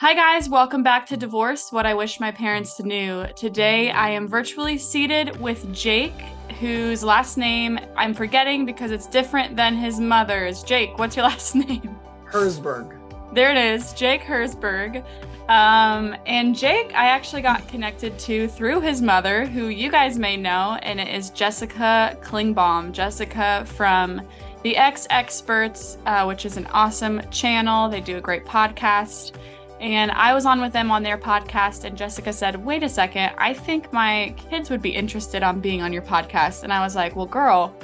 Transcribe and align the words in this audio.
Hi, 0.00 0.14
guys. 0.14 0.48
Welcome 0.48 0.84
back 0.84 1.06
to 1.06 1.16
Divorce 1.16 1.72
What 1.72 1.84
I 1.84 1.92
Wish 1.92 2.20
My 2.20 2.30
Parents 2.30 2.78
Knew. 2.78 3.26
Today, 3.34 3.90
I 3.90 4.10
am 4.10 4.28
virtually 4.28 4.78
seated 4.78 5.40
with 5.40 5.74
Jake, 5.74 6.20
whose 6.60 7.02
last 7.02 7.36
name 7.36 7.80
I'm 7.96 8.14
forgetting 8.14 8.64
because 8.64 8.92
it's 8.92 9.08
different 9.08 9.56
than 9.56 9.74
his 9.74 9.98
mother's. 9.98 10.62
Jake, 10.62 10.96
what's 10.98 11.16
your 11.16 11.24
last 11.28 11.56
name? 11.56 11.98
Herzberg. 12.30 12.96
There 13.34 13.50
it 13.50 13.56
is, 13.56 13.92
Jake 13.92 14.20
Herzberg. 14.20 15.04
Um, 15.48 16.14
and 16.26 16.56
Jake, 16.56 16.92
I 16.94 17.06
actually 17.06 17.42
got 17.42 17.66
connected 17.66 18.16
to 18.20 18.46
through 18.46 18.82
his 18.82 19.02
mother, 19.02 19.46
who 19.46 19.66
you 19.66 19.90
guys 19.90 20.16
may 20.16 20.36
know, 20.36 20.78
and 20.84 21.00
it 21.00 21.08
is 21.08 21.30
Jessica 21.30 22.16
Klingbaum. 22.22 22.92
Jessica 22.92 23.64
from 23.66 24.22
The 24.62 24.76
Ex 24.76 25.08
Experts, 25.10 25.98
uh, 26.06 26.24
which 26.24 26.46
is 26.46 26.56
an 26.56 26.66
awesome 26.66 27.20
channel. 27.32 27.88
They 27.88 28.00
do 28.00 28.16
a 28.16 28.20
great 28.20 28.44
podcast. 28.46 29.32
And 29.80 30.10
I 30.10 30.34
was 30.34 30.44
on 30.44 30.60
with 30.60 30.72
them 30.72 30.90
on 30.90 31.02
their 31.02 31.18
podcast, 31.18 31.84
and 31.84 31.96
Jessica 31.96 32.32
said, 32.32 32.64
Wait 32.64 32.82
a 32.82 32.88
second, 32.88 33.32
I 33.38 33.54
think 33.54 33.92
my 33.92 34.34
kids 34.36 34.70
would 34.70 34.82
be 34.82 34.90
interested 34.90 35.42
on 35.42 35.60
being 35.60 35.82
on 35.82 35.92
your 35.92 36.02
podcast. 36.02 36.64
And 36.64 36.72
I 36.72 36.80
was 36.80 36.96
like, 36.96 37.14
Well, 37.14 37.26
girl, 37.26 37.74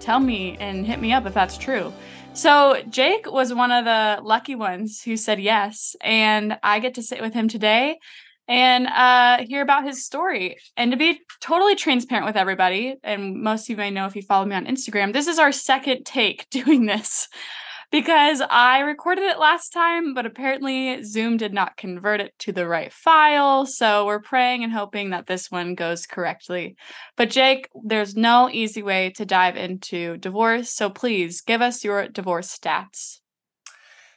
tell 0.00 0.20
me 0.20 0.56
and 0.60 0.86
hit 0.86 1.00
me 1.00 1.12
up 1.12 1.26
if 1.26 1.34
that's 1.34 1.56
true. 1.56 1.92
So 2.34 2.82
Jake 2.88 3.30
was 3.30 3.52
one 3.52 3.72
of 3.72 3.84
the 3.84 4.20
lucky 4.22 4.54
ones 4.54 5.02
who 5.02 5.16
said 5.16 5.40
yes. 5.40 5.96
And 6.00 6.58
I 6.62 6.78
get 6.78 6.94
to 6.94 7.02
sit 7.02 7.20
with 7.20 7.34
him 7.34 7.48
today 7.48 7.98
and 8.46 8.86
uh, 8.86 9.44
hear 9.44 9.60
about 9.62 9.84
his 9.84 10.04
story. 10.04 10.56
And 10.76 10.90
to 10.92 10.96
be 10.96 11.20
totally 11.40 11.74
transparent 11.74 12.26
with 12.26 12.36
everybody, 12.36 12.96
and 13.02 13.42
most 13.42 13.64
of 13.64 13.70
you 13.70 13.76
may 13.76 13.90
know 13.90 14.06
if 14.06 14.16
you 14.16 14.22
follow 14.22 14.46
me 14.46 14.54
on 14.54 14.66
Instagram, 14.66 15.12
this 15.12 15.26
is 15.26 15.38
our 15.38 15.52
second 15.52 16.04
take 16.04 16.48
doing 16.50 16.86
this 16.86 17.28
because 17.90 18.42
I 18.50 18.80
recorded 18.80 19.24
it 19.24 19.38
last 19.38 19.70
time, 19.70 20.14
but 20.14 20.26
apparently 20.26 21.02
Zoom 21.02 21.36
did 21.36 21.54
not 21.54 21.76
convert 21.76 22.20
it 22.20 22.38
to 22.40 22.52
the 22.52 22.66
right 22.66 22.92
file. 22.92 23.64
So 23.66 24.06
we're 24.06 24.20
praying 24.20 24.62
and 24.62 24.72
hoping 24.72 25.10
that 25.10 25.26
this 25.26 25.50
one 25.50 25.74
goes 25.74 26.06
correctly. 26.06 26.76
But 27.16 27.30
Jake, 27.30 27.68
there's 27.84 28.14
no 28.14 28.50
easy 28.50 28.82
way 28.82 29.10
to 29.16 29.24
dive 29.24 29.56
into 29.56 30.16
divorce. 30.18 30.70
So 30.70 30.90
please 30.90 31.40
give 31.40 31.62
us 31.62 31.84
your 31.84 32.08
divorce 32.08 32.56
stats. 32.56 33.20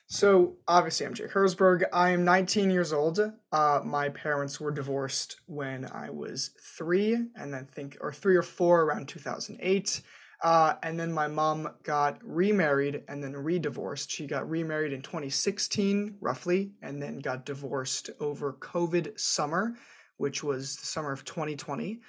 So 0.07 0.57
obviously, 0.67 1.05
I'm 1.05 1.13
Jake 1.13 1.31
Herzberg. 1.31 1.85
I 1.93 2.09
am 2.09 2.25
19 2.25 2.69
years 2.69 2.91
old. 2.91 3.21
Uh, 3.53 3.79
my 3.85 4.09
parents 4.09 4.59
were 4.59 4.71
divorced 4.71 5.39
when 5.45 5.89
I 5.89 6.09
was 6.09 6.49
three, 6.75 7.13
and 7.13 7.53
then 7.53 7.65
think 7.73 7.97
or 8.01 8.11
three 8.11 8.35
or 8.35 8.41
four 8.41 8.81
around 8.81 9.07
2008. 9.07 10.01
Uh, 10.43 10.73
and 10.81 10.99
then 10.99 11.13
my 11.13 11.27
mom 11.27 11.69
got 11.83 12.17
remarried 12.23 13.03
and 13.07 13.23
then 13.23 13.33
re-divorced. 13.33 14.09
She 14.09 14.25
got 14.25 14.49
remarried 14.49 14.91
in 14.91 15.01
2016, 15.03 16.17
roughly, 16.19 16.71
and 16.81 17.01
then 17.01 17.19
got 17.19 17.45
divorced 17.45 18.09
over 18.19 18.53
COVID 18.53 19.19
summer, 19.19 19.75
which 20.17 20.43
was 20.43 20.77
the 20.77 20.85
summer 20.85 21.11
of 21.11 21.23
2020. 21.25 22.01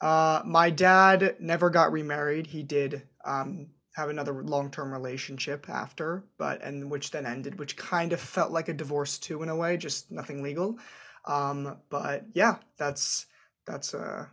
Uh, 0.00 0.42
my 0.44 0.68
dad 0.68 1.36
never 1.38 1.70
got 1.70 1.92
remarried. 1.92 2.48
He 2.48 2.64
did 2.64 3.02
um, 3.24 3.68
have 3.94 4.10
another 4.10 4.42
long-term 4.42 4.92
relationship 4.92 5.68
after, 5.68 6.24
but 6.38 6.62
and 6.62 6.90
which 6.90 7.12
then 7.12 7.24
ended, 7.24 7.58
which 7.58 7.76
kind 7.76 8.12
of 8.12 8.20
felt 8.20 8.50
like 8.50 8.68
a 8.68 8.74
divorce 8.74 9.18
too 9.18 9.42
in 9.42 9.48
a 9.48 9.56
way, 9.56 9.76
just 9.76 10.10
nothing 10.10 10.42
legal. 10.42 10.78
Um, 11.24 11.78
but 11.88 12.24
yeah, 12.34 12.56
that's 12.76 13.26
that's 13.66 13.94
uh 13.94 14.26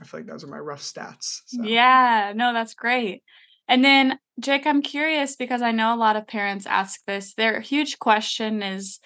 I 0.00 0.04
feel 0.04 0.20
like 0.20 0.26
those 0.26 0.44
are 0.44 0.48
my 0.48 0.58
rough 0.58 0.82
stats. 0.82 1.42
So. 1.46 1.62
Yeah, 1.62 2.32
no, 2.34 2.52
that's 2.52 2.74
great. 2.74 3.22
And 3.68 3.84
then, 3.84 4.18
Jake, 4.40 4.66
I'm 4.66 4.82
curious 4.82 5.36
because 5.36 5.62
I 5.62 5.70
know 5.70 5.94
a 5.94 5.96
lot 5.96 6.16
of 6.16 6.26
parents 6.26 6.66
ask 6.66 7.00
this. 7.06 7.34
Their 7.34 7.60
huge 7.60 7.98
question 7.98 8.62
is, 8.62 8.98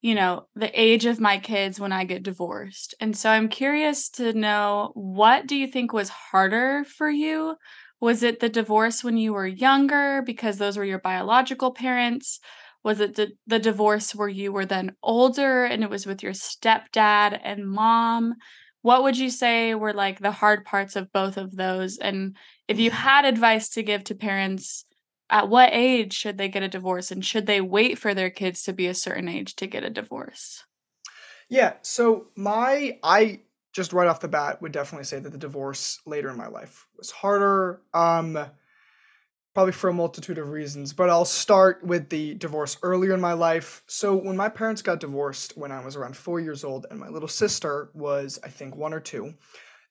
you 0.00 0.14
know, 0.14 0.46
the 0.56 0.80
age 0.80 1.04
of 1.04 1.20
my 1.20 1.38
kids 1.38 1.78
when 1.78 1.92
I 1.92 2.04
get 2.04 2.22
divorced. 2.22 2.94
And 3.00 3.16
so 3.16 3.30
I'm 3.30 3.48
curious 3.48 4.08
to 4.10 4.32
know 4.32 4.92
what 4.94 5.46
do 5.46 5.54
you 5.54 5.66
think 5.66 5.92
was 5.92 6.08
harder 6.08 6.84
for 6.84 7.10
you? 7.10 7.56
Was 8.00 8.22
it 8.22 8.40
the 8.40 8.48
divorce 8.48 9.04
when 9.04 9.18
you 9.18 9.34
were 9.34 9.46
younger 9.46 10.22
because 10.24 10.56
those 10.56 10.78
were 10.78 10.84
your 10.84 11.00
biological 11.00 11.72
parents? 11.72 12.40
Was 12.82 12.98
it 12.98 13.14
the, 13.14 13.32
the 13.46 13.58
divorce 13.58 14.14
where 14.14 14.28
you 14.28 14.52
were 14.52 14.64
then 14.64 14.96
older 15.02 15.64
and 15.64 15.84
it 15.84 15.90
was 15.90 16.06
with 16.06 16.22
your 16.22 16.32
stepdad 16.32 17.38
and 17.44 17.70
mom? 17.70 18.34
What 18.82 19.02
would 19.02 19.18
you 19.18 19.30
say 19.30 19.74
were 19.74 19.92
like 19.92 20.20
the 20.20 20.32
hard 20.32 20.64
parts 20.64 20.96
of 20.96 21.12
both 21.12 21.36
of 21.36 21.54
those? 21.56 21.98
And 21.98 22.36
if 22.68 22.78
you 22.78 22.90
had 22.90 23.24
advice 23.24 23.68
to 23.70 23.82
give 23.82 24.04
to 24.04 24.14
parents 24.14 24.84
at 25.28 25.48
what 25.48 25.70
age 25.72 26.12
should 26.14 26.38
they 26.38 26.48
get 26.48 26.62
a 26.62 26.68
divorce? 26.68 27.10
And 27.10 27.24
should 27.24 27.46
they 27.46 27.60
wait 27.60 27.98
for 27.98 28.14
their 28.14 28.30
kids 28.30 28.62
to 28.64 28.72
be 28.72 28.86
a 28.86 28.94
certain 28.94 29.28
age 29.28 29.56
to 29.56 29.66
get 29.66 29.84
a 29.84 29.90
divorce? 29.90 30.64
Yeah 31.48 31.74
so 31.82 32.28
my 32.36 32.98
i 33.02 33.40
just 33.72 33.92
right 33.92 34.08
off 34.08 34.20
the 34.20 34.28
bat 34.28 34.60
would 34.62 34.72
definitely 34.72 35.04
say 35.04 35.18
that 35.18 35.30
the 35.30 35.38
divorce 35.38 36.00
later 36.06 36.28
in 36.30 36.36
my 36.36 36.48
life 36.48 36.86
was 36.96 37.10
harder 37.10 37.82
um 37.92 38.38
probably 39.54 39.72
for 39.72 39.90
a 39.90 39.94
multitude 39.94 40.38
of 40.38 40.50
reasons, 40.50 40.92
but 40.92 41.10
I'll 41.10 41.24
start 41.24 41.82
with 41.84 42.08
the 42.08 42.34
divorce 42.34 42.76
earlier 42.82 43.14
in 43.14 43.20
my 43.20 43.32
life. 43.32 43.82
So, 43.86 44.14
when 44.16 44.36
my 44.36 44.48
parents 44.48 44.82
got 44.82 45.00
divorced 45.00 45.56
when 45.56 45.72
I 45.72 45.84
was 45.84 45.96
around 45.96 46.16
four 46.16 46.40
years 46.40 46.64
old, 46.64 46.86
and 46.90 47.00
my 47.00 47.08
little 47.08 47.28
sister 47.28 47.90
was, 47.94 48.38
I 48.44 48.48
think, 48.48 48.76
one 48.76 48.92
or 48.92 49.00
two, 49.00 49.34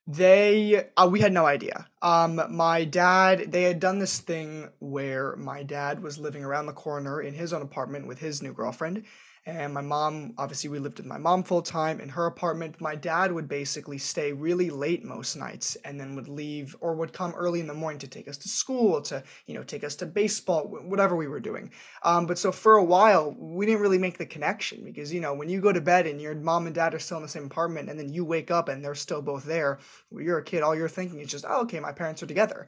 they 0.07 0.87
uh, 0.97 1.07
we 1.07 1.19
had 1.19 1.33
no 1.33 1.45
idea. 1.45 1.87
Um, 2.01 2.41
my 2.49 2.83
dad, 2.83 3.51
they 3.51 3.63
had 3.63 3.79
done 3.79 3.99
this 3.99 4.19
thing 4.19 4.69
where 4.79 5.35
my 5.35 5.61
dad 5.61 6.01
was 6.01 6.17
living 6.17 6.43
around 6.43 6.65
the 6.65 6.73
corner 6.73 7.21
in 7.21 7.33
his 7.33 7.53
own 7.53 7.61
apartment 7.61 8.07
with 8.07 8.19
his 8.19 8.41
new 8.41 8.53
girlfriend, 8.53 9.03
and 9.45 9.73
my 9.73 9.81
mom, 9.81 10.33
obviously, 10.38 10.69
we 10.69 10.79
lived 10.79 10.97
with 10.97 11.05
my 11.05 11.17
mom 11.17 11.44
full 11.44 11.61
time 11.61 12.00
in 12.00 12.09
her 12.09 12.25
apartment. 12.25 12.79
My 12.81 12.95
dad 12.95 13.31
would 13.31 13.47
basically 13.47 13.97
stay 13.97 14.31
really 14.31 14.69
late 14.69 15.03
most 15.03 15.35
nights 15.35 15.77
and 15.85 16.00
then 16.00 16.16
would 16.16 16.27
leave 16.27 16.75
or 16.81 16.94
would 16.94 17.13
come 17.13 17.33
early 17.33 17.59
in 17.59 17.67
the 17.67 17.73
morning 17.73 18.00
to 18.00 18.07
take 18.07 18.27
us 18.27 18.38
to 18.38 18.50
school, 18.50 19.01
to, 19.03 19.23
you 19.45 19.53
know, 19.53 19.63
take 19.63 19.83
us 19.83 19.95
to 19.95 20.05
baseball, 20.05 20.63
whatever 20.67 21.16
we 21.16 21.27
were 21.27 21.39
doing. 21.39 21.72
Um, 22.03 22.25
but 22.25 22.38
so 22.38 22.51
for 22.51 22.75
a 22.75 22.83
while, 22.83 23.35
we 23.39 23.66
didn't 23.66 23.81
really 23.81 23.97
make 23.97 24.17
the 24.17 24.25
connection 24.25 24.83
because, 24.83 25.13
you 25.13 25.22
know, 25.22 25.33
when 25.33 25.50
you 25.50 25.61
go 25.61 25.71
to 25.71 25.81
bed 25.81 26.06
and 26.06 26.21
your 26.21 26.35
mom 26.35 26.66
and 26.66 26.75
dad 26.75 26.94
are 26.94 27.00
still 27.00 27.17
in 27.17 27.23
the 27.23 27.29
same 27.29 27.45
apartment 27.45 27.89
and 27.89 27.97
then 27.97 28.13
you 28.13 28.25
wake 28.25 28.51
up 28.51 28.69
and 28.69 28.83
they're 28.83 28.95
still 28.95 29.21
both 29.21 29.45
there, 29.45 29.79
when 30.09 30.25
you're 30.25 30.39
a 30.39 30.44
kid, 30.44 30.63
all 30.63 30.75
you're 30.75 30.89
thinking 30.89 31.19
is 31.19 31.31
just, 31.31 31.45
oh, 31.47 31.61
okay, 31.61 31.79
my 31.79 31.91
parents 31.91 32.21
are 32.21 32.27
together. 32.27 32.67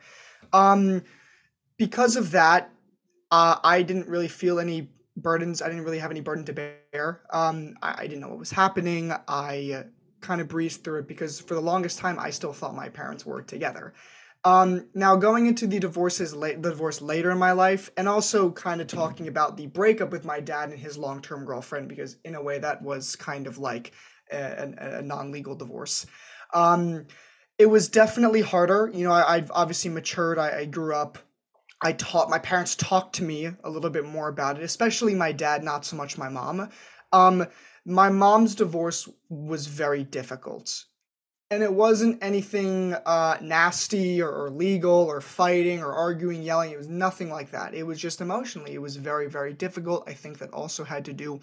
Um, 0.53 1.03
because 1.77 2.15
of 2.15 2.31
that, 2.31 2.71
uh, 3.29 3.57
I 3.63 3.81
didn't 3.81 4.07
really 4.07 4.27
feel 4.27 4.59
any 4.59 4.89
burdens. 5.21 5.61
I 5.61 5.67
didn't 5.67 5.83
really 5.83 5.99
have 5.99 6.11
any 6.11 6.21
burden 6.21 6.45
to 6.45 6.53
bear. 6.53 7.21
Um, 7.31 7.75
I, 7.81 7.95
I 7.99 8.07
didn't 8.07 8.21
know 8.21 8.29
what 8.29 8.39
was 8.39 8.51
happening. 8.51 9.13
I 9.27 9.85
kind 10.21 10.41
of 10.41 10.47
breezed 10.47 10.83
through 10.83 10.99
it 10.99 11.07
because 11.07 11.39
for 11.39 11.55
the 11.55 11.61
longest 11.61 11.99
time 11.99 12.19
I 12.19 12.29
still 12.29 12.53
thought 12.53 12.75
my 12.75 12.89
parents 12.89 13.25
were 13.25 13.41
together. 13.41 13.93
Um, 14.43 14.87
now 14.95 15.15
going 15.15 15.45
into 15.45 15.67
the 15.67 15.79
divorces 15.79 16.33
late, 16.33 16.61
the 16.61 16.71
divorce 16.71 17.01
later 17.01 17.29
in 17.29 17.37
my 17.37 17.51
life, 17.51 17.91
and 17.95 18.09
also 18.09 18.51
kind 18.51 18.81
of 18.81 18.87
talking 18.87 19.27
about 19.27 19.55
the 19.55 19.67
breakup 19.67 20.11
with 20.11 20.25
my 20.25 20.39
dad 20.39 20.69
and 20.69 20.79
his 20.79 20.97
long-term 20.97 21.45
girlfriend, 21.45 21.87
because 21.87 22.17
in 22.25 22.33
a 22.33 22.41
way 22.41 22.57
that 22.57 22.81
was 22.81 23.15
kind 23.15 23.45
of 23.45 23.59
like 23.59 23.91
a, 24.31 24.37
a, 24.37 24.97
a 24.97 25.01
non-legal 25.03 25.55
divorce. 25.55 26.07
Um, 26.53 27.05
it 27.59 27.67
was 27.67 27.89
definitely 27.89 28.41
harder. 28.41 28.89
You 28.91 29.07
know, 29.07 29.13
I, 29.13 29.35
have 29.37 29.51
obviously 29.53 29.91
matured. 29.91 30.39
I, 30.39 30.59
I 30.59 30.65
grew 30.65 30.95
up 30.95 31.19
I 31.81 31.93
taught 31.93 32.29
my 32.29 32.39
parents 32.39 32.75
talked 32.75 33.15
to 33.15 33.23
me 33.23 33.49
a 33.63 33.69
little 33.69 33.89
bit 33.89 34.05
more 34.05 34.27
about 34.27 34.57
it, 34.57 34.63
especially 34.63 35.15
my 35.15 35.31
dad, 35.31 35.63
not 35.63 35.83
so 35.83 35.95
much 35.95 36.17
my 36.17 36.29
mom. 36.29 36.69
Um, 37.11 37.47
my 37.85 38.09
mom's 38.09 38.55
divorce 38.55 39.09
was 39.29 39.65
very 39.65 40.03
difficult. 40.03 40.85
And 41.49 41.63
it 41.63 41.73
wasn't 41.73 42.23
anything 42.23 42.93
uh, 42.93 43.37
nasty 43.41 44.21
or, 44.21 44.31
or 44.31 44.49
legal 44.51 44.93
or 44.93 45.19
fighting 45.19 45.81
or 45.81 45.93
arguing, 45.93 46.43
yelling. 46.43 46.71
It 46.71 46.77
was 46.77 46.87
nothing 46.87 47.29
like 47.29 47.51
that. 47.51 47.73
It 47.73 47.83
was 47.83 47.99
just 47.99 48.21
emotionally. 48.21 48.73
It 48.73 48.81
was 48.81 48.95
very, 48.95 49.27
very 49.27 49.51
difficult. 49.51 50.07
I 50.07 50.13
think 50.13 50.37
that 50.37 50.53
also 50.53 50.85
had 50.85 51.03
to 51.05 51.13
do 51.13 51.41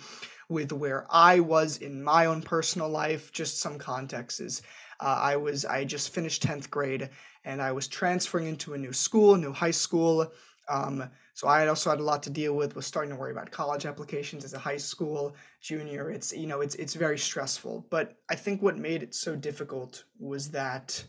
with 0.49 0.73
where 0.73 1.07
I 1.11 1.41
was 1.41 1.77
in 1.79 2.03
my 2.03 2.25
own 2.25 2.41
personal 2.41 2.89
life. 2.89 3.33
Just 3.33 3.61
some 3.61 3.79
context 3.79 4.41
is 4.41 4.63
uh, 5.01 5.19
I 5.21 5.37
was 5.37 5.65
I 5.65 5.85
just 5.85 6.15
finished 6.15 6.43
tenth 6.43 6.71
grade 6.71 7.11
and 7.49 7.63
I 7.63 7.73
was 7.73 7.89
transferring 7.89 8.47
into 8.47 8.75
a 8.75 8.79
new 8.79 8.93
school, 8.93 9.35
new 9.37 9.53
high 9.53 9.73
school. 9.73 10.31
Um, 10.69 11.11
so 11.33 11.49
I 11.49 11.67
also 11.67 11.89
had 11.89 11.99
a 11.99 12.03
lot 12.03 12.23
to 12.25 12.31
deal 12.31 12.55
with. 12.55 12.77
Was 12.77 12.87
starting 12.87 13.11
to 13.11 13.17
worry 13.17 13.33
about 13.33 13.51
college 13.51 13.87
applications 13.87 14.45
as 14.45 14.53
a 14.53 14.59
high 14.59 14.77
school 14.77 15.35
junior. 15.63 16.11
It's 16.11 16.37
you 16.37 16.47
know 16.47 16.61
it's 16.61 16.75
it's 16.75 16.95
very 16.95 17.19
stressful. 17.19 17.87
But 17.91 18.19
I 18.29 18.35
think 18.35 18.61
what 18.61 18.77
made 18.77 19.03
it 19.03 19.15
so 19.15 19.35
difficult 19.35 20.05
was 20.19 20.51
that 20.51 21.03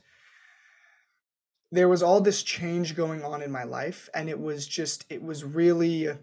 there 1.71 1.89
was 1.89 2.01
all 2.01 2.21
this 2.21 2.41
change 2.41 2.95
going 2.95 3.21
on 3.23 3.41
in 3.41 3.51
my 3.51 3.65
life, 3.65 4.07
and 4.13 4.29
it 4.29 4.39
was 4.39 4.65
just 4.65 5.05
it 5.09 5.21
was 5.21 5.43
really. 5.43 6.09
I 6.09 6.15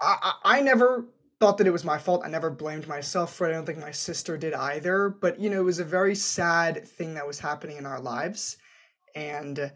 I, 0.00 0.32
I 0.44 0.60
never 0.60 1.06
thought 1.40 1.56
that 1.58 1.66
it 1.66 1.72
was 1.72 1.84
my 1.84 1.96
fault. 1.96 2.22
I 2.26 2.28
never 2.28 2.50
blamed 2.50 2.86
myself 2.86 3.34
for 3.34 3.46
it. 3.46 3.50
I 3.50 3.54
don't 3.54 3.64
think 3.64 3.78
my 3.78 3.90
sister 3.90 4.36
did 4.36 4.52
either. 4.52 5.08
But 5.08 5.40
you 5.40 5.48
know, 5.48 5.60
it 5.60 5.64
was 5.64 5.78
a 5.78 5.84
very 5.84 6.14
sad 6.14 6.86
thing 6.86 7.14
that 7.14 7.26
was 7.26 7.40
happening 7.40 7.78
in 7.78 7.86
our 7.86 7.98
lives 7.98 8.58
and 9.14 9.72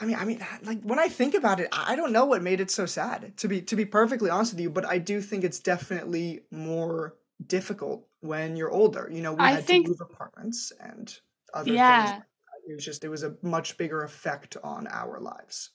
I 0.00 0.04
mean, 0.04 0.16
I 0.16 0.24
mean, 0.24 0.44
like 0.64 0.82
when 0.82 0.98
I 0.98 1.08
think 1.08 1.34
about 1.34 1.60
it, 1.60 1.68
I 1.72 1.94
don't 1.96 2.12
know 2.12 2.24
what 2.24 2.42
made 2.42 2.60
it 2.60 2.70
so 2.70 2.86
sad. 2.86 3.36
To 3.38 3.48
be 3.48 3.62
to 3.62 3.76
be 3.76 3.84
perfectly 3.84 4.30
honest 4.30 4.52
with 4.54 4.60
you, 4.60 4.70
but 4.70 4.84
I 4.84 4.98
do 4.98 5.20
think 5.20 5.44
it's 5.44 5.60
definitely 5.60 6.40
more 6.50 7.14
difficult 7.46 8.06
when 8.20 8.56
you're 8.56 8.70
older. 8.70 9.08
You 9.12 9.20
know, 9.22 9.32
we 9.34 9.40
I 9.44 9.52
had 9.52 9.64
think- 9.64 9.86
to 9.86 9.90
move 9.90 10.00
apartments 10.00 10.72
and 10.80 11.14
other 11.54 11.72
Yeah. 11.72 12.06
things. 12.12 12.24
It 12.68 12.74
was 12.74 12.84
just 12.84 13.04
it 13.04 13.08
was 13.08 13.22
a 13.24 13.36
much 13.42 13.76
bigger 13.76 14.02
effect 14.04 14.56
on 14.62 14.86
our 14.86 15.20
lives. 15.20 15.70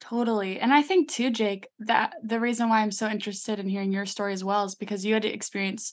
Totally. 0.00 0.58
And 0.58 0.72
I 0.72 0.80
think 0.82 1.10
too, 1.10 1.30
Jake, 1.30 1.68
that 1.80 2.14
the 2.22 2.40
reason 2.40 2.70
why 2.70 2.80
I'm 2.80 2.90
so 2.90 3.06
interested 3.08 3.58
in 3.58 3.68
hearing 3.68 3.92
your 3.92 4.06
story 4.06 4.32
as 4.32 4.42
well 4.42 4.64
is 4.64 4.74
because 4.74 5.04
you 5.04 5.12
had 5.12 5.22
to 5.24 5.28
experience 5.32 5.92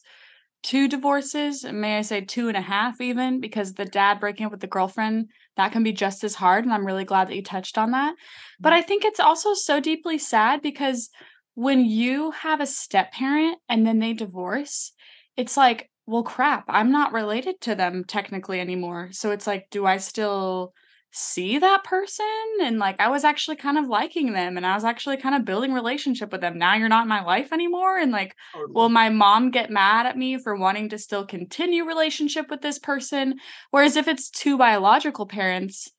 two 0.63 0.87
divorces, 0.87 1.65
may 1.65 1.97
I 1.97 2.01
say 2.01 2.21
two 2.21 2.47
and 2.47 2.55
a 2.55 2.61
half 2.61 3.01
even, 3.01 3.41
because 3.41 3.73
the 3.73 3.83
dad 3.85 4.21
breaking 4.21 4.45
up 4.45 4.51
with 4.53 4.61
the 4.61 4.67
girlfriend, 4.67 5.29
that 5.57 5.71
can 5.71 5.83
be 5.83 5.91
just 5.91 6.23
as 6.23 6.35
hard. 6.35 6.63
And 6.63 6.73
I'm 6.73 6.85
really 6.85 7.05
glad 7.05 7.27
that 7.27 7.35
you 7.35 7.43
touched 7.43 7.77
on 7.77 7.91
that. 7.91 8.15
But 8.59 8.69
mm-hmm. 8.69 8.77
I 8.77 8.81
think 8.81 9.05
it's 9.05 9.19
also 9.19 9.53
so 9.53 9.79
deeply 9.79 10.17
sad 10.17 10.61
because 10.61 11.09
when 11.55 11.85
you 11.85 12.31
have 12.31 12.61
a 12.61 12.65
step 12.65 13.11
parent 13.11 13.57
and 13.67 13.85
then 13.85 13.99
they 13.99 14.13
divorce, 14.13 14.93
it's 15.35 15.57
like, 15.57 15.89
well, 16.05 16.23
crap, 16.23 16.65
I'm 16.67 16.91
not 16.91 17.13
related 17.13 17.59
to 17.61 17.75
them 17.75 18.05
technically 18.07 18.59
anymore. 18.59 19.09
So 19.11 19.31
it's 19.31 19.45
like, 19.45 19.67
do 19.69 19.85
I 19.85 19.97
still 19.97 20.73
see 21.11 21.57
that 21.57 21.83
person 21.83 22.25
and 22.61 22.79
like 22.79 22.99
I 22.99 23.09
was 23.09 23.23
actually 23.23 23.55
kind 23.55 23.77
of 23.77 23.87
liking 23.87 24.33
them 24.33 24.57
and 24.57 24.65
I 24.65 24.75
was 24.75 24.83
actually 24.83 25.17
kind 25.17 25.35
of 25.35 25.45
building 25.45 25.73
relationship 25.73 26.31
with 26.31 26.41
them. 26.41 26.57
Now 26.57 26.75
you're 26.75 26.89
not 26.89 27.03
in 27.03 27.09
my 27.09 27.23
life 27.23 27.51
anymore 27.53 27.97
and 27.97 28.11
like 28.11 28.35
Totally. 28.53 28.73
will 28.73 28.89
my 28.89 29.09
mom 29.09 29.49
get 29.49 29.71
mad 29.71 30.05
at 30.05 30.17
me 30.17 30.37
for 30.37 30.55
wanting 30.55 30.89
to 30.89 30.97
still 30.97 31.25
continue 31.25 31.85
relationship 31.85 32.49
with 32.49 32.61
this 32.61 32.77
person? 32.77 33.35
Whereas 33.71 33.95
if 33.95 34.07
it's 34.07 34.29
two 34.29 34.57
biological 34.57 35.25
parents, 35.25 35.89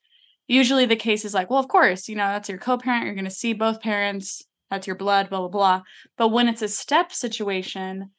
usually 0.47 0.87
the 0.87 0.97
case 0.97 1.25
is 1.25 1.35
like, 1.35 1.51
well, 1.51 1.59
of 1.59 1.69
course, 1.69 2.09
you 2.09 2.15
know, 2.15 2.29
that's 2.29 2.49
your 2.49 2.59
co-parent, 2.59 3.05
you're 3.05 3.15
going 3.15 3.25
to 3.25 3.31
see 3.31 3.55
both 3.55 3.81
parents, 3.81 4.43
that's 4.71 4.87
your 4.87 4.97
blood, 4.97 5.31
blah 5.31 5.41
blah 5.41 5.49
blah. 5.49 5.83
But 6.17 6.29
when 6.29 6.49
it's 6.49 6.63
a 6.63 6.69
step 6.69 7.13
situation, 7.13 8.11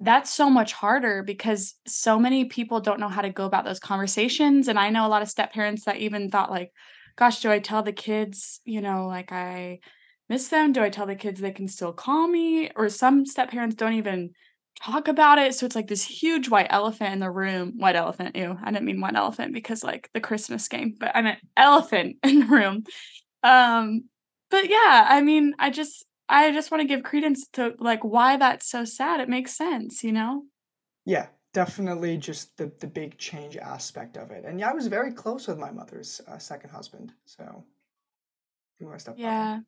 that's 0.00 0.32
so 0.32 0.48
much 0.48 0.72
harder 0.72 1.22
because 1.22 1.74
so 1.86 2.18
many 2.18 2.46
people 2.46 2.80
don't 2.80 3.00
know 3.00 3.08
how 3.08 3.20
to 3.20 3.30
go 3.30 3.44
about 3.44 3.64
those 3.64 3.80
conversations 3.80 4.68
and 4.68 4.78
i 4.78 4.90
know 4.90 5.06
a 5.06 5.08
lot 5.08 5.22
of 5.22 5.28
step 5.28 5.52
parents 5.52 5.84
that 5.84 5.96
even 5.98 6.30
thought 6.30 6.50
like 6.50 6.70
gosh 7.16 7.40
do 7.40 7.50
i 7.50 7.58
tell 7.58 7.82
the 7.82 7.92
kids 7.92 8.60
you 8.64 8.80
know 8.80 9.06
like 9.06 9.30
i 9.32 9.78
miss 10.30 10.48
them? 10.48 10.72
Do 10.72 10.82
i 10.82 10.88
tell 10.88 11.06
the 11.06 11.16
kids 11.16 11.40
they 11.40 11.50
can 11.50 11.68
still 11.68 11.92
call 11.92 12.26
me? 12.26 12.70
Or 12.76 12.88
some 12.88 13.26
step 13.26 13.50
parents 13.50 13.74
don't 13.74 13.94
even 13.94 14.30
talk 14.80 15.08
about 15.08 15.38
it 15.38 15.52
so 15.52 15.66
it's 15.66 15.74
like 15.74 15.88
this 15.88 16.04
huge 16.04 16.48
white 16.48 16.68
elephant 16.70 17.12
in 17.12 17.18
the 17.18 17.30
room 17.30 17.74
white 17.76 17.96
elephant 17.96 18.34
ew 18.34 18.56
i 18.62 18.70
didn't 18.70 18.86
mean 18.86 18.98
white 18.98 19.14
elephant 19.14 19.52
because 19.52 19.84
like 19.84 20.08
the 20.14 20.20
christmas 20.20 20.68
game 20.68 20.94
but 20.98 21.14
i 21.14 21.20
meant 21.20 21.38
elephant 21.54 22.16
in 22.22 22.40
the 22.40 22.46
room. 22.46 22.84
Um 23.42 24.04
but 24.50 24.70
yeah 24.70 25.06
i 25.10 25.20
mean 25.20 25.54
i 25.58 25.68
just 25.68 26.06
I 26.30 26.52
just 26.52 26.70
want 26.70 26.80
to 26.80 26.86
give 26.88 27.02
credence 27.02 27.48
to 27.54 27.74
like 27.78 28.04
why 28.04 28.36
that's 28.36 28.70
so 28.70 28.84
sad. 28.84 29.20
It 29.20 29.28
makes 29.28 29.56
sense, 29.56 30.04
you 30.04 30.12
know? 30.12 30.44
Yeah, 31.04 31.26
definitely 31.52 32.16
just 32.16 32.56
the 32.56 32.72
the 32.78 32.86
big 32.86 33.18
change 33.18 33.56
aspect 33.56 34.16
of 34.16 34.30
it. 34.30 34.44
And 34.44 34.60
yeah, 34.60 34.70
I 34.70 34.72
was 34.72 34.86
very 34.86 35.12
close 35.12 35.48
with 35.48 35.58
my 35.58 35.72
mother's 35.72 36.20
uh, 36.28 36.38
second 36.38 36.70
husband. 36.70 37.12
So 37.24 37.64
you 38.78 38.86
my 38.86 38.96
stepfather. 38.96 39.22
Yeah. 39.22 39.58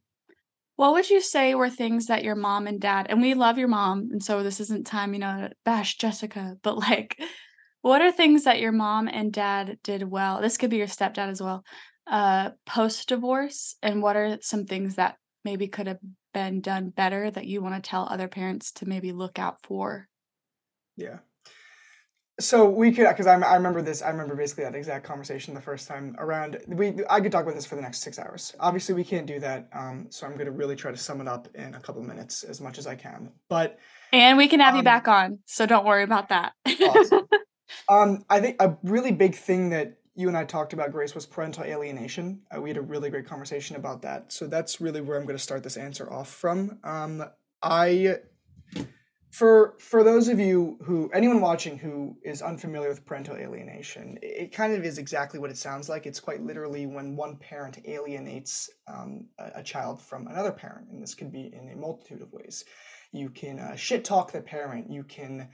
What 0.76 0.93
would 0.93 1.11
you 1.11 1.20
say 1.20 1.55
were 1.55 1.69
things 1.69 2.06
that 2.06 2.25
your 2.25 2.35
mom 2.35 2.67
and 2.67 2.81
dad, 2.81 3.06
and 3.08 3.20
we 3.20 3.35
love 3.35 3.58
your 3.58 3.69
mom, 3.69 4.08
and 4.11 4.23
so 4.23 4.43
this 4.43 4.58
isn't 4.58 4.87
time, 4.87 5.12
you 5.12 5.20
know, 5.20 5.49
to 5.49 5.50
bash 5.65 5.99
Jessica, 5.99 6.56
but 6.62 6.79
like, 6.79 7.20
what 7.82 8.00
are 8.00 8.12
things 8.12 8.44
that 8.44 8.61
your 8.61 8.73
mom 8.73 9.08
and 9.08 9.32
dad 9.32 9.79
did 9.82 10.08
well? 10.08 10.41
This 10.41 10.56
could 10.56 10.70
be 10.70 10.79
your 10.79 10.87
stepdad 10.87 11.29
as 11.29 11.43
well, 11.43 11.65
uh, 12.06 12.50
post 12.67 13.08
divorce, 13.08 13.76
and 13.82 14.03
what 14.03 14.17
are 14.17 14.38
some 14.41 14.65
things 14.65 14.94
that 14.94 15.17
maybe 15.44 15.69
could 15.69 15.87
have 15.87 15.99
been 16.33 16.61
done 16.61 16.91
better 16.91 17.31
that 17.31 17.47
you 17.47 17.62
want 17.62 17.83
to 17.83 17.89
tell 17.89 18.06
other 18.11 18.29
parents 18.29 18.73
to 18.73 18.89
maybe 18.89 19.12
look 19.12 19.39
out 19.39 19.59
for? 19.62 20.09
Yeah. 20.97 21.19
So 22.41 22.69
we 22.69 22.93
could, 22.93 23.06
because 23.09 23.27
I, 23.27 23.39
I 23.39 23.56
remember 23.56 23.83
this. 23.83 24.03
I 24.03 24.09
remember 24.09 24.35
basically 24.35 24.65
that 24.65 24.75
exact 24.75 25.05
conversation 25.05 25.55
the 25.55 25.61
first 25.61 25.87
time 25.87 26.17
around. 26.19 26.59
We 26.67 26.94
I 27.09 27.21
could 27.21 27.31
talk 27.31 27.43
about 27.43 27.55
this 27.55 27.67
for 27.67 27.77
the 27.77 27.83
next 27.83 28.00
six 28.00 28.19
hours. 28.19 28.55
Obviously, 28.59 28.94
we 28.94 29.05
can't 29.05 29.27
do 29.27 29.39
that. 29.41 29.69
Um, 29.73 30.06
so 30.09 30.27
I'm 30.27 30.33
going 30.33 30.47
to 30.47 30.53
really 30.53 30.75
try 30.75 30.91
to 30.91 30.97
sum 30.97 31.21
it 31.21 31.29
up 31.29 31.49
in 31.55 31.75
a 31.75 31.81
couple 31.81 32.03
minutes 32.03 32.43
as 32.43 32.61
much 32.61 32.79
as 32.79 32.87
I 32.87 32.94
can. 32.94 33.33
But 33.49 33.79
And 34.12 34.39
we 34.39 34.49
can 34.49 34.61
have 34.61 34.75
you 34.75 34.81
Um, 34.81 34.85
back 34.85 35.09
on, 35.09 35.41
so 35.47 35.67
don't 35.67 35.85
worry 35.85 36.05
about 36.05 36.31
that. 36.31 36.53
Awesome. 36.67 37.29
um, 37.89 38.25
I 38.31 38.41
think 38.41 38.56
a 38.61 38.77
really 38.83 39.12
big 39.12 39.35
thing 39.35 39.71
that 39.71 39.99
you 40.14 40.29
and 40.29 40.37
I 40.37 40.44
talked 40.44 40.73
about, 40.73 40.93
Grace, 40.93 41.14
was 41.14 41.26
parental 41.26 41.64
alienation. 41.64 42.43
Uh, 42.55 42.61
we 42.61 42.69
had 42.70 42.76
a 42.76 42.82
really 42.82 43.11
great 43.11 43.26
conversation 43.26 43.76
about 43.76 44.03
that. 44.03 44.32
So 44.32 44.47
that's 44.47 44.81
really 44.81 45.00
where 45.00 45.19
I'm 45.19 45.25
going 45.25 45.37
to 45.37 45.43
start 45.43 45.62
this 45.62 45.76
answer 45.76 46.12
off 46.12 46.29
from. 46.29 46.79
Um, 46.85 47.25
I, 47.62 48.17
for 49.31 49.76
for 49.79 50.05
those 50.05 50.29
of 50.29 50.38
you 50.38 50.79
who 50.82 51.11
anyone 51.14 51.41
watching 51.41 51.79
who 51.79 52.19
is 52.23 52.43
unfamiliar 52.43 52.91
with 52.91 53.06
parental 53.06 53.37
alienation, 53.37 54.19
it, 54.20 54.53
kind 54.53 54.75
of 54.75 54.85
is 54.85 54.99
exactly 54.99 55.41
what 55.41 55.50
it 55.50 55.56
sounds 55.56 55.88
like. 55.88 56.06
It's 56.06 56.20
quite 56.20 56.43
literally 56.43 56.87
when 56.87 57.17
one 57.17 57.37
parent 57.37 57.79
alienates 57.87 58.69
um, 58.87 59.29
a, 59.38 59.61
a 59.61 59.62
child 59.62 60.03
from 60.03 60.26
another 60.26 60.53
parent, 60.53 60.88
and 60.91 61.03
this 61.03 61.15
can 61.15 61.31
be 61.31 61.50
in 61.55 61.70
a 61.73 61.76
multitude 61.76 62.20
of 62.20 62.32
ways. 62.32 62.67
You 63.12 63.31
can 63.31 63.58
uh, 63.58 63.76
shit 63.76 64.05
talk 64.05 64.32
the 64.32 64.43
parent. 64.43 64.91
You 64.91 65.05
can 65.05 65.49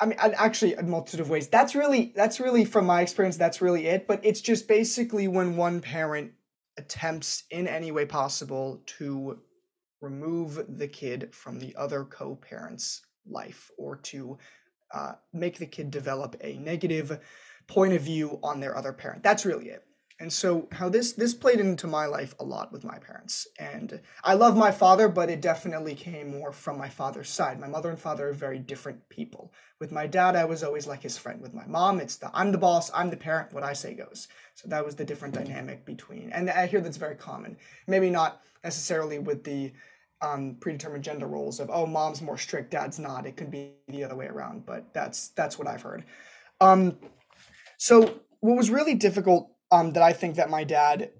I 0.00 0.06
mean, 0.06 0.18
actually, 0.20 0.74
a 0.74 0.82
multitude 0.82 1.20
of 1.20 1.28
ways. 1.28 1.48
That's 1.48 1.74
really, 1.74 2.12
that's 2.14 2.38
really, 2.38 2.64
from 2.64 2.86
my 2.86 3.02
experience, 3.02 3.36
that's 3.36 3.60
really 3.60 3.86
it. 3.86 4.06
But 4.06 4.20
it's 4.24 4.40
just 4.40 4.68
basically 4.68 5.26
when 5.26 5.56
one 5.56 5.80
parent 5.80 6.32
attempts 6.76 7.42
in 7.50 7.66
any 7.66 7.90
way 7.90 8.06
possible 8.06 8.82
to 8.98 9.40
remove 10.00 10.64
the 10.78 10.86
kid 10.86 11.34
from 11.34 11.58
the 11.58 11.74
other 11.76 12.04
co-parent's 12.04 13.02
life 13.26 13.70
or 13.76 13.96
to 13.96 14.38
uh, 14.94 15.14
make 15.32 15.58
the 15.58 15.66
kid 15.66 15.90
develop 15.90 16.36
a 16.40 16.54
negative 16.58 17.18
point 17.66 17.92
of 17.92 18.02
view 18.02 18.38
on 18.42 18.60
their 18.60 18.76
other 18.76 18.92
parent. 18.92 19.22
That's 19.24 19.44
really 19.44 19.68
it. 19.70 19.84
And 20.20 20.32
so 20.32 20.68
how 20.72 20.88
this 20.88 21.12
this 21.12 21.32
played 21.32 21.60
into 21.60 21.86
my 21.86 22.06
life 22.06 22.34
a 22.40 22.44
lot 22.44 22.72
with 22.72 22.82
my 22.82 22.98
parents. 22.98 23.46
And 23.58 24.00
I 24.24 24.34
love 24.34 24.56
my 24.56 24.72
father, 24.72 25.08
but 25.08 25.30
it 25.30 25.40
definitely 25.40 25.94
came 25.94 26.32
more 26.32 26.52
from 26.52 26.76
my 26.76 26.88
father's 26.88 27.30
side. 27.30 27.60
My 27.60 27.68
mother 27.68 27.90
and 27.90 27.98
father 27.98 28.28
are 28.28 28.32
very 28.32 28.58
different 28.58 29.08
people. 29.10 29.52
With 29.78 29.92
my 29.92 30.08
dad, 30.08 30.34
I 30.34 30.44
was 30.44 30.64
always 30.64 30.88
like 30.88 31.02
his 31.02 31.16
friend. 31.16 31.40
With 31.40 31.54
my 31.54 31.66
mom, 31.66 32.00
it's 32.00 32.16
the 32.16 32.30
I'm 32.34 32.50
the 32.50 32.58
boss, 32.58 32.90
I'm 32.92 33.10
the 33.10 33.16
parent, 33.16 33.52
what 33.52 33.62
I 33.62 33.72
say 33.72 33.94
goes. 33.94 34.26
So 34.56 34.68
that 34.68 34.84
was 34.84 34.96
the 34.96 35.04
different 35.04 35.34
dynamic 35.34 35.84
between. 35.84 36.32
And 36.32 36.50
I 36.50 36.66
hear 36.66 36.80
that's 36.80 36.96
very 36.96 37.16
common. 37.16 37.56
Maybe 37.86 38.10
not 38.10 38.40
necessarily 38.64 39.20
with 39.20 39.44
the 39.44 39.72
um, 40.20 40.56
predetermined 40.58 41.04
gender 41.04 41.28
roles 41.28 41.60
of 41.60 41.70
oh 41.70 41.86
mom's 41.86 42.20
more 42.20 42.36
strict, 42.36 42.72
dad's 42.72 42.98
not. 42.98 43.24
It 43.24 43.36
could 43.36 43.52
be 43.52 43.74
the 43.86 44.02
other 44.02 44.16
way 44.16 44.26
around, 44.26 44.66
but 44.66 44.92
that's 44.92 45.28
that's 45.28 45.60
what 45.60 45.68
I've 45.68 45.82
heard. 45.82 46.04
Um, 46.60 46.98
so 47.76 48.20
what 48.40 48.56
was 48.56 48.70
really 48.70 48.96
difficult 48.96 49.52
um, 49.70 49.92
that 49.92 50.02
I 50.02 50.12
think 50.12 50.36
that 50.36 50.50
my 50.50 50.64
dad 50.64 51.10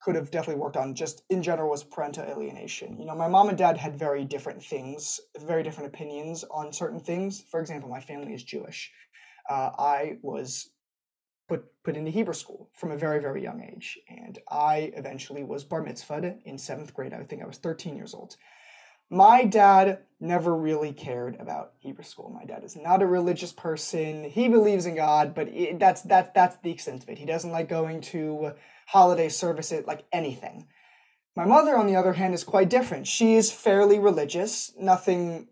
could 0.00 0.14
have 0.14 0.30
definitely 0.30 0.60
worked 0.60 0.76
on 0.76 0.94
just 0.94 1.22
in 1.28 1.42
general 1.42 1.70
was 1.70 1.84
parental 1.84 2.24
alienation. 2.24 2.98
You 2.98 3.04
know, 3.04 3.14
my 3.14 3.28
mom 3.28 3.50
and 3.50 3.58
dad 3.58 3.76
had 3.76 3.98
very 3.98 4.24
different 4.24 4.62
things, 4.62 5.20
very 5.38 5.62
different 5.62 5.94
opinions 5.94 6.44
on 6.50 6.72
certain 6.72 7.00
things. 7.00 7.42
For 7.50 7.60
example, 7.60 7.90
my 7.90 8.00
family 8.00 8.32
is 8.32 8.42
Jewish. 8.42 8.90
Uh, 9.48 9.70
I 9.78 10.18
was 10.22 10.70
put 11.48 11.64
put 11.84 11.96
into 11.96 12.10
Hebrew 12.10 12.34
school 12.34 12.70
from 12.74 12.92
a 12.92 12.96
very 12.96 13.20
very 13.20 13.42
young 13.42 13.62
age, 13.62 13.98
and 14.08 14.38
I 14.50 14.92
eventually 14.96 15.44
was 15.44 15.64
bar 15.64 15.82
mitzvahed 15.82 16.38
in 16.44 16.56
seventh 16.56 16.94
grade. 16.94 17.12
I 17.12 17.22
think 17.24 17.42
I 17.42 17.46
was 17.46 17.58
13 17.58 17.96
years 17.96 18.14
old. 18.14 18.36
My 19.10 19.44
dad 19.44 19.98
never 20.20 20.54
really 20.54 20.92
cared 20.92 21.36
about 21.40 21.72
Hebrew 21.78 22.04
school. 22.04 22.30
My 22.30 22.44
dad 22.44 22.62
is 22.62 22.76
not 22.76 23.02
a 23.02 23.06
religious 23.06 23.52
person. 23.52 24.22
He 24.24 24.48
believes 24.48 24.86
in 24.86 24.94
God, 24.94 25.34
but 25.34 25.48
it, 25.48 25.80
that's 25.80 26.02
that's 26.02 26.30
that's 26.32 26.56
the 26.58 26.70
extent 26.70 27.02
of 27.02 27.08
it. 27.08 27.18
He 27.18 27.26
doesn't 27.26 27.50
like 27.50 27.68
going 27.68 28.02
to 28.02 28.52
holiday 28.86 29.28
services, 29.28 29.84
like 29.86 30.04
anything. 30.12 30.68
My 31.34 31.44
mother, 31.44 31.76
on 31.76 31.86
the 31.86 31.96
other 31.96 32.12
hand, 32.12 32.34
is 32.34 32.44
quite 32.44 32.70
different. 32.70 33.06
She 33.06 33.34
is 33.34 33.50
fairly 33.50 33.98
religious, 33.98 34.72
nothing 34.78 35.48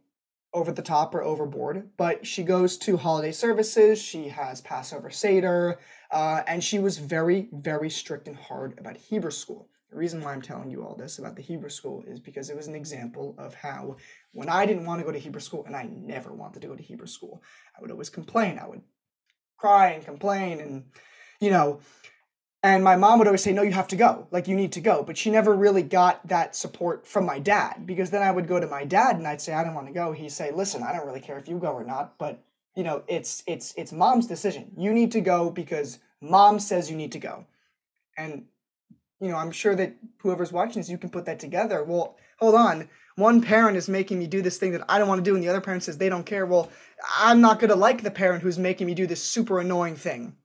over 0.55 0.73
the 0.73 0.83
top 0.83 1.15
or 1.15 1.23
overboard, 1.23 1.91
but 1.97 2.27
she 2.27 2.43
goes 2.43 2.77
to 2.79 2.97
holiday 2.97 3.33
services. 3.33 4.01
She 4.01 4.29
has 4.29 4.61
Passover 4.61 5.11
Seder, 5.11 5.79
uh, 6.11 6.43
and 6.47 6.63
she 6.63 6.79
was 6.79 6.99
very, 6.99 7.49
very 7.53 7.91
strict 7.91 8.29
and 8.29 8.37
hard 8.37 8.79
about 8.79 8.97
Hebrew 8.97 9.31
school. 9.31 9.69
The 9.91 9.97
reason 9.97 10.21
why 10.21 10.33
I'm 10.33 10.43
telling 10.43 10.71
you 10.71 10.85
all 10.85 10.95
this 10.95 11.19
about 11.19 11.35
the 11.35 11.43
Hebrew 11.43 11.71
school 11.71 12.05
is 12.07 12.21
because 12.21 12.51
it 12.51 12.57
was 12.57 12.67
an 12.67 12.75
example 12.75 13.35
of 13.39 13.55
how, 13.55 13.97
when 14.33 14.49
I 14.49 14.67
didn't 14.67 14.85
want 14.85 15.01
to 15.01 15.05
go 15.05 15.13
to 15.13 15.19
Hebrew 15.19 15.41
school, 15.41 15.65
and 15.67 15.75
I 15.75 15.85
never 15.85 16.33
wanted 16.33 16.61
to 16.61 16.69
go 16.69 16.77
to 16.77 16.83
Hebrew 16.83 17.07
school, 17.07 17.43
I 17.77 17.81
would 17.81 17.91
always 17.91 18.11
complain. 18.11 18.59
I 18.59 18.69
would 18.69 18.83
cry 19.57 19.91
and 19.91 20.05
complain, 20.05 20.61
and, 20.61 20.85
you 21.41 21.51
know, 21.51 21.81
and 22.63 22.83
my 22.83 22.97
mom 22.97 23.19
would 23.19 23.29
always 23.29 23.43
say, 23.43 23.53
No, 23.53 23.63
you 23.63 23.73
have 23.73 23.89
to 23.89 23.97
go. 23.97 24.27
Like, 24.31 24.49
you 24.49 24.57
need 24.57 24.73
to 24.73 24.81
go. 24.81 25.03
But 25.03 25.17
she 25.17 25.31
never 25.31 25.55
really 25.55 25.83
got 25.83 26.27
that 26.27 26.57
support 26.57 27.07
from 27.07 27.25
my 27.25 27.39
dad 27.39 27.87
because 27.87 28.11
then 28.11 28.23
I 28.23 28.33
would 28.33 28.49
go 28.49 28.59
to 28.59 28.67
my 28.67 28.85
dad 28.85 29.17
and 29.17 29.27
I'd 29.27 29.41
say, 29.41 29.55
I 29.55 29.63
don't 29.63 29.75
want 29.75 29.87
to 29.87 29.93
go. 29.93 30.13
He'd 30.13 30.33
say, 30.33 30.51
Listen, 30.51 30.83
I 30.83 30.93
don't 30.93 31.07
really 31.07 31.21
care 31.21 31.39
if 31.39 31.49
you 31.49 31.59
go 31.59 31.73
or 31.73 31.85
not, 31.85 32.19
but 32.19 32.43
you 32.75 32.83
know, 32.83 33.03
it's 33.09 33.43
it's 33.47 33.75
it's 33.77 33.93
mom's 33.93 34.27
decision. 34.27 34.73
You 34.77 34.93
need 34.93 35.13
to 35.13 35.21
go 35.21 35.51
because 35.51 35.99
mom 36.21 36.59
says 36.59 36.91
you 36.91 36.97
need 36.97 37.13
to 37.13 37.19
go. 37.19 37.45
And 38.17 38.47
you 39.21 39.29
know, 39.29 39.37
I'm 39.37 39.51
sure 39.51 39.75
that 39.75 39.95
whoever's 40.19 40.53
watching 40.53 40.81
this, 40.81 40.89
you 40.89 40.99
can 40.99 41.11
put 41.11 41.27
that 41.27 41.41
together. 41.41 41.83
Well, 41.85 42.17
hold 42.39 42.55
on. 42.55 42.89
one 43.17 43.41
parent 43.43 43.77
is 43.77 43.89
making 43.89 44.19
me 44.19 44.27
do 44.27 44.43
this 44.43 44.59
thing 44.59 44.73
that 44.73 44.85
I 44.89 44.99
don't 44.99 45.09
want 45.09 45.25
to 45.25 45.29
do, 45.29 45.35
and 45.35 45.43
the 45.43 45.49
other 45.49 45.61
parent 45.61 45.83
says 45.83 45.99
they 45.99 46.09
don't 46.09 46.27
care, 46.27 46.47
well, 46.47 46.71
I'm 47.19 47.41
not 47.41 47.59
going 47.59 47.71
to 47.71 47.77
like 47.77 48.03
the 48.03 48.11
parent 48.11 48.43
who's 48.43 48.59
making 48.59 48.87
me 48.87 48.95
do 48.95 49.07
this 49.07 49.23
super 49.23 49.59
annoying 49.61 49.97
thing. 49.97 50.37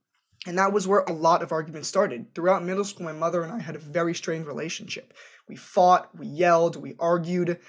And 0.46 0.58
that 0.58 0.74
was 0.74 0.88
where 0.88 1.02
a 1.02 1.14
lot 1.14 1.42
of 1.42 1.52
arguments 1.52 1.88
started. 1.88 2.34
Throughout 2.36 2.66
middle 2.66 2.84
school, 2.84 3.06
my 3.06 3.14
mother 3.14 3.44
and 3.44 3.52
I 3.54 3.60
had 3.60 3.76
a 3.76 3.80
very 3.80 4.14
strained 4.14 4.46
relationship. 4.46 5.14
We 5.48 5.56
fought, 5.56 6.10
we 6.18 6.28
yelled, 6.28 6.76
we 6.76 6.96
argued. 7.00 7.60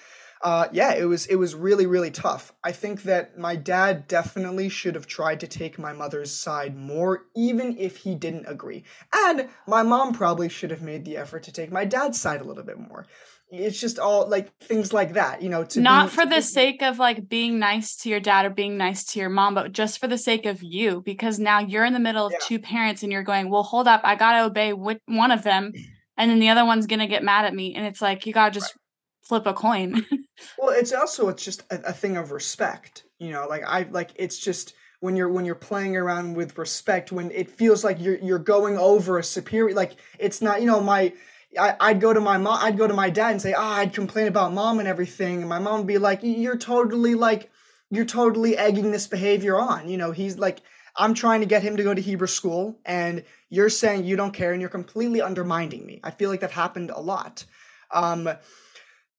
Uh, 0.42 0.68
yeah, 0.72 0.94
it 0.94 1.04
was 1.04 1.26
it 1.26 1.36
was 1.36 1.54
really 1.54 1.86
really 1.86 2.10
tough. 2.10 2.52
I 2.62 2.72
think 2.72 3.04
that 3.04 3.38
my 3.38 3.56
dad 3.56 4.06
definitely 4.08 4.68
should 4.68 4.94
have 4.94 5.06
tried 5.06 5.40
to 5.40 5.46
take 5.46 5.78
my 5.78 5.92
mother's 5.92 6.30
side 6.30 6.76
more, 6.76 7.24
even 7.34 7.78
if 7.78 7.96
he 7.96 8.14
didn't 8.14 8.46
agree. 8.46 8.84
And 9.14 9.48
my 9.66 9.82
mom 9.82 10.12
probably 10.12 10.48
should 10.48 10.70
have 10.70 10.82
made 10.82 11.04
the 11.04 11.16
effort 11.16 11.44
to 11.44 11.52
take 11.52 11.72
my 11.72 11.84
dad's 11.84 12.20
side 12.20 12.40
a 12.40 12.44
little 12.44 12.64
bit 12.64 12.78
more 12.78 13.06
it's 13.50 13.80
just 13.80 13.98
all 13.98 14.28
like 14.28 14.56
things 14.58 14.92
like 14.92 15.12
that 15.14 15.42
you 15.42 15.48
know 15.48 15.64
to 15.64 15.80
not 15.80 16.06
be, 16.06 16.14
for 16.14 16.26
the 16.26 16.40
sake 16.42 16.82
of 16.82 16.98
like 16.98 17.28
being 17.28 17.58
nice 17.58 17.96
to 17.96 18.08
your 18.08 18.20
dad 18.20 18.46
or 18.46 18.50
being 18.50 18.76
nice 18.76 19.04
to 19.04 19.18
your 19.18 19.28
mom 19.28 19.54
but 19.54 19.72
just 19.72 19.98
for 19.98 20.08
the 20.08 20.18
sake 20.18 20.46
of 20.46 20.62
you 20.62 21.02
because 21.04 21.38
now 21.38 21.60
you're 21.60 21.84
in 21.84 21.92
the 21.92 21.98
middle 21.98 22.26
of 22.26 22.32
yeah. 22.32 22.38
two 22.42 22.58
parents 22.58 23.02
and 23.02 23.12
you're 23.12 23.22
going 23.22 23.50
well 23.50 23.62
hold 23.62 23.86
up 23.86 24.00
i 24.04 24.14
gotta 24.14 24.44
obey 24.44 24.72
one 24.72 25.30
of 25.30 25.42
them 25.42 25.72
and 26.16 26.30
then 26.30 26.40
the 26.40 26.48
other 26.48 26.64
one's 26.64 26.86
gonna 26.86 27.06
get 27.06 27.22
mad 27.22 27.44
at 27.44 27.54
me 27.54 27.74
and 27.74 27.86
it's 27.86 28.02
like 28.02 28.26
you 28.26 28.32
gotta 28.32 28.52
just 28.52 28.74
right. 28.74 28.80
Flip 29.24 29.46
a 29.46 29.54
coin 29.54 30.04
well 30.58 30.70
it's 30.70 30.92
also 30.92 31.28
it's 31.28 31.44
just 31.44 31.62
a, 31.70 31.88
a 31.88 31.92
thing 31.92 32.16
of 32.16 32.30
respect 32.30 33.04
you 33.18 33.30
know 33.30 33.46
like 33.48 33.62
i 33.66 33.86
like 33.90 34.10
it's 34.16 34.38
just 34.38 34.74
when 35.00 35.16
you're 35.16 35.28
when 35.28 35.44
you're 35.44 35.54
playing 35.54 35.96
around 35.96 36.34
with 36.34 36.56
respect 36.58 37.12
when 37.12 37.30
it 37.30 37.50
feels 37.50 37.84
like 37.84 38.00
you're 38.00 38.18
you're 38.18 38.38
going 38.38 38.78
over 38.78 39.18
a 39.18 39.24
superior 39.24 39.74
like 39.74 39.96
it's 40.18 40.40
not 40.40 40.60
you 40.60 40.66
know 40.66 40.80
my 40.80 41.12
I, 41.58 41.92
would 41.92 42.00
go 42.00 42.12
to 42.12 42.20
my 42.20 42.36
mom, 42.36 42.58
I'd 42.60 42.78
go 42.78 42.86
to 42.86 42.94
my 42.94 43.10
dad 43.10 43.32
and 43.32 43.42
say, 43.42 43.54
ah, 43.56 43.60
oh, 43.60 43.80
I'd 43.80 43.92
complain 43.92 44.26
about 44.26 44.52
mom 44.52 44.78
and 44.78 44.88
everything. 44.88 45.40
And 45.40 45.48
my 45.48 45.58
mom 45.58 45.78
would 45.78 45.86
be 45.86 45.98
like, 45.98 46.20
you're 46.22 46.56
totally 46.56 47.14
like, 47.14 47.50
you're 47.90 48.04
totally 48.04 48.56
egging 48.56 48.90
this 48.90 49.06
behavior 49.06 49.56
on. 49.58 49.88
You 49.88 49.96
know, 49.96 50.10
he's 50.10 50.38
like, 50.38 50.62
I'm 50.96 51.14
trying 51.14 51.40
to 51.40 51.46
get 51.46 51.62
him 51.62 51.76
to 51.76 51.82
go 51.82 51.92
to 51.92 52.00
Hebrew 52.00 52.26
school 52.26 52.78
and 52.84 53.24
you're 53.50 53.70
saying 53.70 54.04
you 54.04 54.16
don't 54.16 54.32
care 54.32 54.52
and 54.52 54.60
you're 54.60 54.70
completely 54.70 55.20
undermining 55.20 55.84
me. 55.84 56.00
I 56.04 56.10
feel 56.10 56.30
like 56.30 56.40
that 56.40 56.52
happened 56.52 56.90
a 56.90 57.00
lot. 57.00 57.44
Um, 57.90 58.28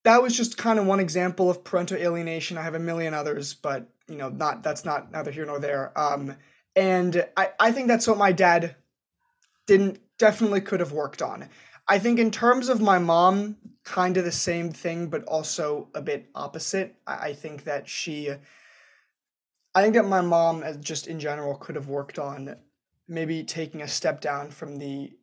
that 0.05 0.21
was 0.21 0.37
just 0.37 0.57
kind 0.57 0.77
of 0.77 0.85
one 0.85 0.99
example 0.99 1.49
of 1.49 1.63
parental 1.63 1.97
alienation. 1.97 2.57
I 2.57 2.61
have 2.61 2.75
a 2.75 2.79
million 2.79 3.13
others, 3.13 3.55
but 3.55 3.89
you 4.07 4.15
know, 4.15 4.29
not, 4.29 4.61
that's 4.61 4.85
not 4.85 5.11
neither 5.11 5.31
here 5.31 5.45
nor 5.45 5.59
there. 5.59 5.91
Um, 5.99 6.35
and 6.75 7.27
I, 7.35 7.49
I 7.59 7.71
think 7.71 7.87
that's 7.87 8.07
what 8.07 8.19
my 8.19 8.31
dad 8.31 8.75
didn't 9.65 9.99
definitely 10.19 10.61
could 10.61 10.79
have 10.79 10.91
worked 10.91 11.23
on. 11.23 11.49
I 11.87 11.97
think 11.97 12.19
in 12.19 12.29
terms 12.29 12.69
of 12.69 12.81
my 12.81 12.99
mom, 12.99 13.57
kind 13.83 14.15
of 14.17 14.25
the 14.25 14.31
same 14.31 14.71
thing, 14.71 15.07
but 15.07 15.23
also 15.23 15.89
a 15.95 16.01
bit 16.01 16.29
opposite. 16.35 16.95
I, 17.07 17.29
I 17.29 17.33
think 17.33 17.63
that 17.63 17.89
she, 17.89 18.29
I 19.73 19.81
think 19.81 19.95
that 19.95 20.05
my 20.05 20.21
mom, 20.21 20.63
just 20.81 21.07
in 21.07 21.19
general, 21.19 21.55
could 21.55 21.75
have 21.75 21.87
worked 21.87 22.19
on 22.19 22.55
maybe 23.07 23.43
taking 23.43 23.81
a 23.81 23.87
step 23.87 24.21
down 24.21 24.51
from 24.51 24.77
the 24.77 25.13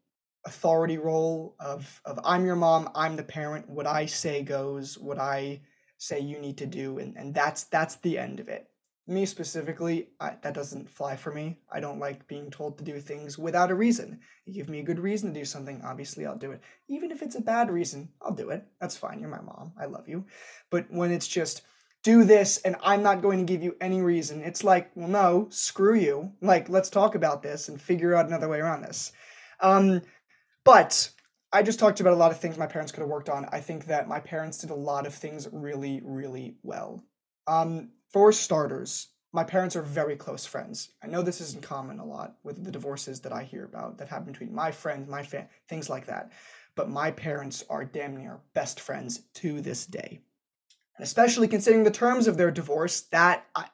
authority 0.44 0.98
role 0.98 1.54
of 1.60 2.00
of 2.04 2.20
I'm 2.24 2.44
your 2.44 2.56
mom, 2.56 2.90
I'm 2.94 3.16
the 3.16 3.22
parent. 3.22 3.68
What 3.68 3.86
I 3.86 4.06
say 4.06 4.42
goes. 4.42 4.98
What 4.98 5.18
I 5.18 5.60
say 5.98 6.20
you 6.20 6.38
need 6.38 6.58
to 6.58 6.66
do, 6.66 6.98
and 6.98 7.16
and 7.16 7.34
that's 7.34 7.64
that's 7.64 7.96
the 7.96 8.18
end 8.18 8.40
of 8.40 8.48
it 8.48 8.68
me 9.06 9.26
specifically, 9.26 10.08
I, 10.20 10.34
that 10.42 10.54
doesn't 10.54 10.88
fly 10.88 11.16
for 11.16 11.32
me. 11.32 11.58
I 11.70 11.80
don't 11.80 11.98
like 11.98 12.28
being 12.28 12.50
told 12.50 12.78
to 12.78 12.84
do 12.84 13.00
things 13.00 13.36
without 13.36 13.70
a 13.70 13.74
reason. 13.74 14.20
You 14.46 14.54
give 14.54 14.68
me 14.68 14.78
a 14.78 14.84
good 14.84 15.00
reason 15.00 15.32
to 15.32 15.40
do 15.40 15.44
something, 15.44 15.82
obviously 15.84 16.24
I'll 16.24 16.36
do 16.36 16.52
it. 16.52 16.60
Even 16.88 17.10
if 17.10 17.22
it's 17.22 17.34
a 17.34 17.40
bad 17.40 17.70
reason, 17.70 18.10
I'll 18.20 18.34
do 18.34 18.50
it. 18.50 18.64
That's 18.80 18.96
fine. 18.96 19.20
You're 19.20 19.28
my 19.28 19.40
mom. 19.40 19.72
I 19.80 19.86
love 19.86 20.08
you. 20.08 20.24
But 20.70 20.86
when 20.90 21.10
it's 21.10 21.26
just 21.26 21.62
do 22.04 22.24
this 22.24 22.58
and 22.58 22.76
I'm 22.82 23.02
not 23.02 23.22
going 23.22 23.38
to 23.38 23.52
give 23.52 23.62
you 23.62 23.76
any 23.80 24.02
reason, 24.02 24.42
it's 24.42 24.64
like, 24.64 24.90
well, 24.94 25.08
no, 25.08 25.48
screw 25.50 25.94
you. 25.94 26.32
Like, 26.40 26.68
let's 26.68 26.90
talk 26.90 27.14
about 27.14 27.42
this 27.42 27.68
and 27.68 27.80
figure 27.80 28.14
out 28.14 28.26
another 28.26 28.48
way 28.48 28.60
around 28.60 28.82
this. 28.82 29.12
Um, 29.60 30.02
but 30.64 31.10
I 31.52 31.62
just 31.62 31.78
talked 31.78 32.00
about 32.00 32.14
a 32.14 32.16
lot 32.16 32.30
of 32.30 32.40
things 32.40 32.56
my 32.56 32.66
parents 32.66 32.92
could 32.92 33.00
have 33.00 33.10
worked 33.10 33.28
on. 33.28 33.46
I 33.52 33.60
think 33.60 33.86
that 33.86 34.08
my 34.08 34.20
parents 34.20 34.58
did 34.58 34.70
a 34.70 34.74
lot 34.74 35.06
of 35.06 35.14
things 35.14 35.48
really, 35.52 36.00
really 36.04 36.56
well. 36.62 37.04
Um, 37.46 37.90
for 38.10 38.32
starters, 38.32 39.08
my 39.32 39.44
parents 39.44 39.76
are 39.76 39.82
very 39.82 40.16
close 40.16 40.46
friends. 40.46 40.90
I 41.02 41.06
know 41.06 41.22
this 41.22 41.40
isn't 41.40 41.62
common 41.62 41.98
a 41.98 42.04
lot 42.04 42.36
with 42.42 42.62
the 42.64 42.70
divorces 42.70 43.20
that 43.20 43.32
I 43.32 43.44
hear 43.44 43.64
about 43.64 43.98
that 43.98 44.08
happen 44.08 44.32
between 44.32 44.54
my 44.54 44.70
friends, 44.70 45.08
my 45.08 45.22
fan, 45.22 45.48
things 45.68 45.90
like 45.90 46.06
that. 46.06 46.32
But 46.74 46.90
my 46.90 47.10
parents 47.10 47.64
are 47.68 47.84
damn 47.84 48.16
near 48.16 48.40
best 48.54 48.80
friends 48.80 49.22
to 49.34 49.60
this 49.60 49.86
day. 49.86 50.20
And 50.96 51.04
especially 51.04 51.48
considering 51.48 51.84
the 51.84 51.90
terms 51.90 52.28
of 52.28 52.36
their 52.36 52.50
divorce, 52.50 53.02
that 53.12 53.46
I, 53.54 53.66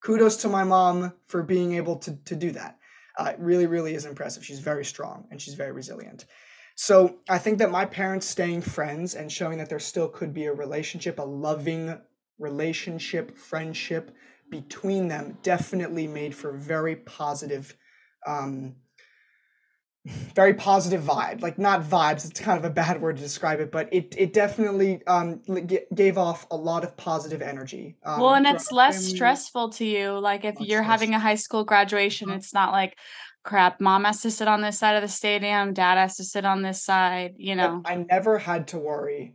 kudos 0.00 0.36
to 0.38 0.48
my 0.48 0.64
mom 0.64 1.12
for 1.26 1.42
being 1.42 1.74
able 1.74 1.96
to, 1.98 2.16
to 2.24 2.36
do 2.36 2.50
that. 2.52 2.78
Uh, 3.16 3.32
really, 3.38 3.66
really 3.66 3.94
is 3.94 4.04
impressive. 4.04 4.44
She's 4.44 4.60
very 4.60 4.84
strong 4.84 5.26
and 5.30 5.40
she's 5.40 5.54
very 5.54 5.72
resilient. 5.72 6.26
So 6.74 7.16
I 7.28 7.38
think 7.38 7.58
that 7.58 7.70
my 7.70 7.86
parents 7.86 8.26
staying 8.26 8.60
friends 8.60 9.14
and 9.14 9.32
showing 9.32 9.56
that 9.58 9.70
there 9.70 9.78
still 9.78 10.08
could 10.08 10.34
be 10.34 10.44
a 10.44 10.52
relationship, 10.52 11.18
a 11.18 11.22
loving 11.22 11.98
relationship, 12.38 13.38
friendship 13.38 14.14
between 14.50 15.08
them 15.08 15.38
definitely 15.42 16.06
made 16.06 16.34
for 16.34 16.52
very 16.52 16.96
positive 16.96 17.74
um, 18.26 18.76
very 20.34 20.54
positive 20.54 21.02
vibe 21.02 21.42
like 21.42 21.58
not 21.58 21.82
vibes 21.82 22.28
it's 22.28 22.38
kind 22.38 22.56
of 22.58 22.64
a 22.64 22.70
bad 22.70 23.00
word 23.00 23.16
to 23.16 23.22
describe 23.22 23.58
it 23.58 23.72
but 23.72 23.88
it 23.92 24.14
it 24.16 24.32
definitely 24.32 25.04
um 25.06 25.40
g- 25.66 25.80
gave 25.94 26.16
off 26.16 26.46
a 26.52 26.56
lot 26.56 26.84
of 26.84 26.96
positive 26.96 27.42
energy 27.42 27.96
um, 28.04 28.20
well 28.20 28.34
and 28.34 28.46
it's 28.46 28.70
less 28.70 28.98
family. 28.98 29.16
stressful 29.16 29.70
to 29.70 29.84
you 29.84 30.16
like 30.18 30.44
if 30.44 30.54
you're 30.60 30.82
having 30.82 31.12
a 31.12 31.18
high 31.18 31.34
school 31.34 31.64
graduation 31.64 32.28
uh-huh. 32.28 32.36
it's 32.36 32.54
not 32.54 32.70
like 32.70 32.96
crap 33.42 33.80
mom 33.80 34.04
has 34.04 34.20
to 34.20 34.30
sit 34.30 34.46
on 34.46 34.60
this 34.60 34.78
side 34.78 34.94
of 34.94 35.02
the 35.02 35.08
stadium 35.08 35.72
dad 35.72 35.98
has 35.98 36.16
to 36.16 36.24
sit 36.24 36.44
on 36.44 36.62
this 36.62 36.82
side 36.82 37.34
you 37.36 37.56
know 37.56 37.82
i 37.84 37.96
never 37.96 38.38
had 38.38 38.68
to 38.68 38.78
worry 38.78 39.34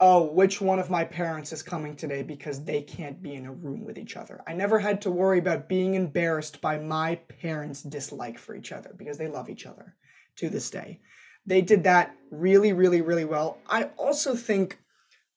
oh, 0.00 0.24
which 0.32 0.62
one 0.62 0.78
of 0.78 0.88
my 0.88 1.04
parents 1.04 1.52
is 1.52 1.62
coming 1.62 1.94
today 1.94 2.22
because 2.22 2.64
they 2.64 2.80
can't 2.80 3.22
be 3.22 3.34
in 3.34 3.44
a 3.44 3.52
room 3.52 3.84
with 3.84 3.98
each 3.98 4.16
other. 4.16 4.42
I 4.46 4.54
never 4.54 4.78
had 4.78 5.02
to 5.02 5.10
worry 5.10 5.38
about 5.38 5.68
being 5.68 5.94
embarrassed 5.94 6.62
by 6.62 6.78
my 6.78 7.16
parents' 7.40 7.82
dislike 7.82 8.38
for 8.38 8.56
each 8.56 8.72
other 8.72 8.94
because 8.96 9.18
they 9.18 9.28
love 9.28 9.50
each 9.50 9.66
other 9.66 9.94
to 10.36 10.48
this 10.48 10.70
day. 10.70 11.00
They 11.44 11.60
did 11.60 11.84
that 11.84 12.16
really, 12.30 12.72
really, 12.72 13.02
really 13.02 13.26
well. 13.26 13.58
I 13.68 13.84
also 13.98 14.34
think 14.34 14.78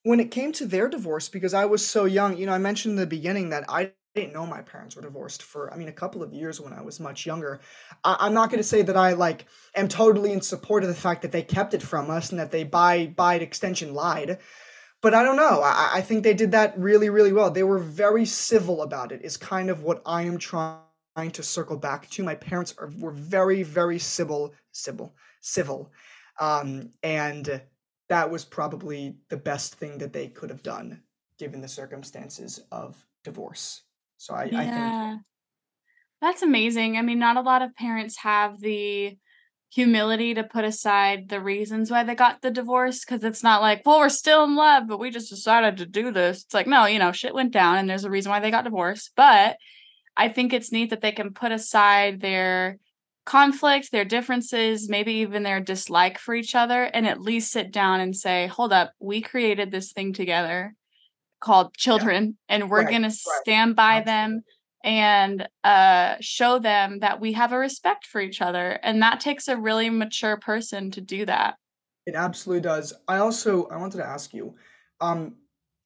when 0.02 0.20
it 0.20 0.30
came 0.30 0.52
to 0.52 0.66
their 0.66 0.88
divorce, 0.88 1.28
because 1.28 1.52
I 1.52 1.66
was 1.66 1.86
so 1.86 2.06
young, 2.06 2.36
you 2.36 2.46
know, 2.46 2.52
I 2.52 2.58
mentioned 2.58 2.92
in 2.92 3.00
the 3.00 3.06
beginning 3.06 3.50
that 3.50 3.64
I 3.68 3.92
didn't 4.14 4.32
know 4.32 4.46
my 4.46 4.62
parents 4.62 4.94
were 4.94 5.02
divorced 5.02 5.42
for 5.42 5.72
i 5.72 5.76
mean 5.76 5.88
a 5.88 5.92
couple 5.92 6.22
of 6.22 6.32
years 6.32 6.60
when 6.60 6.72
i 6.72 6.80
was 6.80 7.00
much 7.00 7.26
younger 7.26 7.60
I, 8.04 8.26
am 8.26 8.34
not 8.34 8.48
going 8.48 8.60
to 8.60 8.68
say 8.68 8.82
that 8.82 8.96
i 8.96 9.12
like 9.12 9.46
am 9.74 9.88
totally 9.88 10.32
in 10.32 10.40
support 10.40 10.82
of 10.82 10.88
the 10.88 10.94
fact 10.94 11.22
that 11.22 11.32
they 11.32 11.42
kept 11.42 11.74
it 11.74 11.82
from 11.82 12.10
us 12.10 12.30
and 12.30 12.38
that 12.38 12.50
they 12.50 12.64
by 12.64 13.06
by 13.06 13.36
extension 13.36 13.94
lied. 13.94 14.38
But 15.00 15.14
i 15.14 15.22
don't 15.22 15.36
know. 15.36 15.60
I, 15.62 15.90
I 15.94 16.00
think 16.00 16.22
they 16.22 16.34
did 16.34 16.52
that 16.52 16.78
really 16.78 17.10
really 17.10 17.32
well. 17.32 17.50
They 17.50 17.62
were 17.62 17.78
very 17.78 18.24
civil 18.24 18.82
about 18.82 19.12
it 19.12 19.22
is 19.22 19.36
kind 19.36 19.70
of 19.70 19.82
what 19.82 20.02
i 20.06 20.22
am 20.22 20.38
trying 20.38 20.80
to 21.32 21.42
circle 21.42 21.76
back 21.76 22.08
to. 22.10 22.22
My 22.22 22.34
parents 22.34 22.74
are 22.78 22.90
were 22.98 23.12
very 23.12 23.62
very 23.62 23.98
civil 23.98 24.54
civil 24.72 25.14
civil. 25.40 25.92
Um, 26.40 26.90
and 27.02 27.62
that 28.08 28.30
was 28.30 28.44
probably 28.44 29.16
the 29.28 29.36
best 29.36 29.76
thing 29.76 29.98
that 29.98 30.12
they 30.12 30.28
could 30.28 30.50
have 30.50 30.62
done 30.62 31.02
given 31.38 31.60
the 31.60 31.68
circumstances 31.68 32.60
of 32.70 32.96
divorce. 33.24 33.82
So 34.18 34.34
I, 34.34 34.44
yeah. 34.44 34.58
I 34.58 35.10
think 35.10 35.22
that's 36.20 36.42
amazing. 36.42 36.96
I 36.96 37.02
mean, 37.02 37.18
not 37.18 37.36
a 37.36 37.42
lot 37.42 37.62
of 37.62 37.74
parents 37.74 38.16
have 38.18 38.60
the 38.60 39.16
humility 39.74 40.34
to 40.34 40.44
put 40.44 40.64
aside 40.64 41.28
the 41.28 41.40
reasons 41.40 41.90
why 41.90 42.04
they 42.04 42.14
got 42.14 42.40
the 42.42 42.50
divorce 42.50 43.04
because 43.04 43.24
it's 43.24 43.42
not 43.42 43.60
like, 43.60 43.82
well, 43.84 43.98
we're 43.98 44.08
still 44.08 44.44
in 44.44 44.54
love, 44.54 44.84
but 44.86 45.00
we 45.00 45.10
just 45.10 45.30
decided 45.30 45.76
to 45.76 45.86
do 45.86 46.12
this. 46.12 46.44
It's 46.44 46.54
like, 46.54 46.68
no, 46.68 46.86
you 46.86 47.00
know, 47.00 47.10
shit 47.10 47.34
went 47.34 47.52
down 47.52 47.78
and 47.78 47.90
there's 47.90 48.04
a 48.04 48.10
reason 48.10 48.30
why 48.30 48.38
they 48.38 48.52
got 48.52 48.62
divorced. 48.62 49.10
But 49.16 49.56
I 50.16 50.28
think 50.28 50.52
it's 50.52 50.70
neat 50.70 50.90
that 50.90 51.00
they 51.00 51.10
can 51.10 51.32
put 51.32 51.50
aside 51.50 52.20
their 52.20 52.78
conflict, 53.24 53.90
their 53.90 54.04
differences, 54.04 54.88
maybe 54.88 55.14
even 55.14 55.42
their 55.42 55.60
dislike 55.60 56.18
for 56.18 56.36
each 56.36 56.54
other, 56.54 56.84
and 56.84 57.04
at 57.04 57.20
least 57.20 57.50
sit 57.50 57.72
down 57.72 58.00
and 58.00 58.14
say, 58.14 58.46
hold 58.46 58.72
up, 58.72 58.92
we 59.00 59.20
created 59.20 59.72
this 59.72 59.92
thing 59.92 60.12
together 60.12 60.76
called 61.40 61.76
children 61.76 62.38
yeah. 62.48 62.54
and 62.54 62.70
we're 62.70 62.82
right, 62.82 62.90
going 62.90 63.02
to 63.02 63.10
stand 63.10 63.74
by 63.74 64.00
them 64.00 64.42
and 64.84 65.48
uh, 65.64 66.16
show 66.20 66.58
them 66.58 67.00
that 67.00 67.20
we 67.20 67.32
have 67.32 67.52
a 67.52 67.58
respect 67.58 68.06
for 68.06 68.20
each 68.20 68.40
other 68.42 68.78
and 68.82 69.02
that 69.02 69.18
takes 69.18 69.48
a 69.48 69.56
really 69.56 69.90
mature 69.90 70.36
person 70.36 70.90
to 70.92 71.00
do 71.00 71.24
that. 71.26 71.56
It 72.06 72.14
absolutely 72.14 72.60
does. 72.60 72.92
I 73.08 73.16
also 73.16 73.66
i 73.68 73.76
wanted 73.76 73.96
to 73.96 74.06
ask 74.06 74.34
you 74.34 74.54
um 75.00 75.36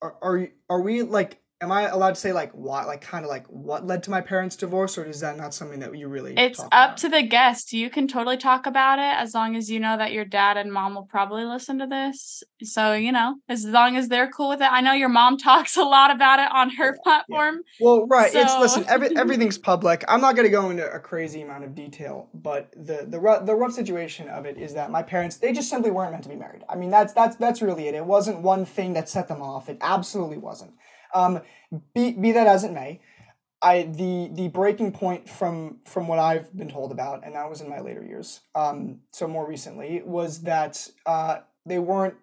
are 0.02 0.16
are, 0.20 0.48
are 0.68 0.82
we 0.82 1.02
like 1.02 1.40
am 1.60 1.72
I 1.72 1.88
allowed 1.88 2.14
to 2.14 2.20
say 2.20 2.32
like 2.32 2.52
what, 2.52 2.86
like 2.86 3.00
kind 3.00 3.24
of 3.24 3.28
like 3.28 3.46
what 3.46 3.86
led 3.86 4.02
to 4.04 4.10
my 4.10 4.20
parents' 4.20 4.56
divorce, 4.56 4.96
or 4.96 5.04
is 5.04 5.20
that 5.20 5.36
not 5.36 5.54
something 5.54 5.80
that 5.80 5.96
you 5.96 6.08
really? 6.08 6.34
It's 6.36 6.60
up 6.60 6.66
about? 6.66 6.96
to 6.98 7.08
the 7.08 7.22
guest. 7.22 7.72
You 7.72 7.90
can 7.90 8.06
totally 8.08 8.36
talk 8.36 8.66
about 8.66 8.98
it 8.98 9.20
as 9.22 9.34
long 9.34 9.56
as 9.56 9.70
you 9.70 9.80
know 9.80 9.96
that 9.96 10.12
your 10.12 10.24
dad 10.24 10.56
and 10.56 10.72
mom 10.72 10.94
will 10.94 11.06
probably 11.06 11.44
listen 11.44 11.78
to 11.78 11.86
this. 11.86 12.42
So 12.62 12.92
you 12.94 13.12
know, 13.12 13.36
as 13.48 13.64
long 13.64 13.96
as 13.96 14.08
they're 14.08 14.30
cool 14.30 14.50
with 14.50 14.60
it. 14.60 14.70
I 14.70 14.80
know 14.80 14.92
your 14.92 15.08
mom 15.08 15.36
talks 15.38 15.76
a 15.76 15.82
lot 15.82 16.10
about 16.10 16.38
it 16.38 16.50
on 16.52 16.70
her 16.70 16.86
Yeah, 16.86 16.90
yeah. 16.92 17.02
platform. 17.02 17.60
Well, 17.80 18.06
right. 18.06 18.30
It's 18.34 18.58
listen. 18.58 18.84
Every 18.88 19.16
everything's 19.16 19.58
public. 19.58 20.04
I'm 20.08 20.20
not 20.20 20.36
gonna 20.36 20.48
go 20.48 20.70
into 20.70 20.88
a 20.90 21.00
crazy 21.00 21.42
amount 21.42 21.64
of 21.64 21.74
detail, 21.74 22.28
but 22.34 22.72
the 22.76 23.06
the 23.08 23.18
rough, 23.18 23.46
the 23.46 23.54
rough 23.54 23.72
situation 23.72 24.28
of 24.28 24.46
it 24.46 24.58
is 24.58 24.74
that 24.74 24.90
my 24.90 25.02
parents 25.02 25.36
they 25.36 25.52
just 25.52 25.70
simply 25.70 25.90
weren't 25.90 26.12
meant 26.12 26.22
to 26.22 26.28
be 26.28 26.36
married. 26.36 26.62
I 26.68 26.76
mean, 26.76 26.90
that's 26.90 27.12
that's 27.12 27.36
that's 27.36 27.62
really 27.62 27.88
it. 27.88 27.94
It 27.94 28.04
wasn't 28.04 28.42
one 28.42 28.64
thing 28.64 28.92
that 28.92 29.08
set 29.08 29.28
them 29.28 29.42
off. 29.42 29.68
It 29.68 29.78
absolutely 29.80 30.38
wasn't. 30.38 30.72
Um, 31.14 31.40
be 31.94 32.12
be 32.12 32.32
that 32.32 32.46
as 32.46 32.64
it 32.64 32.72
may, 32.72 33.00
I 33.60 33.82
the 33.82 34.30
the 34.32 34.48
breaking 34.48 34.92
point 34.92 35.28
from 35.28 35.78
from 35.84 36.08
what 36.08 36.18
I've 36.18 36.56
been 36.56 36.68
told 36.68 36.92
about, 36.92 37.24
and 37.24 37.34
that 37.34 37.48
was 37.48 37.60
in 37.60 37.68
my 37.68 37.80
later 37.80 38.04
years. 38.04 38.40
Um, 38.54 39.00
so 39.12 39.26
more 39.26 39.46
recently 39.46 40.02
was 40.04 40.42
that 40.42 40.88
uh 41.06 41.38
they 41.66 41.78
weren't 41.78 42.14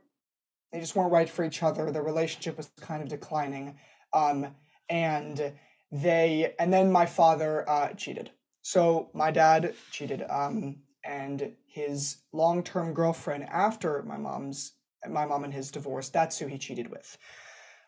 they 0.72 0.80
just 0.80 0.96
weren't 0.96 1.12
right 1.12 1.30
for 1.30 1.46
each 1.46 1.64
other. 1.64 1.92
The 1.92 2.02
relationship 2.02 2.58
was 2.58 2.70
kind 2.82 3.02
of 3.02 3.08
declining. 3.08 3.78
Um, 4.12 4.48
and 4.90 5.54
they 5.92 6.54
and 6.60 6.74
then 6.74 6.92
my 6.92 7.06
father 7.06 7.68
uh, 7.70 7.94
cheated. 7.94 8.32
So 8.62 9.10
my 9.14 9.32
dad 9.32 9.74
cheated. 9.92 10.24
Um, 10.30 10.78
and 11.06 11.54
his 11.68 12.18
long-term 12.34 12.94
girlfriend 12.94 13.44
after 13.44 14.02
my 14.04 14.18
mom's 14.18 14.74
my 15.08 15.26
mom 15.26 15.44
and 15.44 15.54
his 15.54 15.70
divorce, 15.70 16.10
that's 16.10 16.40
who 16.40 16.48
he 16.48 16.58
cheated 16.58 16.90
with. 16.90 17.18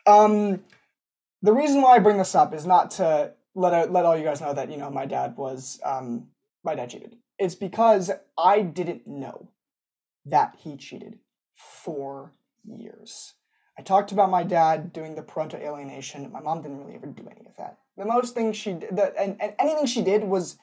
Um, 0.06 0.64
the 1.42 1.54
reason 1.54 1.82
why 1.82 1.96
I 1.96 2.00
bring 2.00 2.18
this 2.18 2.36
up 2.36 2.54
is 2.54 2.66
not 2.66 2.92
to 2.92 3.34
let 3.56 3.74
out, 3.74 3.92
let 3.92 4.06
all 4.06 4.18
you 4.18 4.24
guys 4.24 4.42
know 4.42 4.54
that 4.54 4.72
you 4.72 4.78
know 4.78 4.90
my 4.90 5.06
dad 5.06 5.36
was 5.38 5.80
um, 5.84 6.28
my 6.64 6.76
dad 6.76 6.90
cheated. 6.90 7.16
It's 7.40 7.56
because 7.56 8.12
I 8.38 8.62
didn't 8.62 9.08
know 9.08 9.50
that 10.26 10.56
he 10.60 10.76
cheated 10.78 11.20
for 11.56 12.34
years. 12.66 13.34
I 13.78 13.84
talked 13.84 14.12
about 14.12 14.32
my 14.32 14.44
dad 14.44 14.92
doing 14.92 15.16
the 15.16 15.22
parental 15.22 15.60
alienation. 15.60 16.32
My 16.32 16.40
mom 16.40 16.62
didn't 16.62 16.80
really 16.80 16.96
ever 16.96 17.08
do 17.08 17.28
any 17.30 17.46
of 17.48 17.56
that. 17.58 17.78
The 17.96 18.06
most 18.06 18.34
thing 18.34 18.52
she 18.54 18.74
did, 18.74 18.96
the, 18.96 19.14
and, 19.20 19.38
and 19.40 19.54
anything 19.60 19.86
she 19.86 20.02
did 20.02 20.24
was 20.24 20.58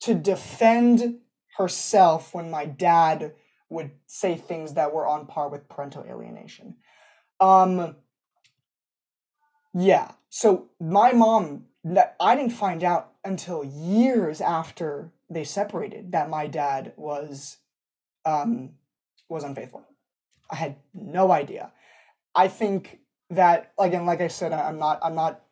to 0.00 0.14
defend 0.14 1.20
herself 1.56 2.34
when 2.34 2.50
my 2.50 2.64
dad 2.64 3.34
would 3.68 3.92
say 4.06 4.36
things 4.36 4.74
that 4.74 4.92
were 4.92 5.06
on 5.06 5.26
par 5.26 5.48
with 5.48 5.68
parental 5.68 6.04
alienation. 6.04 6.76
Um, 7.38 7.96
yeah. 9.74 10.12
So 10.28 10.68
my 10.80 11.12
mom, 11.12 11.66
I 12.20 12.36
didn't 12.36 12.52
find 12.52 12.84
out 12.84 13.12
until 13.24 13.64
years 13.64 14.40
after 14.40 15.12
they 15.28 15.44
separated 15.44 16.12
that 16.12 16.28
my 16.28 16.46
dad 16.46 16.92
was, 16.96 17.58
um, 18.24 18.70
was 19.28 19.44
unfaithful. 19.44 19.84
I 20.50 20.56
had 20.56 20.76
no 20.94 21.30
idea. 21.30 21.72
I 22.34 22.48
think 22.48 23.00
that 23.30 23.72
again, 23.78 24.06
like 24.06 24.20
I 24.20 24.28
said, 24.28 24.52
I'm 24.52 24.78
not, 24.78 24.98
I'm 25.02 25.14
not, 25.14 25.42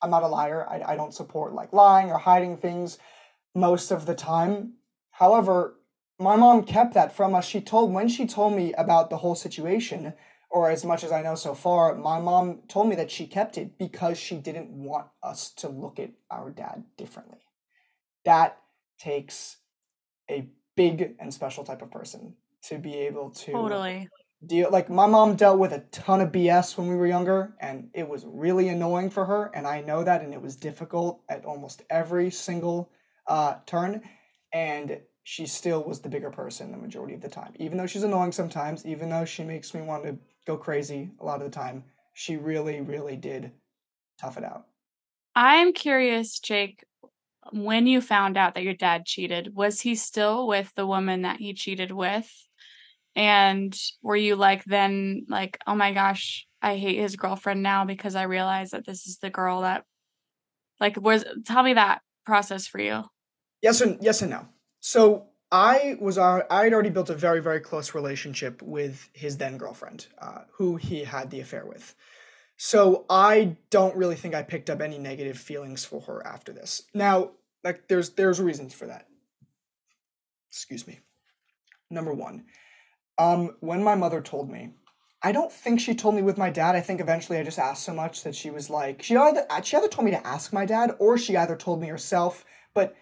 I'm 0.00 0.10
not 0.10 0.22
a 0.22 0.28
liar. 0.28 0.66
I, 0.68 0.92
I 0.92 0.96
don't 0.96 1.14
support 1.14 1.54
like 1.54 1.72
lying 1.72 2.10
or 2.10 2.18
hiding 2.18 2.56
things 2.56 2.98
most 3.54 3.90
of 3.90 4.06
the 4.06 4.14
time. 4.14 4.74
However, 5.10 5.76
my 6.18 6.36
mom 6.36 6.64
kept 6.64 6.94
that 6.94 7.14
from 7.14 7.34
us. 7.34 7.44
She 7.44 7.60
told 7.60 7.92
when 7.92 8.08
she 8.08 8.26
told 8.26 8.54
me 8.54 8.72
about 8.74 9.10
the 9.10 9.18
whole 9.18 9.34
situation, 9.34 10.14
or 10.54 10.70
as 10.70 10.84
much 10.84 11.02
as 11.02 11.10
I 11.10 11.20
know 11.20 11.34
so 11.34 11.52
far, 11.52 11.96
my 11.96 12.20
mom 12.20 12.60
told 12.68 12.88
me 12.88 12.94
that 12.94 13.10
she 13.10 13.26
kept 13.26 13.58
it 13.58 13.76
because 13.76 14.16
she 14.16 14.36
didn't 14.36 14.70
want 14.70 15.08
us 15.20 15.50
to 15.54 15.68
look 15.68 15.98
at 15.98 16.12
our 16.30 16.48
dad 16.48 16.84
differently. 16.96 17.40
That 18.24 18.56
takes 18.96 19.56
a 20.30 20.48
big 20.76 21.16
and 21.18 21.34
special 21.34 21.64
type 21.64 21.82
of 21.82 21.90
person 21.90 22.36
to 22.68 22.78
be 22.78 22.94
able 22.94 23.30
to 23.30 23.50
totally. 23.50 24.08
deal 24.46 24.70
like 24.70 24.88
my 24.88 25.06
mom 25.06 25.34
dealt 25.34 25.58
with 25.58 25.72
a 25.72 25.80
ton 25.90 26.20
of 26.20 26.30
BS 26.30 26.78
when 26.78 26.86
we 26.88 26.94
were 26.94 27.06
younger 27.06 27.54
and 27.60 27.90
it 27.92 28.08
was 28.08 28.24
really 28.24 28.68
annoying 28.68 29.10
for 29.10 29.24
her 29.24 29.50
and 29.54 29.66
I 29.66 29.80
know 29.80 30.04
that 30.04 30.22
and 30.22 30.32
it 30.32 30.40
was 30.40 30.56
difficult 30.56 31.20
at 31.28 31.44
almost 31.44 31.82
every 31.90 32.30
single 32.30 32.90
uh, 33.26 33.56
turn 33.66 34.02
and 34.52 35.00
she 35.24 35.46
still 35.46 35.82
was 35.82 36.00
the 36.00 36.08
bigger 36.08 36.30
person 36.30 36.70
the 36.70 36.76
majority 36.76 37.14
of 37.14 37.20
the 37.20 37.28
time 37.28 37.52
even 37.56 37.76
though 37.76 37.86
she's 37.86 38.02
annoying 38.02 38.32
sometimes 38.32 38.86
even 38.86 39.08
though 39.08 39.24
she 39.24 39.42
makes 39.42 39.74
me 39.74 39.80
want 39.80 40.04
to 40.04 40.16
go 40.46 40.56
crazy 40.56 41.10
a 41.20 41.24
lot 41.24 41.40
of 41.40 41.50
the 41.50 41.54
time 41.54 41.82
she 42.12 42.36
really 42.36 42.80
really 42.80 43.16
did 43.16 43.50
tough 44.18 44.36
it 44.36 44.44
out 44.44 44.66
I'm 45.34 45.72
curious, 45.72 46.38
Jake, 46.38 46.84
when 47.52 47.86
you 47.86 48.00
found 48.00 48.36
out 48.36 48.54
that 48.54 48.62
your 48.62 48.74
dad 48.74 49.04
cheated, 49.04 49.54
was 49.54 49.80
he 49.80 49.96
still 49.96 50.46
with 50.46 50.72
the 50.76 50.86
woman 50.86 51.22
that 51.22 51.38
he 51.38 51.54
cheated 51.54 51.90
with? 51.90 52.30
And 53.16 53.76
were 54.02 54.16
you 54.16 54.36
like 54.36 54.64
then 54.64 55.26
like, 55.28 55.58
oh 55.66 55.74
my 55.74 55.92
gosh, 55.92 56.46
I 56.62 56.76
hate 56.76 56.98
his 56.98 57.16
girlfriend 57.16 57.62
now 57.62 57.84
because 57.84 58.14
I 58.14 58.22
realize 58.24 58.70
that 58.70 58.86
this 58.86 59.06
is 59.06 59.18
the 59.18 59.30
girl 59.30 59.62
that 59.62 59.84
like 60.80 61.00
was 61.00 61.24
tell 61.44 61.62
me 61.62 61.74
that 61.74 62.00
process 62.24 62.66
for 62.66 62.80
you. 62.80 63.04
Yes 63.60 63.80
and 63.80 63.98
yes 64.02 64.22
and 64.22 64.30
no. 64.30 64.48
So 64.86 65.28
I 65.50 65.96
was 65.98 66.18
I 66.18 66.44
had 66.50 66.74
already 66.74 66.90
built 66.90 67.08
a 67.08 67.14
very 67.14 67.40
very 67.40 67.60
close 67.60 67.94
relationship 67.94 68.60
with 68.60 69.08
his 69.14 69.38
then 69.38 69.56
girlfriend, 69.56 70.08
uh, 70.18 70.40
who 70.52 70.76
he 70.76 71.04
had 71.04 71.30
the 71.30 71.40
affair 71.40 71.64
with. 71.64 71.94
So 72.58 73.06
I 73.08 73.56
don't 73.70 73.96
really 73.96 74.14
think 74.14 74.34
I 74.34 74.42
picked 74.42 74.68
up 74.68 74.82
any 74.82 74.98
negative 74.98 75.38
feelings 75.38 75.86
for 75.86 76.02
her 76.02 76.26
after 76.26 76.52
this. 76.52 76.82
Now, 76.92 77.30
like 77.64 77.88
there's 77.88 78.10
there's 78.10 78.42
reasons 78.42 78.74
for 78.74 78.86
that. 78.88 79.06
Excuse 80.50 80.86
me. 80.86 81.00
Number 81.88 82.12
one, 82.12 82.44
um, 83.16 83.56
when 83.60 83.82
my 83.82 83.94
mother 83.94 84.20
told 84.20 84.50
me, 84.50 84.74
I 85.22 85.32
don't 85.32 85.50
think 85.50 85.80
she 85.80 85.94
told 85.94 86.14
me 86.14 86.20
with 86.20 86.36
my 86.36 86.50
dad. 86.50 86.76
I 86.76 86.82
think 86.82 87.00
eventually 87.00 87.38
I 87.38 87.42
just 87.42 87.58
asked 87.58 87.84
so 87.84 87.94
much 87.94 88.22
that 88.24 88.34
she 88.34 88.50
was 88.50 88.68
like, 88.68 89.02
she 89.02 89.16
either 89.16 89.46
she 89.62 89.78
either 89.78 89.88
told 89.88 90.04
me 90.04 90.10
to 90.10 90.26
ask 90.26 90.52
my 90.52 90.66
dad 90.66 90.94
or 90.98 91.16
she 91.16 91.38
either 91.38 91.56
told 91.56 91.80
me 91.80 91.88
herself. 91.88 92.44
But 92.74 92.94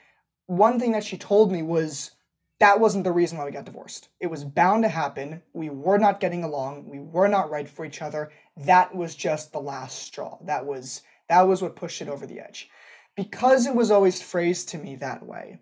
one 0.46 0.78
thing 0.78 0.92
that 0.92 1.04
she 1.04 1.16
told 1.16 1.52
me 1.52 1.62
was 1.62 2.12
that 2.60 2.78
wasn't 2.78 3.04
the 3.04 3.12
reason 3.12 3.38
why 3.38 3.44
we 3.44 3.50
got 3.50 3.64
divorced. 3.64 4.08
It 4.20 4.28
was 4.28 4.44
bound 4.44 4.84
to 4.84 4.88
happen. 4.88 5.42
We 5.52 5.68
were 5.68 5.98
not 5.98 6.20
getting 6.20 6.44
along. 6.44 6.88
We 6.88 7.00
were 7.00 7.26
not 7.26 7.50
right 7.50 7.68
for 7.68 7.84
each 7.84 8.00
other. 8.00 8.30
That 8.56 8.94
was 8.94 9.16
just 9.16 9.52
the 9.52 9.60
last 9.60 9.98
straw. 9.98 10.38
That 10.42 10.64
was 10.64 11.02
that 11.28 11.42
was 11.42 11.60
what 11.60 11.76
pushed 11.76 12.02
it 12.02 12.08
over 12.08 12.26
the 12.26 12.40
edge. 12.40 12.68
Because 13.16 13.66
it 13.66 13.74
was 13.74 13.90
always 13.90 14.22
phrased 14.22 14.68
to 14.70 14.78
me 14.78 14.96
that 14.96 15.26
way. 15.26 15.58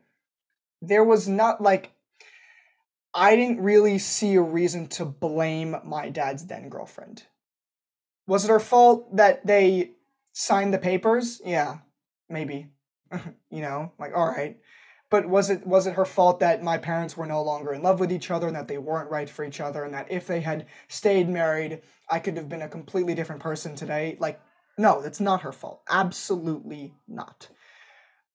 There 0.83 1.05
was 1.05 1.27
not 1.27 1.63
like 1.63 1.93
I 3.15 3.35
didn't 3.35 3.63
really 3.63 3.99
see 3.99 4.35
a 4.35 4.43
reason 4.43 4.87
to 4.89 5.05
blame 5.05 5.77
my 5.85 6.11
dad's 6.11 6.47
then 6.47 6.69
girlfriend. 6.69 7.23
Was 8.27 8.45
it 8.45 8.51
her 8.51 8.61
fault 8.61 9.17
that 9.17 9.47
they 9.47 9.93
signed 10.33 10.73
the 10.73 10.79
papers? 10.79 11.41
Yeah, 11.45 11.79
maybe. 12.29 12.69
you 13.51 13.63
know, 13.63 13.93
like 13.99 14.13
all 14.15 14.27
right. 14.27 14.59
But 15.11 15.29
was 15.29 15.51
it 15.51 15.67
was 15.67 15.87
it 15.87 15.95
her 15.95 16.05
fault 16.05 16.41
that 16.41 16.63
my 16.63 16.79
parents 16.79 17.17
were 17.17 17.27
no 17.27 17.43
longer 17.43 17.73
in 17.73 17.83
love 17.83 17.99
with 17.99 18.13
each 18.13 18.31
other 18.31 18.47
and 18.47 18.55
that 18.57 18.69
they 18.69 18.79
weren't 18.79 19.11
right 19.11 19.29
for 19.29 19.45
each 19.45 19.61
other 19.61 19.85
and 19.85 19.93
that 19.93 20.11
if 20.11 20.27
they 20.27 20.41
had 20.41 20.67
stayed 20.89 21.29
married, 21.29 21.83
I 22.09 22.21
could 22.21 22.37
have 22.37 22.49
been 22.49 22.63
a 22.63 22.69
completely 22.69 23.15
different 23.15 23.43
person 23.43 23.75
today? 23.75 24.17
Like 24.21 24.41
no, 24.79 25.03
that's 25.03 25.21
not 25.21 25.43
her 25.43 25.53
fault. 25.53 25.83
Absolutely 25.91 26.95
not. 27.09 27.49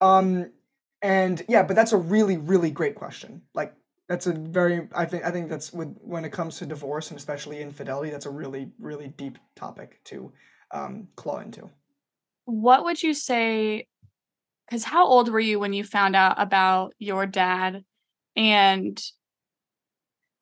Um 0.01 0.51
and 1.01 1.43
yeah, 1.47 1.63
but 1.63 1.75
that's 1.75 1.93
a 1.93 1.97
really 1.97 2.35
really 2.35 2.71
great 2.71 2.95
question. 2.95 3.43
Like 3.53 3.73
that's 4.09 4.27
a 4.27 4.33
very 4.33 4.89
I 4.93 5.05
think 5.05 5.23
I 5.23 5.31
think 5.31 5.49
that's 5.49 5.71
with 5.71 5.97
when 6.01 6.25
it 6.25 6.33
comes 6.33 6.57
to 6.57 6.65
divorce 6.65 7.09
and 7.09 7.17
especially 7.17 7.61
infidelity, 7.61 8.11
that's 8.11 8.25
a 8.25 8.31
really 8.31 8.73
really 8.79 9.07
deep 9.07 9.37
topic 9.55 10.01
to 10.05 10.33
um 10.71 11.07
claw 11.15 11.39
into. 11.39 11.69
What 12.43 12.83
would 12.83 13.01
you 13.01 13.13
say 13.13 13.87
cuz 14.69 14.83
how 14.83 15.05
old 15.07 15.29
were 15.29 15.39
you 15.39 15.59
when 15.59 15.73
you 15.73 15.83
found 15.83 16.15
out 16.15 16.35
about 16.41 16.93
your 16.97 17.25
dad 17.25 17.83
and 18.35 19.01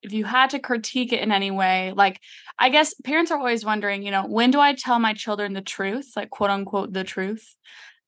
if 0.03 0.11
you 0.11 0.25
had 0.25 0.49
to 0.51 0.59
critique 0.59 1.13
it 1.13 1.21
in 1.21 1.31
any 1.31 1.49
way, 1.49 1.93
like 1.95 2.19
I 2.59 2.69
guess 2.69 2.93
parents 2.93 3.31
are 3.31 3.37
always 3.37 3.65
wondering, 3.65 4.03
you 4.03 4.11
know, 4.11 4.25
when 4.27 4.51
do 4.51 4.59
I 4.59 4.73
tell 4.73 4.99
my 4.99 5.13
children 5.13 5.53
the 5.53 5.61
truth, 5.61 6.11
like 6.15 6.29
quote 6.29 6.49
unquote 6.49 6.93
the 6.93 7.03
truth? 7.03 7.55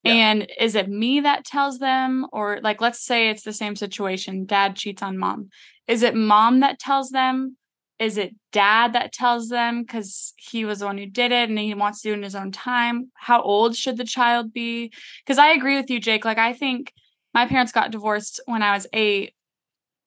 Yeah. 0.04 0.14
And 0.14 0.52
is 0.60 0.76
it 0.76 0.90
me 0.90 1.22
that 1.22 1.46
tells 1.46 1.80
them 1.80 2.28
or 2.32 2.60
like 2.62 2.82
let's 2.82 3.04
say 3.04 3.30
it's 3.30 3.44
the 3.44 3.54
same 3.54 3.76
situation, 3.76 4.46
dad 4.46 4.76
cheats 4.76 5.02
on 5.02 5.18
mom. 5.18 5.50
Is 5.88 6.04
it 6.04 6.16
mom 6.16 6.60
that 6.60 6.80
tells 6.80 7.10
them? 7.10 7.58
Is 7.98 8.18
it 8.18 8.36
dad 8.52 8.94
that 8.94 9.14
tells 9.14 9.50
them 9.50 9.86
cuz 9.86 10.34
he 10.38 10.66
was 10.66 10.80
the 10.80 10.86
one 10.86 10.98
who 10.98 11.06
did 11.06 11.32
it 11.32 11.50
and 11.50 11.58
he 11.58 11.74
wants 11.74 12.02
to 12.02 12.10
do 12.10 12.14
it 12.14 12.18
in 12.18 12.24
his 12.24 12.36
own 12.36 12.52
time? 12.52 13.12
How 13.16 13.42
old 13.42 13.76
should 13.76 13.98
the 13.98 14.04
child 14.04 14.54
be? 14.54 14.92
Cuz 15.26 15.38
I 15.38 15.52
agree 15.52 15.78
with 15.78 15.90
you 15.90 16.00
Jake, 16.00 16.26
like 16.26 16.38
I 16.38 16.54
think 16.54 16.92
my 17.34 17.46
parents 17.46 17.72
got 17.72 17.92
divorced 17.92 18.40
when 18.46 18.62
I 18.62 18.74
was 18.74 18.88
8 18.94 19.34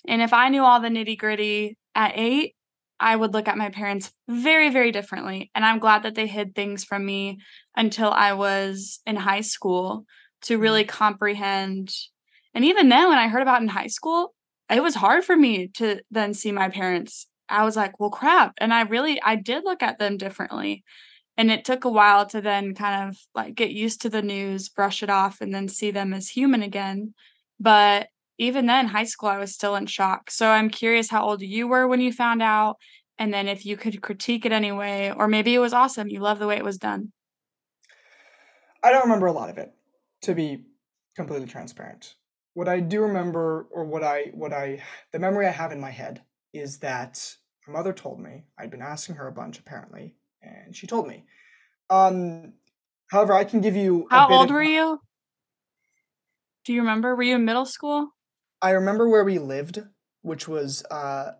and 0.07 0.22
if 0.22 0.33
I 0.33 0.48
knew 0.48 0.62
all 0.62 0.81
the 0.81 0.88
nitty 0.88 1.18
gritty 1.18 1.77
at 1.94 2.12
eight, 2.14 2.55
I 3.01 3.14
would 3.14 3.33
look 3.33 3.46
at 3.46 3.59
my 3.59 3.70
parents 3.70 4.12
very, 4.29 4.70
very 4.70 4.90
differently. 4.90 5.51
And 5.55 5.64
I'm 5.64 5.79
glad 5.79 6.03
that 6.03 6.14
they 6.14 6.27
hid 6.27 6.55
things 6.55 6.85
from 6.85 7.07
me 7.07 7.38
until 7.77 8.11
I 8.11 8.33
was 8.33 9.01
in 9.07 9.16
high 9.16 9.42
school 9.42 10.05
to 10.42 10.55
Mm-hmm. 10.55 10.62
really 10.62 10.85
comprehend. 10.85 11.90
And 12.55 12.64
even 12.64 12.88
then, 12.88 13.09
when 13.09 13.18
I 13.18 13.29
heard 13.29 13.42
about 13.42 13.62
in 13.62 13.68
high 13.68 13.87
school, 13.88 14.35
it 14.70 14.83
was 14.83 14.96
hard 14.96 15.24
for 15.24 15.37
me 15.37 15.68
to 15.74 16.01
then 16.11 16.35
see 16.35 16.53
my 16.53 16.68
parents. 16.68 17.27
I 17.48 17.64
was 17.64 17.76
like, 17.76 17.98
well, 17.98 18.11
crap. 18.11 18.54
And 18.58 18.72
I 18.72 18.82
really, 18.82 19.20
I 19.22 19.37
did 19.37 19.64
look 19.64 19.82
at 19.82 19.98
them 19.98 20.16
differently. 20.16 20.84
And 21.37 21.50
it 21.50 21.64
took 21.64 21.84
a 21.84 21.90
while 21.90 22.26
to 22.26 22.40
then 22.40 22.74
kind 22.74 23.08
of 23.08 23.16
like 23.34 23.54
get 23.54 23.70
used 23.70 24.02
to 24.02 24.08
the 24.08 24.22
news, 24.22 24.68
brush 24.68 25.02
it 25.02 25.11
off, 25.11 25.40
and 25.40 25.54
then 25.54 25.68
see 25.68 25.90
them 25.90 26.12
as 26.12 26.28
human 26.28 26.62
again. 26.62 27.14
But 27.61 28.08
even 28.38 28.66
then, 28.66 28.87
high 28.87 29.04
school, 29.04 29.28
I 29.28 29.38
was 29.38 29.54
still 29.54 29.76
in 29.76 29.87
shock. 29.87 30.30
So 30.30 30.48
I'm 30.48 30.68
curious 30.68 31.11
how 31.11 31.24
old 31.24 31.42
you 31.42 31.68
were 31.68 31.87
when 31.87 32.00
you 32.00 32.12
found 32.12 32.42
out, 32.42 32.76
and 33.18 33.32
then 33.32 33.48
if 33.48 33.64
you 33.66 33.76
could 33.76 34.00
critique 34.02 34.46
it 34.46 34.52
anyway, 34.52 35.12
or 35.16 35.28
maybe 35.28 35.54
it 35.54 35.58
was 35.58 35.72
awesome. 35.72 36.08
You 36.08 36.20
love 36.20 36.38
the 36.38 36.46
way 36.46 36.56
it 36.56 36.64
was 36.64 36.78
done. 36.78 37.12
I 38.82 38.90
don't 38.90 39.02
remember 39.02 39.26
a 39.26 39.32
lot 39.32 39.50
of 39.50 39.58
it, 39.58 39.72
to 40.22 40.34
be 40.34 40.64
completely 41.16 41.48
transparent. 41.48 42.14
What 42.54 42.68
I 42.68 42.78
do 42.80 43.02
remember, 43.02 43.66
or 43.72 43.84
what 43.84 44.04
I, 44.04 44.30
what 44.34 44.52
I, 44.52 44.82
the 45.12 45.18
memory 45.18 45.46
I 45.46 45.50
have 45.50 45.72
in 45.72 45.80
my 45.80 45.90
head 45.90 46.22
is 46.52 46.78
that 46.78 47.34
her 47.66 47.72
mother 47.72 47.92
told 47.92 48.20
me 48.20 48.44
I'd 48.58 48.70
been 48.70 48.82
asking 48.82 49.16
her 49.16 49.26
a 49.28 49.32
bunch 49.32 49.58
apparently, 49.58 50.14
and 50.42 50.74
she 50.74 50.87
told 50.87 51.06
me. 51.06 51.24
Um, 51.90 52.54
however, 53.11 53.32
I 53.34 53.44
can 53.44 53.61
give 53.61 53.76
you. 53.76 54.06
a 54.11 54.14
How 54.14 54.28
bit 54.28 54.34
old 54.34 54.48
of- 54.50 54.54
were 54.54 54.62
you? 54.62 55.00
Do 56.64 56.72
you 56.72 56.80
remember? 56.80 57.14
Were 57.14 57.22
you 57.22 57.37
in 57.37 57.44
middle 57.44 57.64
school? 57.66 58.11
I 58.61 58.70
remember 58.70 59.08
where 59.08 59.24
we 59.24 59.38
lived, 59.38 59.78
which 60.22 60.46
was 60.48 60.84
uh, 60.90 61.32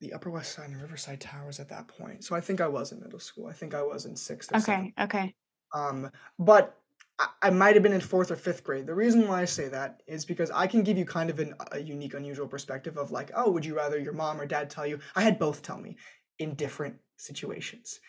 the 0.00 0.12
Upper 0.14 0.30
West 0.30 0.52
Side 0.54 0.70
and 0.70 0.80
Riverside 0.82 1.20
Towers 1.20 1.60
at 1.60 1.68
that 1.68 1.86
point. 1.88 2.24
So 2.24 2.34
I 2.34 2.40
think 2.40 2.60
I 2.60 2.66
was 2.68 2.90
in 2.92 3.00
middle 3.00 3.20
school. 3.20 3.46
I 3.46 3.52
think 3.52 3.74
I 3.74 3.82
was 3.82 4.04
in 4.06 4.16
sixth 4.16 4.50
or 4.52 4.58
seventh. 4.60 4.92
Okay, 4.98 5.18
okay. 5.18 5.34
Um, 5.74 6.10
but 6.38 6.76
I, 7.18 7.50
might 7.50 7.74
have 7.74 7.82
been 7.82 7.94
in 7.94 8.00
fourth 8.00 8.30
or 8.30 8.36
fifth 8.36 8.62
grade. 8.62 8.86
The 8.86 8.94
reason 8.94 9.26
why 9.26 9.40
I 9.40 9.46
say 9.46 9.68
that 9.68 10.02
is 10.06 10.24
because 10.26 10.50
I 10.50 10.66
can 10.66 10.82
give 10.82 10.98
you 10.98 11.06
kind 11.06 11.30
of 11.30 11.38
an, 11.38 11.54
a 11.72 11.80
unique, 11.80 12.12
unusual 12.12 12.46
perspective 12.46 12.98
of 12.98 13.10
like, 13.10 13.30
oh, 13.34 13.50
would 13.50 13.64
you 13.64 13.74
rather 13.74 13.98
your 13.98 14.12
mom 14.12 14.40
or 14.40 14.46
dad 14.46 14.68
tell 14.68 14.86
you? 14.86 14.98
I 15.14 15.22
had 15.22 15.38
both 15.38 15.62
tell 15.62 15.78
me 15.78 15.96
in 16.38 16.54
different 16.54 16.96
situations. 17.16 18.00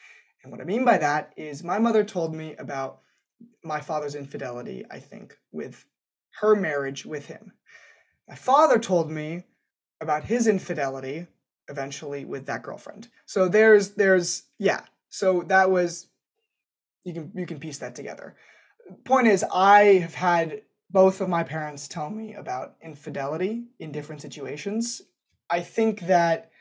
And 0.43 0.51
what 0.51 0.59
I 0.59 0.65
mean 0.65 0.83
by 0.83 0.97
that 0.97 1.33
is 1.37 1.63
my 1.63 1.79
mother 1.79 2.03
told 2.03 2.35
me 2.35 2.55
about 2.57 2.99
my 3.63 3.79
father's 3.79 4.15
infidelity, 4.15 4.83
I 4.91 4.99
think, 4.99 5.37
with 5.51 5.85
her 6.41 6.55
marriage 6.55 7.05
with 7.05 7.27
him. 7.27 7.53
My 8.27 8.35
father 8.35 8.77
told 8.77 9.09
me 9.09 9.43
about 10.01 10.25
his 10.25 10.47
infidelity 10.47 11.27
eventually 11.69 12.25
with 12.25 12.45
that 12.45 12.63
girlfriend. 12.63 13.07
So 13.25 13.47
there's 13.47 13.91
there's 13.91 14.43
yeah. 14.59 14.81
So 15.09 15.43
that 15.47 15.71
was 15.71 16.07
you 17.03 17.13
can 17.13 17.31
you 17.35 17.45
can 17.45 17.59
piece 17.59 17.77
that 17.79 17.95
together. 17.95 18.35
Point 19.05 19.27
is 19.27 19.43
I 19.53 19.99
have 19.99 20.15
had 20.15 20.61
both 20.89 21.21
of 21.21 21.29
my 21.29 21.43
parents 21.43 21.87
tell 21.87 22.09
me 22.09 22.33
about 22.33 22.75
infidelity 22.81 23.65
in 23.79 23.91
different 23.91 24.21
situations. 24.21 25.01
I 25.49 25.61
think 25.61 26.01
that 26.01 26.51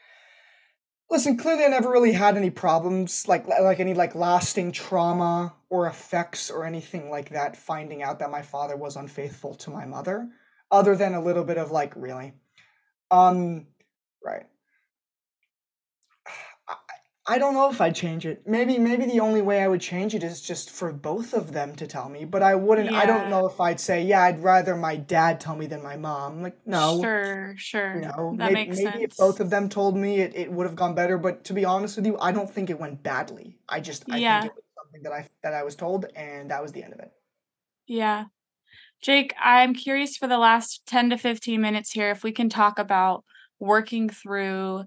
listen, 1.11 1.37
clearly 1.37 1.65
I 1.65 1.69
never 1.69 1.91
really 1.91 2.13
had 2.13 2.37
any 2.37 2.51
problems 2.51 3.29
like 3.29 3.47
like 3.47 3.81
any 3.81 3.95
like 3.95 4.15
lasting 4.15 4.73
trauma 4.73 5.55
or 5.71 5.87
effects 5.87 6.51
or 6.51 6.65
anything 6.65 7.11
like 7.11 7.31
that 7.31 7.57
finding 7.57 8.03
out 8.03 8.19
that 8.19 8.31
my 8.31 8.43
father 8.43 8.77
was 8.77 8.97
unfaithful 8.97 9.55
to 9.57 9.71
my 9.71 9.85
mother 9.85 10.29
other 10.71 10.97
than 10.97 11.15
a 11.15 11.23
little 11.23 11.45
bit 11.45 11.59
of 11.59 11.71
like 11.71 11.95
really 11.97 12.33
um 13.11 13.67
right 14.25 14.47
I- 17.29 17.39
don't 17.39 17.55
know 17.55 17.71
if 17.71 17.81
I'd 17.81 17.95
change 17.95 18.25
it. 18.27 18.47
Maybe 18.47 18.79
maybe 18.79 19.05
the 19.07 19.21
only 19.21 19.43
way 19.43 19.63
I 19.63 19.69
would 19.69 19.81
change 19.81 20.15
it 20.15 20.23
is 20.23 20.41
just 20.41 20.71
for 20.71 20.93
both 20.93 21.35
of 21.35 21.53
them 21.53 21.75
to 21.77 21.87
tell 21.87 22.09
me. 22.09 22.25
But 22.25 22.43
I 22.43 22.55
wouldn't. 22.55 22.93
I 22.93 23.05
don't 23.07 23.29
know 23.31 23.47
if 23.47 23.61
I'd 23.61 23.81
say, 23.81 24.03
yeah, 24.03 24.23
I'd 24.23 24.43
rather 24.43 24.77
my 24.77 24.97
dad 24.97 25.41
tell 25.41 25.57
me 25.57 25.67
than 25.67 25.83
my 25.83 25.97
mom. 25.97 26.43
Like 26.43 26.57
no, 26.67 27.01
Sure, 27.01 27.55
sure. 27.57 27.95
No. 27.97 28.35
that 28.39 28.53
maybe, 28.53 28.55
makes 28.71 28.77
maybe 28.79 29.05
if 29.05 29.13
sense. 29.13 29.17
both 29.17 29.41
of 29.41 29.51
them 29.51 29.69
told 29.69 29.97
me, 29.97 30.21
it, 30.21 30.35
it 30.37 30.53
would 30.53 30.67
have 30.67 30.77
gone 30.77 30.95
better. 30.95 31.19
But 31.19 31.45
to 31.45 31.53
be 31.53 31.65
honest 31.65 31.97
with 31.97 32.07
you, 32.07 32.17
I 32.19 32.33
don't 32.33 32.51
think 32.51 32.71
it 32.71 32.79
went 32.79 33.03
badly. 33.03 33.59
I 33.69 33.81
just 33.81 34.05
I 34.11 34.19
Yeah. 34.19 34.41
think 34.43 34.53
it 34.53 34.57
was 34.57 34.65
something 34.85 35.03
that 35.03 35.13
I 35.13 35.29
that 35.43 35.55
I 35.55 35.63
was 35.65 35.75
told, 35.77 36.07
and 36.15 36.51
that 36.51 36.63
was 36.63 36.73
the 36.73 36.83
end 36.85 36.93
of 36.93 37.01
it. 37.01 37.11
Yeah. 37.87 38.25
Jake, 39.03 39.35
I'm 39.41 39.75
curious 39.75 40.17
for 40.17 40.27
the 40.27 40.39
last 40.39 40.87
10 40.87 41.11
to 41.11 41.19
15 41.19 41.61
minutes 41.61 41.91
here 41.93 42.11
if 42.11 42.25
we 42.25 42.33
can 42.33 42.49
talk 42.49 42.79
about 42.79 43.25
working 43.61 44.09
through 44.09 44.85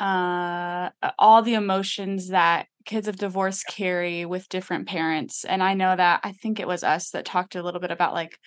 uh 0.00 0.90
all 1.18 1.42
the 1.42 1.54
emotions 1.54 2.28
that 2.28 2.66
kids 2.86 3.08
of 3.08 3.16
divorce 3.18 3.62
carry 3.62 4.24
with 4.24 4.48
different 4.48 4.88
parents. 4.88 5.44
And 5.44 5.62
I 5.62 5.74
know 5.74 5.94
that 5.96 6.20
I 6.24 6.32
think 6.32 6.58
it 6.58 6.66
was 6.68 6.82
us 6.84 7.10
that 7.10 7.26
talked 7.26 7.54
a 7.56 7.62
little 7.62 7.80
bit 7.80 7.90
about 7.90 8.14
like 8.14 8.38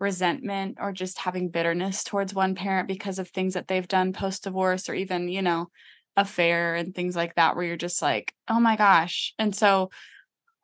resentment 0.00 0.78
or 0.80 0.92
just 0.92 1.18
having 1.20 1.50
bitterness 1.50 2.04
towards 2.04 2.34
one 2.34 2.54
parent 2.54 2.88
because 2.88 3.18
of 3.18 3.28
things 3.30 3.54
that 3.54 3.68
they've 3.68 3.88
done 3.88 4.12
post 4.12 4.44
divorce 4.44 4.88
or 4.88 4.94
even, 4.94 5.28
you 5.28 5.42
know, 5.42 5.68
affair 6.16 6.74
and 6.76 6.94
things 6.94 7.16
like 7.16 7.34
that 7.36 7.56
where 7.56 7.64
you're 7.64 7.76
just 7.76 8.02
like, 8.02 8.34
"Oh 8.48 8.60
my 8.60 8.76
gosh." 8.76 9.34
And 9.38 9.54
so 9.56 9.90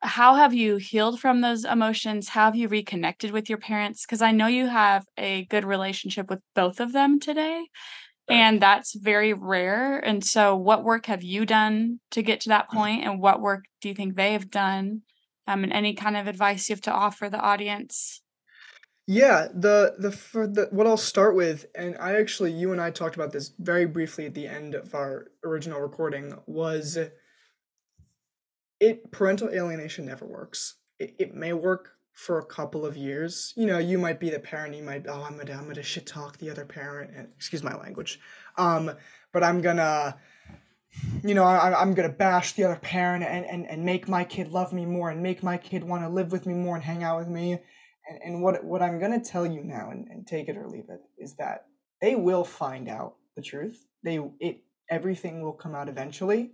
how 0.03 0.35
have 0.35 0.53
you 0.53 0.77
healed 0.77 1.19
from 1.19 1.41
those 1.41 1.63
emotions? 1.63 2.29
How 2.29 2.45
have 2.45 2.55
you 2.55 2.67
reconnected 2.67 3.31
with 3.31 3.49
your 3.49 3.59
parents? 3.59 4.05
Because 4.05 4.21
I 4.21 4.31
know 4.31 4.47
you 4.47 4.67
have 4.67 5.05
a 5.17 5.45
good 5.45 5.63
relationship 5.63 6.29
with 6.29 6.39
both 6.55 6.79
of 6.79 6.91
them 6.91 7.19
today, 7.19 7.67
Right. 8.31 8.37
and 8.37 8.61
that's 8.61 8.95
very 8.95 9.33
rare. 9.33 9.99
And 9.99 10.23
so, 10.23 10.55
what 10.55 10.83
work 10.83 11.07
have 11.07 11.23
you 11.23 11.45
done 11.45 11.99
to 12.11 12.23
get 12.23 12.39
to 12.41 12.49
that 12.49 12.69
point, 12.69 13.03
and 13.03 13.19
what 13.19 13.41
work 13.41 13.65
do 13.81 13.89
you 13.89 13.95
think 13.95 14.15
they 14.15 14.33
have 14.33 14.49
done? 14.49 15.01
Um, 15.47 15.63
and 15.63 15.73
any 15.73 15.93
kind 15.93 16.15
of 16.15 16.27
advice 16.27 16.69
you 16.69 16.73
have 16.73 16.81
to 16.81 16.93
offer 16.93 17.29
the 17.29 17.39
audience? 17.39 18.21
Yeah, 19.07 19.47
the 19.53 19.95
the 19.97 20.11
for 20.11 20.47
the 20.47 20.69
what 20.71 20.87
I'll 20.87 20.95
start 20.95 21.35
with, 21.35 21.65
and 21.75 21.97
I 21.99 22.13
actually 22.13 22.53
you 22.53 22.71
and 22.71 22.79
I 22.79 22.91
talked 22.91 23.15
about 23.15 23.33
this 23.33 23.51
very 23.59 23.85
briefly 23.85 24.25
at 24.25 24.33
the 24.33 24.47
end 24.47 24.75
of 24.75 24.95
our 24.95 25.27
original 25.43 25.81
recording, 25.81 26.35
was 26.45 26.97
it 28.79 29.11
parental 29.11 29.49
alienation 29.49 30.05
never 30.05 30.25
works. 30.25 30.75
It, 30.99 31.15
it 31.19 31.35
may 31.35 31.53
work 31.53 31.91
for 32.13 32.39
a 32.39 32.45
couple 32.45 32.85
of 32.85 32.97
years. 32.97 33.53
You 33.55 33.65
know, 33.65 33.77
you 33.77 33.97
might 33.97 34.19
be 34.19 34.29
the 34.29 34.39
parent, 34.39 34.75
you 34.75 34.83
might 34.83 35.05
oh 35.07 35.23
I'm 35.23 35.37
gonna 35.37 35.53
I'm 35.53 35.67
gonna 35.67 35.83
shit 35.83 36.05
talk 36.05 36.37
the 36.37 36.49
other 36.49 36.65
parent 36.65 37.11
and 37.15 37.27
excuse 37.35 37.63
my 37.63 37.75
language. 37.75 38.19
Um, 38.57 38.91
but 39.31 39.43
I'm 39.43 39.61
gonna 39.61 40.17
you 41.23 41.33
know, 41.33 41.43
I, 41.43 41.79
I'm 41.79 41.93
gonna 41.93 42.09
bash 42.09 42.53
the 42.53 42.65
other 42.65 42.75
parent 42.75 43.23
and, 43.23 43.45
and, 43.45 43.65
and 43.67 43.85
make 43.85 44.07
my 44.07 44.23
kid 44.23 44.49
love 44.49 44.73
me 44.73 44.85
more 44.85 45.09
and 45.09 45.23
make 45.23 45.41
my 45.41 45.57
kid 45.57 45.83
want 45.83 46.03
to 46.03 46.09
live 46.09 46.31
with 46.31 46.45
me 46.45 46.53
more 46.53 46.75
and 46.75 46.83
hang 46.83 47.03
out 47.03 47.17
with 47.19 47.29
me. 47.29 47.59
And, 48.09 48.19
and 48.23 48.43
what 48.43 48.63
what 48.63 48.81
I'm 48.81 48.99
gonna 48.99 49.23
tell 49.23 49.45
you 49.45 49.63
now, 49.63 49.91
and, 49.91 50.07
and 50.07 50.27
take 50.27 50.49
it 50.49 50.57
or 50.57 50.67
leave 50.67 50.89
it, 50.89 51.01
is 51.17 51.35
that 51.35 51.67
they 52.01 52.15
will 52.15 52.43
find 52.43 52.89
out 52.89 53.15
the 53.35 53.41
truth. 53.41 53.85
They 54.03 54.19
it 54.39 54.63
everything 54.89 55.41
will 55.41 55.53
come 55.53 55.75
out 55.75 55.87
eventually, 55.87 56.51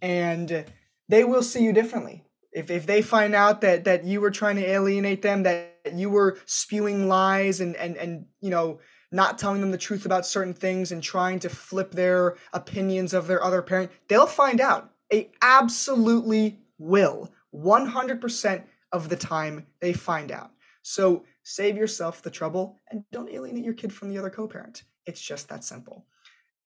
and 0.00 0.64
they 1.08 1.24
will 1.24 1.42
see 1.42 1.64
you 1.64 1.72
differently. 1.72 2.24
If 2.52 2.70
if 2.70 2.86
they 2.86 3.02
find 3.02 3.34
out 3.34 3.60
that 3.62 3.84
that 3.84 4.04
you 4.04 4.20
were 4.20 4.30
trying 4.30 4.56
to 4.56 4.66
alienate 4.66 5.22
them, 5.22 5.42
that 5.44 5.92
you 5.94 6.10
were 6.10 6.38
spewing 6.46 7.08
lies 7.08 7.60
and 7.60 7.76
and 7.76 7.96
and 7.96 8.26
you 8.40 8.50
know 8.50 8.80
not 9.12 9.38
telling 9.38 9.60
them 9.60 9.70
the 9.70 9.78
truth 9.78 10.06
about 10.06 10.26
certain 10.26 10.54
things 10.54 10.90
and 10.90 11.02
trying 11.02 11.38
to 11.38 11.48
flip 11.48 11.92
their 11.92 12.36
opinions 12.52 13.12
of 13.12 13.26
their 13.26 13.44
other 13.44 13.62
parent, 13.62 13.90
they'll 14.08 14.26
find 14.26 14.60
out. 14.60 14.90
They 15.10 15.30
absolutely 15.42 16.58
will. 16.78 17.30
100% 17.54 18.64
of 18.92 19.08
the 19.10 19.16
time 19.16 19.66
they 19.80 19.92
find 19.92 20.32
out. 20.32 20.50
So 20.82 21.24
save 21.42 21.76
yourself 21.76 22.22
the 22.22 22.30
trouble 22.30 22.80
and 22.90 23.04
don't 23.12 23.30
alienate 23.30 23.64
your 23.64 23.74
kid 23.74 23.92
from 23.92 24.08
the 24.08 24.18
other 24.18 24.30
co 24.30 24.48
parent. 24.48 24.84
It's 25.06 25.20
just 25.20 25.48
that 25.48 25.62
simple. 25.62 26.06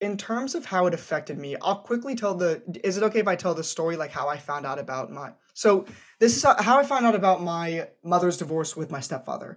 In 0.00 0.16
terms 0.16 0.54
of 0.54 0.66
how 0.66 0.86
it 0.86 0.94
affected 0.94 1.38
me, 1.38 1.56
I'll 1.62 1.78
quickly 1.78 2.14
tell 2.14 2.34
the. 2.34 2.62
Is 2.84 2.96
it 2.96 3.02
okay 3.04 3.20
if 3.20 3.28
I 3.28 3.34
tell 3.36 3.54
the 3.54 3.64
story, 3.64 3.96
like 3.96 4.10
how 4.10 4.28
I 4.28 4.36
found 4.36 4.66
out 4.66 4.78
about 4.78 5.10
my. 5.10 5.32
So, 5.56 5.86
this 6.20 6.36
is 6.36 6.42
how, 6.42 6.78
I 6.78 6.84
found 6.84 7.06
out 7.06 7.14
about 7.14 7.42
my 7.42 7.88
mother's 8.04 8.36
divorce 8.36 8.76
with 8.76 8.90
my 8.90 9.00
stepfather. 9.00 9.56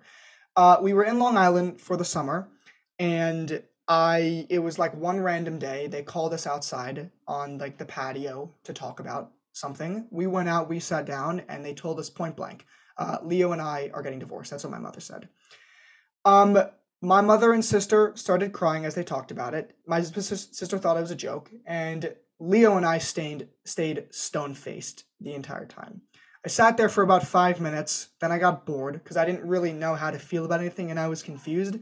Uh, 0.55 0.77
we 0.81 0.93
were 0.93 1.03
in 1.03 1.19
Long 1.19 1.35
Island 1.35 1.81
for 1.81 1.97
the 1.97 2.05
summer, 2.05 2.47
and 2.97 3.61
I. 3.85 4.45
It 4.49 4.59
was 4.59 4.79
like 4.79 4.95
one 4.95 5.19
random 5.19 5.59
day. 5.59 5.87
They 5.87 6.01
called 6.01 6.33
us 6.33 6.47
outside 6.47 7.11
on 7.27 7.57
like 7.57 7.77
the 7.77 7.85
patio 7.85 8.55
to 8.63 8.71
talk 8.71 9.01
about 9.01 9.31
something. 9.51 10.07
We 10.09 10.25
went 10.25 10.47
out, 10.47 10.69
we 10.69 10.79
sat 10.79 11.05
down, 11.05 11.41
and 11.49 11.65
they 11.65 11.73
told 11.73 11.99
us 11.99 12.09
point 12.09 12.37
blank 12.37 12.65
uh, 12.97 13.17
Leo 13.21 13.51
and 13.51 13.61
I 13.61 13.91
are 13.93 14.01
getting 14.01 14.19
divorced. 14.19 14.51
That's 14.51 14.63
what 14.63 14.71
my 14.71 14.79
mother 14.79 15.01
said. 15.01 15.27
Um, 16.23 16.57
my 17.01 17.19
mother 17.19 17.51
and 17.51 17.63
sister 17.63 18.13
started 18.15 18.53
crying 18.53 18.85
as 18.85 18.95
they 18.95 19.03
talked 19.03 19.31
about 19.31 19.53
it. 19.53 19.75
My 19.85 20.01
sister 20.01 20.77
thought 20.77 20.97
it 20.97 21.01
was 21.01 21.11
a 21.11 21.15
joke, 21.15 21.51
and 21.65 22.13
Leo 22.39 22.77
and 22.77 22.85
I 22.85 22.97
stayed 22.97 23.49
stayed 23.65 24.07
stone 24.11 24.53
faced 24.53 25.05
the 25.19 25.33
entire 25.33 25.65
time. 25.65 26.01
I 26.45 26.47
sat 26.47 26.77
there 26.77 26.89
for 26.89 27.03
about 27.03 27.27
five 27.27 27.59
minutes. 27.59 28.09
Then 28.21 28.31
I 28.31 28.39
got 28.39 28.65
bored 28.65 28.93
because 28.93 29.17
I 29.17 29.25
didn't 29.25 29.47
really 29.47 29.73
know 29.73 29.95
how 29.95 30.09
to 30.09 30.17
feel 30.17 30.45
about 30.45 30.61
anything, 30.61 30.89
and 30.89 30.99
I 30.99 31.07
was 31.07 31.21
confused. 31.21 31.79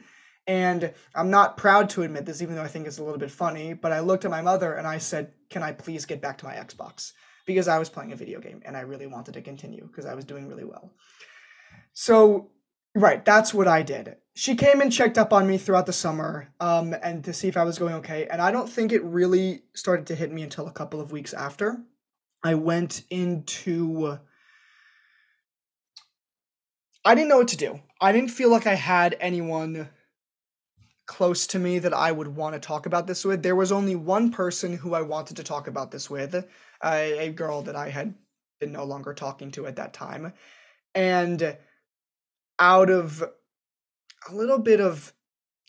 And 0.47 0.93
I'm 1.13 1.29
not 1.29 1.57
proud 1.57 1.89
to 1.91 2.03
admit 2.03 2.25
this, 2.25 2.41
even 2.41 2.55
though 2.55 2.63
I 2.63 2.69
think 2.69 2.87
it's 2.87 2.99
a 2.99 3.03
little 3.03 3.19
bit 3.19 3.29
funny, 3.29 3.73
but 3.73 3.91
I 3.91 3.99
looked 3.99 4.23
at 4.23 4.31
my 4.31 4.41
mother 4.41 4.73
and 4.73 4.87
I 4.87 4.97
said, 4.97 5.33
Can 5.49 5.61
I 5.61 5.73
please 5.73 6.05
get 6.05 6.21
back 6.21 6.37
to 6.39 6.45
my 6.45 6.55
Xbox? 6.55 7.11
Because 7.45 7.67
I 7.67 7.77
was 7.79 7.89
playing 7.89 8.13
a 8.13 8.15
video 8.15 8.39
game 8.39 8.61
and 8.65 8.75
I 8.75 8.81
really 8.81 9.07
wanted 9.07 9.33
to 9.33 9.41
continue 9.41 9.85
because 9.85 10.05
I 10.05 10.15
was 10.15 10.25
doing 10.25 10.47
really 10.47 10.63
well. 10.63 10.93
So, 11.93 12.51
right, 12.97 13.23
that's 13.23 13.53
what 13.53 13.67
I 13.67 13.81
did. 13.81 14.17
She 14.33 14.55
came 14.55 14.81
and 14.81 14.91
checked 14.91 15.17
up 15.17 15.33
on 15.33 15.47
me 15.47 15.57
throughout 15.57 15.85
the 15.85 15.93
summer 15.93 16.53
um, 16.59 16.95
and 17.01 17.23
to 17.23 17.33
see 17.33 17.47
if 17.47 17.57
I 17.57 17.63
was 17.63 17.79
going 17.79 17.95
okay. 17.95 18.27
And 18.29 18.41
I 18.41 18.51
don't 18.51 18.69
think 18.69 18.91
it 18.91 19.03
really 19.03 19.63
started 19.73 20.07
to 20.07 20.15
hit 20.15 20.31
me 20.31 20.43
until 20.43 20.67
a 20.67 20.71
couple 20.71 21.01
of 21.01 21.11
weeks 21.11 21.33
after. 21.33 21.79
I 22.43 22.53
went 22.53 23.03
into. 23.09 24.19
I 27.03 27.15
didn't 27.15 27.29
know 27.29 27.37
what 27.37 27.47
to 27.49 27.57
do. 27.57 27.79
I 27.99 28.11
didn't 28.11 28.31
feel 28.31 28.51
like 28.51 28.67
I 28.67 28.75
had 28.75 29.17
anyone 29.19 29.89
close 31.07 31.47
to 31.47 31.59
me 31.59 31.79
that 31.79 31.93
I 31.93 32.11
would 32.11 32.27
want 32.27 32.53
to 32.53 32.59
talk 32.59 32.85
about 32.85 33.07
this 33.07 33.25
with. 33.25 33.41
There 33.41 33.55
was 33.55 33.71
only 33.71 33.95
one 33.95 34.29
person 34.29 34.77
who 34.77 34.93
I 34.93 35.01
wanted 35.01 35.37
to 35.37 35.43
talk 35.43 35.67
about 35.67 35.89
this 35.89 36.09
with, 36.09 36.35
a, 36.83 37.27
a 37.27 37.29
girl 37.31 37.63
that 37.63 37.75
I 37.75 37.89
had 37.89 38.13
been 38.59 38.73
no 38.73 38.83
longer 38.83 39.13
talking 39.13 39.51
to 39.51 39.65
at 39.65 39.77
that 39.77 39.93
time. 39.93 40.33
And 40.93 41.57
out 42.59 42.89
of 42.89 43.23
a 44.29 44.35
little 44.35 44.59
bit 44.59 44.79
of 44.79 45.13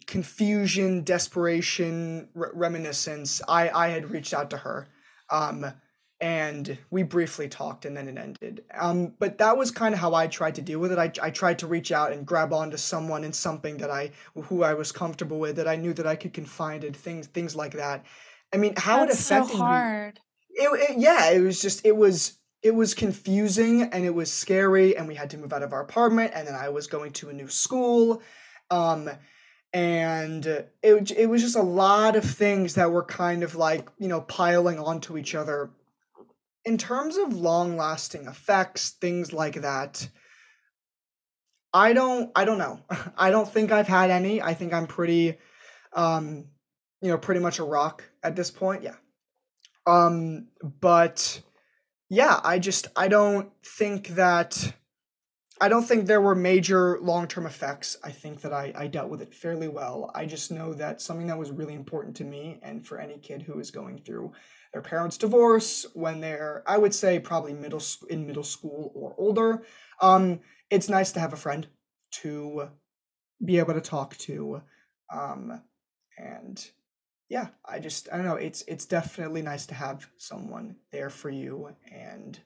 confusion, 0.06 1.04
desperation, 1.04 2.28
re- 2.34 2.48
reminiscence, 2.52 3.42
I, 3.46 3.68
I 3.70 3.88
had 3.88 4.10
reached 4.10 4.34
out 4.34 4.50
to 4.50 4.56
her. 4.58 4.88
Um, 5.30 5.72
and 6.20 6.78
we 6.90 7.04
briefly 7.04 7.48
talked 7.48 7.84
and 7.84 7.96
then 7.96 8.08
it 8.08 8.18
ended. 8.18 8.64
Um, 8.76 9.14
but 9.18 9.38
that 9.38 9.56
was 9.56 9.70
kind 9.70 9.94
of 9.94 10.00
how 10.00 10.14
I 10.14 10.26
tried 10.26 10.56
to 10.56 10.62
deal 10.62 10.80
with 10.80 10.90
it. 10.90 10.98
I, 10.98 11.12
I 11.22 11.30
tried 11.30 11.60
to 11.60 11.66
reach 11.66 11.92
out 11.92 12.12
and 12.12 12.26
grab 12.26 12.52
onto 12.52 12.76
someone 12.76 13.22
and 13.22 13.34
something 13.34 13.76
that 13.78 13.90
I 13.90 14.10
who 14.34 14.64
I 14.64 14.74
was 14.74 14.90
comfortable 14.90 15.38
with 15.38 15.56
that 15.56 15.68
I 15.68 15.76
knew 15.76 15.92
that 15.94 16.06
I 16.06 16.16
could 16.16 16.32
confide 16.32 16.82
in 16.82 16.92
things 16.92 17.28
things 17.28 17.54
like 17.54 17.74
that. 17.74 18.04
I 18.52 18.56
mean, 18.56 18.74
how 18.76 19.04
That's 19.06 19.20
it 19.20 19.32
affected 19.32 19.52
so 19.52 19.58
hard. 19.58 20.14
me. 20.14 20.64
It, 20.64 20.90
it 20.90 20.98
yeah, 20.98 21.30
it 21.30 21.40
was 21.40 21.62
just 21.62 21.86
it 21.86 21.96
was 21.96 22.37
it 22.62 22.74
was 22.74 22.94
confusing 22.94 23.82
and 23.82 24.04
it 24.04 24.14
was 24.14 24.32
scary 24.32 24.96
and 24.96 25.06
we 25.06 25.14
had 25.14 25.30
to 25.30 25.38
move 25.38 25.52
out 25.52 25.62
of 25.62 25.72
our 25.72 25.82
apartment 25.82 26.32
and 26.34 26.46
then 26.46 26.54
I 26.54 26.68
was 26.70 26.86
going 26.86 27.12
to 27.12 27.30
a 27.30 27.32
new 27.32 27.48
school. 27.48 28.22
Um, 28.70 29.08
and 29.72 30.44
it, 30.46 31.10
it 31.10 31.28
was 31.28 31.42
just 31.42 31.56
a 31.56 31.62
lot 31.62 32.16
of 32.16 32.24
things 32.24 32.74
that 32.74 32.90
were 32.90 33.04
kind 33.04 33.42
of 33.42 33.54
like 33.54 33.88
you 33.98 34.08
know 34.08 34.22
piling 34.22 34.78
onto 34.78 35.18
each 35.18 35.34
other 35.34 35.70
in 36.68 36.76
terms 36.76 37.16
of 37.16 37.34
long 37.34 37.76
lasting 37.76 38.26
effects, 38.26 38.90
things 38.90 39.32
like 39.32 39.62
that, 39.62 40.06
I 41.72 41.94
don't 41.94 42.30
I 42.36 42.44
don't 42.44 42.58
know. 42.58 42.80
I 43.16 43.30
don't 43.30 43.50
think 43.50 43.72
I've 43.72 43.88
had 43.88 44.10
any. 44.10 44.42
I 44.42 44.54
think 44.54 44.72
I'm 44.72 44.86
pretty 44.86 45.38
um 45.94 46.46
you 47.00 47.08
know, 47.08 47.18
pretty 47.18 47.40
much 47.40 47.58
a 47.58 47.64
rock 47.64 48.04
at 48.22 48.36
this 48.36 48.50
point. 48.50 48.82
Yeah. 48.82 48.96
Um 49.86 50.48
but 50.62 51.40
yeah, 52.08 52.40
I 52.42 52.58
just 52.58 52.88
I 52.96 53.08
don't 53.08 53.50
think 53.64 54.08
that 54.08 54.72
I 55.60 55.68
don't 55.68 55.82
think 55.82 56.06
there 56.06 56.20
were 56.20 56.34
major 56.34 56.98
long-term 57.00 57.44
effects. 57.46 57.96
I 58.04 58.10
think 58.12 58.42
that 58.42 58.52
I, 58.52 58.72
I 58.76 58.86
dealt 58.86 59.10
with 59.10 59.22
it 59.22 59.34
fairly 59.34 59.66
well. 59.66 60.12
I 60.14 60.24
just 60.24 60.52
know 60.52 60.72
that 60.74 61.02
something 61.02 61.26
that 61.26 61.38
was 61.38 61.50
really 61.50 61.74
important 61.74 62.16
to 62.16 62.24
me 62.24 62.60
and 62.62 62.86
for 62.86 62.98
any 63.00 63.18
kid 63.18 63.42
who 63.42 63.58
is 63.58 63.72
going 63.72 63.98
through 63.98 64.32
their 64.72 64.82
parents 64.82 65.16
divorce 65.16 65.86
when 65.94 66.20
they're 66.20 66.62
i 66.66 66.76
would 66.76 66.94
say 66.94 67.18
probably 67.18 67.52
middle 67.52 67.82
in 68.10 68.26
middle 68.26 68.44
school 68.44 68.92
or 68.94 69.14
older 69.18 69.62
um, 70.00 70.40
it's 70.70 70.88
nice 70.88 71.12
to 71.12 71.20
have 71.20 71.32
a 71.32 71.36
friend 71.36 71.66
to 72.10 72.68
be 73.44 73.58
able 73.58 73.74
to 73.74 73.80
talk 73.80 74.16
to 74.18 74.62
um, 75.12 75.62
and 76.18 76.70
yeah 77.28 77.48
i 77.64 77.78
just 77.78 78.08
i 78.12 78.16
don't 78.16 78.26
know 78.26 78.36
it's 78.36 78.62
it's 78.62 78.86
definitely 78.86 79.42
nice 79.42 79.66
to 79.66 79.74
have 79.74 80.08
someone 80.16 80.76
there 80.92 81.10
for 81.10 81.30
you 81.30 81.68
and 81.92 82.40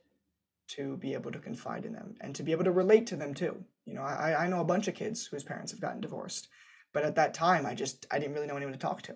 to 0.68 0.96
be 0.96 1.12
able 1.12 1.30
to 1.30 1.38
confide 1.38 1.84
in 1.84 1.92
them 1.92 2.14
and 2.20 2.34
to 2.34 2.42
be 2.42 2.52
able 2.52 2.64
to 2.64 2.72
relate 2.72 3.06
to 3.06 3.16
them 3.16 3.34
too 3.34 3.62
you 3.86 3.94
know 3.94 4.02
i 4.02 4.44
i 4.44 4.46
know 4.46 4.60
a 4.60 4.64
bunch 4.64 4.88
of 4.88 4.94
kids 4.94 5.26
whose 5.26 5.44
parents 5.44 5.72
have 5.72 5.80
gotten 5.80 6.00
divorced 6.00 6.48
but 6.92 7.04
at 7.04 7.14
that 7.14 7.34
time 7.34 7.66
i 7.66 7.74
just 7.74 8.06
i 8.10 8.18
didn't 8.18 8.34
really 8.34 8.46
know 8.46 8.56
anyone 8.56 8.72
to 8.72 8.78
talk 8.78 9.02
to 9.02 9.14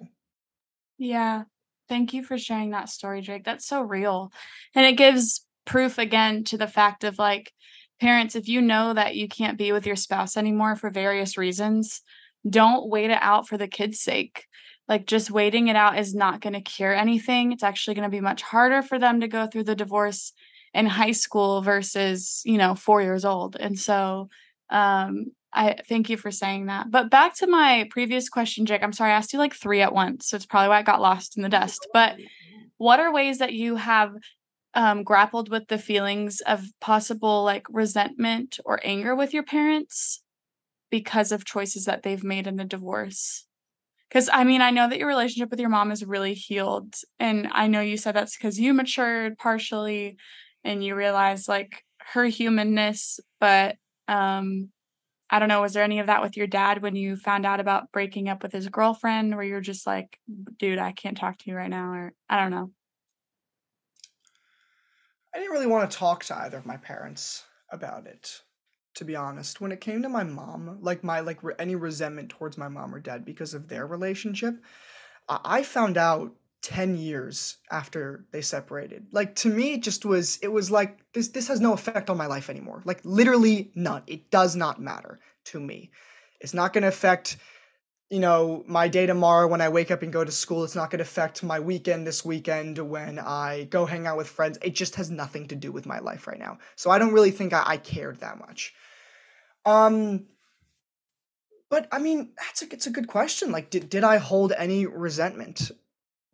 Yeah. 0.99 1.45
Thank 1.89 2.13
you 2.13 2.25
for 2.25 2.37
sharing 2.37 2.71
that 2.71 2.89
story, 2.89 3.21
Jake. 3.21 3.45
That's 3.45 3.67
so 3.67 3.83
real. 3.83 4.33
And 4.75 4.85
it 4.85 4.97
gives 4.97 5.47
proof 5.65 5.99
again 5.99 6.45
to 6.45 6.59
the 6.59 6.67
fact 6.67 7.05
of 7.05 7.19
like, 7.19 7.53
parents, 8.01 8.35
if 8.35 8.49
you 8.49 8.61
know 8.61 8.93
that 8.93 9.17
you 9.17 9.29
can't 9.29 9.59
be 9.59 9.73
with 9.73 9.87
your 9.87 9.97
spouse 9.97 10.37
anymore 10.37 10.77
for 10.77 10.91
various 10.91 11.39
reasons, 11.39 12.03
don't 12.49 12.89
wait 12.89 13.11
it 13.11 13.19
out 13.21 13.49
for 13.49 13.57
the 13.57 13.69
kids' 13.69 14.01
sake. 14.01 14.47
Like, 14.89 15.07
just 15.07 15.31
waiting 15.31 15.69
it 15.69 15.77
out 15.77 15.99
is 15.99 16.15
not 16.15 16.41
going 16.41 16.53
to 16.53 16.61
cure 16.61 16.95
anything. 16.95 17.53
It's 17.53 17.65
actually 17.65 17.95
going 17.95 18.09
to 18.09 18.17
be 18.17 18.21
much 18.21 18.43
harder 18.43 18.83
for 18.83 18.99
them 18.99 19.21
to 19.21 19.29
go 19.29 19.47
through 19.47 19.65
the 19.65 19.75
divorce 19.75 20.33
in 20.73 20.87
high 20.87 21.13
school 21.13 21.63
versus, 21.63 22.43
you 22.45 22.59
know, 22.59 22.75
four 22.75 23.03
years 23.03 23.25
old. 23.25 23.57
And 23.57 23.79
so, 23.79 24.29
um, 24.71 25.27
I 25.53 25.77
thank 25.89 26.11
you 26.11 26.19
for 26.19 26.31
saying 26.31 26.67
that. 26.67 26.91
But 26.91 27.11
back 27.11 27.35
to 27.37 27.47
my 27.47 27.89
previous 27.91 28.29
question, 28.29 28.67
Jake. 28.67 28.83
I'm 28.83 28.93
sorry, 28.93 29.11
I 29.11 29.15
asked 29.15 29.33
you 29.33 29.39
like 29.39 29.55
three 29.55 29.81
at 29.81 29.95
once. 29.95 30.29
So 30.29 30.37
it's 30.37 30.45
probably 30.45 30.69
why 30.69 30.79
I 30.79 30.83
got 30.83 31.01
lost 31.01 31.37
in 31.37 31.43
the 31.43 31.49
dust. 31.49 31.87
But 31.95 32.17
what 32.77 33.01
are 33.01 33.13
ways 33.13 33.39
that 33.39 33.55
you 33.55 33.77
have 33.77 34.13
um, 34.75 35.03
grappled 35.03 35.49
with 35.51 35.69
the 35.69 35.79
feelings 35.79 36.43
of 36.43 36.67
possible 36.81 37.43
like 37.43 37.65
resentment 37.71 38.61
or 38.67 38.81
anger 38.85 39.17
with 39.17 39.33
your 39.33 39.45
parents 39.45 40.23
because 40.91 41.33
of 41.33 41.47
choices 41.47 41.87
that 41.87 42.03
they've 42.03 42.25
made 42.25 42.47
in 42.47 42.57
the 42.57 42.65
divorce? 42.65 43.46
Because 44.09 44.29
I 44.33 44.45
mean, 44.45 44.63
I 44.63 44.71
know 44.71 44.89
that 44.89 44.99
your 44.99 45.09
relationship 45.09 45.51
with 45.51 45.61
your 45.61 45.69
mom 45.69 45.91
is 45.91 46.05
really 46.05 46.35
healed. 46.35 46.95
And 47.19 47.49
I 47.53 47.67
know 47.67 47.81
you 47.81 47.97
said 47.97 48.15
that's 48.15 48.37
because 48.37 48.59
you 48.59 48.73
matured 48.73 49.39
partially 49.39 50.17
and 50.65 50.85
you 50.85 50.95
realized 50.95 51.49
like 51.49 51.83
her 52.13 52.25
humanness, 52.25 53.21
but 53.41 53.77
um 54.09 54.71
I 55.29 55.41
don't 55.41 55.49
know, 55.49 55.61
was 55.61 55.73
there 55.73 55.83
any 55.83 55.99
of 55.99 56.07
that 56.07 56.23
with 56.23 56.37
your 56.37 56.47
dad 56.47 56.83
when 56.83 56.95
you 56.95 57.17
found 57.17 57.45
out 57.45 57.59
about 57.59 57.91
breaking 57.91 58.29
up 58.29 58.45
with 58.45 58.53
his 58.53 58.69
girlfriend 58.69 59.35
where 59.35 59.45
you're 59.45 59.61
just 59.61 59.85
like, 59.87 60.21
dude, 60.57 60.79
I 60.79 60.93
can't 60.93 61.17
talk 61.17 61.39
to 61.39 61.51
you 61.51 61.57
right 61.57 61.71
now? 61.71 61.93
Or 61.93 62.13
I 62.29 62.41
don't 62.41 62.53
know. 62.53 62.71
I 65.35 65.39
didn't 65.39 65.53
really 65.53 65.67
want 65.67 65.91
to 65.91 65.97
talk 65.97 66.23
to 66.25 66.39
either 66.39 66.57
of 66.59 66.65
my 66.65 66.77
parents 66.77 67.45
about 67.73 68.07
it, 68.07 68.41
to 68.97 69.05
be 69.05 69.17
honest. 69.17 69.61
When 69.61 69.73
it 69.73 69.81
came 69.81 70.03
to 70.03 70.09
my 70.09 70.25
mom, 70.25 70.79
like 70.81 71.05
my 71.05 71.21
like 71.21 71.43
re- 71.43 71.55
any 71.59 71.75
resentment 71.75 72.31
towards 72.31 72.59
my 72.59 72.69
mom 72.69 72.95
or 72.95 73.01
dad 73.01 73.25
because 73.25 73.55
of 73.55 73.69
their 73.69 73.87
relationship, 73.87 74.57
I, 75.29 75.41
I 75.45 75.63
found 75.63 75.97
out 75.97 76.33
10 76.63 76.97
years 76.97 77.59
after 77.71 78.25
they 78.33 78.41
separated. 78.41 79.07
Like 79.13 79.37
to 79.37 79.49
me 79.49 79.75
it 79.75 79.83
just 79.83 80.05
was 80.05 80.39
it 80.43 80.49
was 80.49 80.71
like 80.71 80.99
this 81.13 81.29
this 81.29 81.49
has 81.49 81.61
no 81.61 81.73
effect 81.73 82.11
on 82.11 82.17
my 82.17 82.27
life 82.27 82.51
anymore. 82.51 82.83
Like 82.85 83.01
literally 83.05 83.71
none. 83.75 84.03
It 84.07 84.31
does 84.31 84.57
not 84.57 84.81
matter 84.81 85.19
to 85.47 85.61
me. 85.61 85.91
It's 86.41 86.55
not 86.55 86.73
going 86.73 86.83
to 86.83 86.89
affect 86.89 87.37
you 88.11 88.21
know 88.21 88.65
my 88.67 88.89
day 88.89 89.05
tomorrow 89.07 89.47
when 89.47 89.61
I 89.61 89.69
wake 89.69 89.91
up 89.91 90.03
and 90.03 90.13
go 90.13 90.25
to 90.25 90.33
school. 90.33 90.65
It's 90.65 90.75
not 90.75 90.91
going 90.91 90.99
to 90.99 91.05
affect 91.05 91.43
my 91.43 91.61
weekend 91.61 92.07
this 92.07 92.25
weekend 92.25 92.79
when 92.79 93.19
I 93.19 93.65
go 93.71 93.85
hang 93.85 94.07
out 94.07 94.17
with 94.17 94.29
friends. 94.29 94.59
It 94.63 94.75
just 94.75 94.95
has 94.97 95.11
nothing 95.11 95.49
to 95.49 95.55
do 95.55 95.71
with 95.71 95.87
my 95.87 95.99
life 95.99 96.27
right 96.27 96.39
now. 96.39 96.59
So 96.77 96.91
I 96.91 96.99
don't 96.99 97.13
really 97.13 97.31
think 97.31 97.53
I, 97.53 97.63
I 97.67 97.77
cared 97.77 98.21
that 98.21 98.39
much. 98.39 98.75
Um 99.67 100.27
but 101.69 101.89
I 101.93 101.99
mean, 101.99 102.31
that's 102.39 102.63
a 102.63 102.73
it's 102.73 102.87
a 102.87 102.91
good 102.91 103.09
question. 103.09 103.53
Like 103.53 103.69
did 103.69 103.91
did 103.91 104.05
I 104.05 104.17
hold 104.17 104.53
any 104.53 104.87
resentment? 104.87 105.73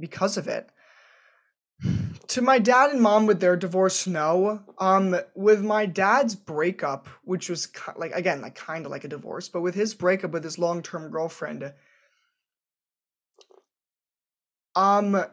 because 0.03 0.37
of 0.37 0.49
it. 0.49 0.69
To 2.29 2.43
my 2.43 2.59
dad 2.59 2.91
and 2.91 3.01
mom 3.01 3.27
with 3.27 3.41
their 3.41 3.57
divorce, 3.57 4.07
no. 4.07 4.63
Um, 4.79 5.17
with 5.35 5.65
my 5.65 5.87
dad's 5.87 6.35
breakup, 6.35 7.09
which 7.25 7.49
was 7.49 7.69
like 7.97 8.13
again, 8.13 8.41
like 8.43 8.55
kind 8.55 8.85
of 8.85 8.91
like 8.93 9.05
a 9.05 9.09
divorce, 9.09 9.49
but 9.49 9.63
with 9.63 9.75
his 9.75 9.95
breakup 9.95 10.33
with 10.33 10.45
his 10.45 10.59
long 10.59 10.83
term 10.83 11.11
girlfriend, 11.11 11.73
um, 14.77 15.25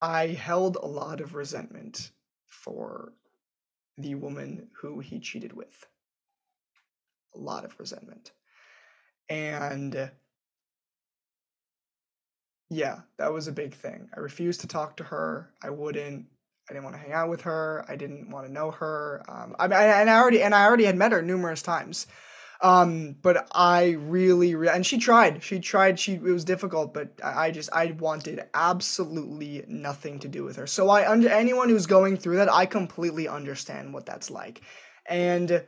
I 0.00 0.26
held 0.28 0.76
a 0.76 0.86
lot 0.86 1.20
of 1.20 1.34
resentment 1.34 2.10
for 2.46 3.12
the 3.98 4.14
woman 4.14 4.68
who 4.80 5.00
he 5.00 5.20
cheated 5.20 5.52
with. 5.52 5.86
A 7.34 7.38
lot 7.38 7.64
of 7.64 7.78
resentment. 7.78 8.32
And 9.28 10.10
yeah, 12.70 13.00
that 13.18 13.32
was 13.32 13.48
a 13.48 13.52
big 13.52 13.74
thing. 13.74 14.08
I 14.16 14.20
refused 14.20 14.60
to 14.62 14.68
talk 14.68 14.96
to 14.96 15.04
her. 15.04 15.50
I 15.62 15.70
wouldn't. 15.70 16.26
I 16.68 16.72
didn't 16.72 16.84
want 16.84 16.94
to 16.94 17.02
hang 17.02 17.12
out 17.12 17.28
with 17.28 17.40
her. 17.42 17.84
I 17.88 17.96
didn't 17.96 18.30
want 18.30 18.46
to 18.46 18.52
know 18.52 18.70
her. 18.70 19.24
Um, 19.28 19.56
I, 19.58 19.66
and 19.66 20.08
I 20.08 20.18
already 20.18 20.42
and 20.42 20.54
I 20.54 20.64
already 20.64 20.84
had 20.84 20.96
met 20.96 21.10
her 21.10 21.20
numerous 21.20 21.62
times. 21.62 22.06
Um, 22.62 23.16
but 23.22 23.48
I 23.52 23.92
really, 23.98 24.54
re- 24.54 24.68
and 24.68 24.84
she 24.84 24.98
tried. 24.98 25.42
She 25.42 25.60
tried. 25.60 25.98
She 25.98 26.14
it 26.14 26.22
was 26.22 26.44
difficult, 26.44 26.92
but 26.92 27.12
I, 27.24 27.46
I 27.46 27.50
just 27.50 27.70
I 27.72 27.92
wanted 27.98 28.42
absolutely 28.52 29.64
nothing 29.66 30.18
to 30.20 30.28
do 30.28 30.44
with 30.44 30.56
her. 30.56 30.66
So 30.66 30.90
I 30.90 31.10
under 31.10 31.28
anyone 31.28 31.70
who's 31.70 31.86
going 31.86 32.18
through 32.18 32.36
that, 32.36 32.52
I 32.52 32.66
completely 32.66 33.28
understand 33.28 33.94
what 33.94 34.04
that's 34.04 34.30
like. 34.30 34.60
And 35.06 35.64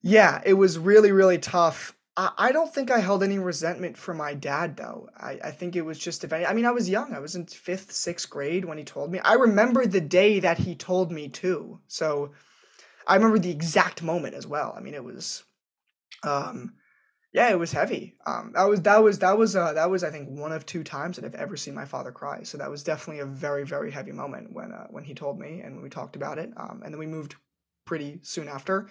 yeah, 0.00 0.40
it 0.46 0.54
was 0.54 0.78
really 0.78 1.12
really 1.12 1.38
tough 1.38 1.94
I, 2.16 2.30
I 2.36 2.52
don't 2.52 2.72
think 2.72 2.90
I 2.90 2.98
held 2.98 3.22
any 3.22 3.38
resentment 3.38 3.96
for 3.96 4.14
my 4.14 4.34
dad 4.34 4.76
though. 4.76 5.08
I, 5.16 5.38
I 5.44 5.50
think 5.50 5.76
it 5.76 5.82
was 5.82 5.98
just 5.98 6.24
if 6.24 6.32
any 6.32 6.46
I 6.46 6.52
mean 6.52 6.66
I 6.66 6.72
was 6.72 6.88
young. 6.88 7.14
I 7.14 7.20
was 7.20 7.34
in 7.34 7.46
fifth, 7.46 7.92
sixth 7.92 8.28
grade 8.28 8.64
when 8.64 8.78
he 8.78 8.84
told 8.84 9.10
me. 9.10 9.18
I 9.20 9.34
remember 9.34 9.86
the 9.86 10.00
day 10.00 10.40
that 10.40 10.58
he 10.58 10.74
told 10.74 11.10
me 11.10 11.28
too. 11.28 11.80
So 11.88 12.32
I 13.06 13.14
remember 13.16 13.38
the 13.38 13.50
exact 13.50 14.02
moment 14.02 14.34
as 14.34 14.46
well. 14.46 14.74
I 14.76 14.80
mean 14.80 14.94
it 14.94 15.04
was 15.04 15.44
um 16.22 16.74
yeah, 17.32 17.48
it 17.50 17.58
was 17.58 17.72
heavy. 17.72 18.16
Um 18.26 18.52
that 18.54 18.64
was 18.64 18.82
that 18.82 19.02
was 19.02 19.18
that 19.20 19.38
was 19.38 19.56
uh 19.56 19.72
that 19.72 19.90
was 19.90 20.04
I 20.04 20.10
think 20.10 20.28
one 20.28 20.52
of 20.52 20.66
two 20.66 20.84
times 20.84 21.16
that 21.16 21.24
I've 21.24 21.34
ever 21.34 21.56
seen 21.56 21.74
my 21.74 21.84
father 21.84 22.12
cry. 22.12 22.42
So 22.42 22.58
that 22.58 22.70
was 22.70 22.84
definitely 22.84 23.20
a 23.20 23.26
very, 23.26 23.64
very 23.64 23.90
heavy 23.90 24.12
moment 24.12 24.52
when 24.52 24.72
uh 24.72 24.86
when 24.90 25.04
he 25.04 25.14
told 25.14 25.38
me 25.38 25.60
and 25.60 25.74
when 25.74 25.82
we 25.82 25.88
talked 25.90 26.16
about 26.16 26.38
it. 26.38 26.50
Um 26.56 26.82
and 26.84 26.92
then 26.92 26.98
we 26.98 27.06
moved 27.06 27.36
pretty 27.84 28.20
soon 28.22 28.48
after. 28.48 28.88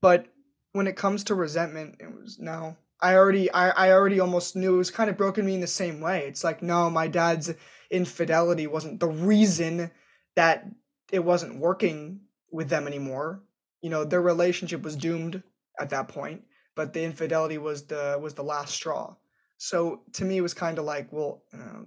But 0.00 0.26
when 0.72 0.86
it 0.86 0.96
comes 0.96 1.24
to 1.24 1.34
resentment, 1.34 1.96
it 2.00 2.12
was 2.12 2.38
no. 2.38 2.76
I 3.00 3.16
already 3.16 3.50
I, 3.50 3.70
I 3.70 3.92
already 3.92 4.20
almost 4.20 4.56
knew 4.56 4.74
it 4.74 4.78
was 4.78 4.90
kind 4.90 5.10
of 5.10 5.16
broken 5.16 5.44
me 5.44 5.54
in 5.54 5.60
the 5.60 5.66
same 5.66 6.00
way. 6.00 6.26
It's 6.26 6.44
like, 6.44 6.62
no, 6.62 6.88
my 6.88 7.08
dad's 7.08 7.52
infidelity 7.90 8.66
wasn't 8.66 9.00
the 9.00 9.08
reason 9.08 9.90
that 10.36 10.66
it 11.10 11.24
wasn't 11.24 11.58
working 11.58 12.20
with 12.50 12.68
them 12.68 12.86
anymore. 12.86 13.42
You 13.82 13.90
know, 13.90 14.04
their 14.04 14.22
relationship 14.22 14.82
was 14.82 14.96
doomed 14.96 15.42
at 15.82 15.90
that 15.90 16.08
point, 16.08 16.42
but 16.74 16.92
the 16.92 17.02
infidelity 17.02 17.58
was 17.58 17.84
the 17.84 18.18
was 18.20 18.34
the 18.34 18.42
last 18.42 18.74
straw. 18.74 19.14
So 19.58 20.02
to 20.14 20.24
me 20.24 20.38
it 20.38 20.40
was 20.40 20.54
kind 20.54 20.78
of 20.78 20.84
like, 20.84 21.12
well, 21.12 21.42
uh, 21.52 21.82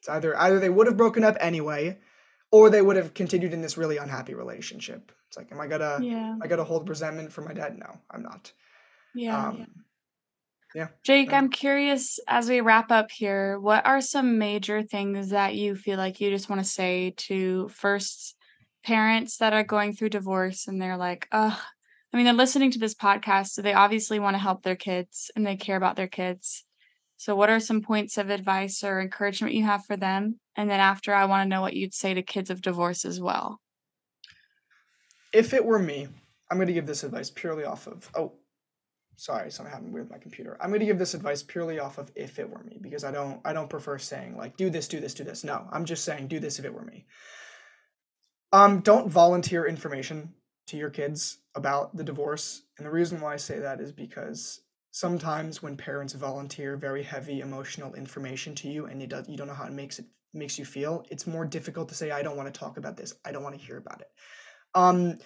it's 0.00 0.08
either 0.08 0.38
either 0.38 0.58
they 0.58 0.68
would 0.68 0.86
have 0.86 0.96
broken 0.96 1.24
up 1.24 1.36
anyway, 1.40 1.98
or 2.50 2.70
they 2.70 2.82
would 2.82 2.96
have 2.96 3.14
continued 3.14 3.52
in 3.52 3.62
this 3.62 3.78
really 3.78 3.96
unhappy 3.96 4.34
relationship. 4.34 5.12
It's 5.28 5.36
like, 5.36 5.50
am 5.52 5.60
I 5.60 5.66
gonna, 5.66 5.98
Yeah. 6.02 6.36
I 6.42 6.46
gotta 6.46 6.64
hold 6.64 6.88
resentment 6.88 7.32
for 7.32 7.42
my 7.42 7.54
dad? 7.54 7.78
No, 7.78 7.98
I'm 8.10 8.22
not. 8.22 8.52
Yeah. 9.14 9.48
Um, 9.48 9.66
yeah. 10.74 10.88
Jake, 11.02 11.30
no. 11.30 11.36
I'm 11.36 11.50
curious 11.50 12.18
as 12.26 12.48
we 12.48 12.60
wrap 12.60 12.90
up 12.90 13.10
here, 13.10 13.58
what 13.60 13.86
are 13.86 14.00
some 14.00 14.38
major 14.38 14.82
things 14.82 15.30
that 15.30 15.54
you 15.54 15.76
feel 15.76 15.98
like 15.98 16.20
you 16.20 16.30
just 16.30 16.48
want 16.48 16.62
to 16.62 16.68
say 16.68 17.14
to 17.28 17.68
first 17.68 18.36
parents 18.82 19.38
that 19.38 19.52
are 19.52 19.64
going 19.64 19.92
through 19.92 20.08
divorce 20.08 20.66
and 20.66 20.80
they're 20.80 20.96
like, 20.96 21.28
oh, 21.32 21.60
I 22.12 22.16
mean, 22.16 22.26
they're 22.26 22.34
listening 22.34 22.70
to 22.72 22.78
this 22.78 22.94
podcast, 22.94 23.48
so 23.48 23.62
they 23.62 23.72
obviously 23.72 24.18
want 24.18 24.34
to 24.34 24.38
help 24.42 24.62
their 24.62 24.76
kids 24.76 25.30
and 25.34 25.46
they 25.46 25.56
care 25.56 25.76
about 25.76 25.96
their 25.96 26.08
kids. 26.08 26.64
So, 27.16 27.34
what 27.34 27.48
are 27.48 27.60
some 27.60 27.80
points 27.80 28.18
of 28.18 28.28
advice 28.28 28.84
or 28.84 29.00
encouragement 29.00 29.54
you 29.54 29.64
have 29.64 29.86
for 29.86 29.96
them? 29.96 30.40
And 30.56 30.68
then 30.68 30.80
after, 30.80 31.14
I 31.14 31.24
want 31.24 31.44
to 31.44 31.48
know 31.48 31.62
what 31.62 31.74
you'd 31.74 31.94
say 31.94 32.12
to 32.12 32.22
kids 32.22 32.50
of 32.50 32.60
divorce 32.60 33.04
as 33.04 33.20
well. 33.20 33.60
If 35.32 35.54
it 35.54 35.64
were 35.64 35.78
me, 35.78 36.08
I'm 36.50 36.58
gonna 36.58 36.72
give 36.72 36.86
this 36.86 37.04
advice 37.04 37.30
purely 37.30 37.64
off 37.64 37.86
of. 37.86 38.10
Oh, 38.14 38.34
sorry, 39.16 39.50
something 39.50 39.72
happened 39.72 39.94
with 39.94 40.10
my 40.10 40.18
computer. 40.18 40.58
I'm 40.60 40.70
gonna 40.70 40.84
give 40.84 40.98
this 40.98 41.14
advice 41.14 41.42
purely 41.42 41.78
off 41.78 41.96
of 41.96 42.10
if 42.14 42.38
it 42.38 42.50
were 42.50 42.62
me 42.62 42.78
because 42.78 43.04
I 43.04 43.10
don't, 43.10 43.40
I 43.42 43.54
don't 43.54 43.70
prefer 43.70 43.96
saying 43.96 44.36
like 44.36 44.58
do 44.58 44.68
this, 44.68 44.88
do 44.88 45.00
this, 45.00 45.14
do 45.14 45.24
this. 45.24 45.44
No, 45.44 45.66
I'm 45.72 45.86
just 45.86 46.04
saying 46.04 46.26
do 46.26 46.40
this 46.40 46.58
if 46.58 46.66
it 46.66 46.74
were 46.74 46.84
me. 46.84 47.06
Um, 48.52 48.80
don't 48.80 49.08
volunteer 49.08 49.64
information 49.64 50.34
to 50.66 50.76
your 50.76 50.90
kids 50.90 51.38
about 51.54 51.96
the 51.96 52.04
divorce, 52.04 52.62
and 52.78 52.86
the 52.86 52.90
reason 52.90 53.20
why 53.20 53.34
I 53.34 53.36
say 53.36 53.58
that 53.58 53.80
is 53.80 53.92
because 53.92 54.60
sometimes 54.92 55.62
when 55.62 55.76
parents 55.76 56.12
volunteer 56.12 56.76
very 56.76 57.02
heavy 57.02 57.40
emotional 57.40 57.94
information 57.94 58.54
to 58.54 58.68
you 58.68 58.86
and 58.86 59.00
you, 59.00 59.08
do, 59.08 59.22
you 59.26 59.36
don't 59.36 59.48
know 59.48 59.54
how 59.54 59.64
it 59.64 59.72
makes 59.72 59.98
it 59.98 60.06
makes 60.34 60.58
you 60.58 60.64
feel 60.64 61.04
it's 61.10 61.26
more 61.26 61.44
difficult 61.44 61.88
to 61.90 61.94
say 61.94 62.10
i 62.10 62.22
don't 62.22 62.38
want 62.38 62.52
to 62.52 62.58
talk 62.58 62.78
about 62.78 62.96
this. 62.96 63.14
I 63.24 63.32
don't 63.32 63.42
want 63.42 63.58
to 63.58 63.64
hear 63.64 63.76
about 63.76 64.00
it. 64.00 64.10
Um, 64.74 65.18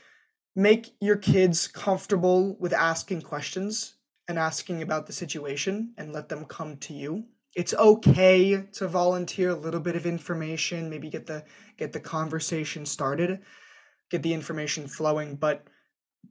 make 0.56 0.94
your 1.00 1.16
kids 1.16 1.68
comfortable 1.68 2.56
with 2.58 2.72
asking 2.72 3.22
questions 3.22 3.96
and 4.28 4.38
asking 4.38 4.82
about 4.82 5.06
the 5.06 5.12
situation 5.12 5.92
and 5.98 6.12
let 6.12 6.28
them 6.28 6.44
come 6.46 6.76
to 6.78 6.94
you. 6.94 7.24
It's 7.54 7.74
okay 7.74 8.64
to 8.72 8.88
volunteer 8.88 9.50
a 9.50 9.54
little 9.54 9.80
bit 9.80 9.96
of 9.96 10.06
information 10.06 10.90
maybe 10.90 11.08
get 11.08 11.26
the 11.26 11.44
get 11.76 11.92
the 11.92 12.00
conversation 12.00 12.84
started 12.84 13.40
get 14.10 14.22
the 14.22 14.34
information 14.34 14.86
flowing 14.86 15.36
but 15.36 15.66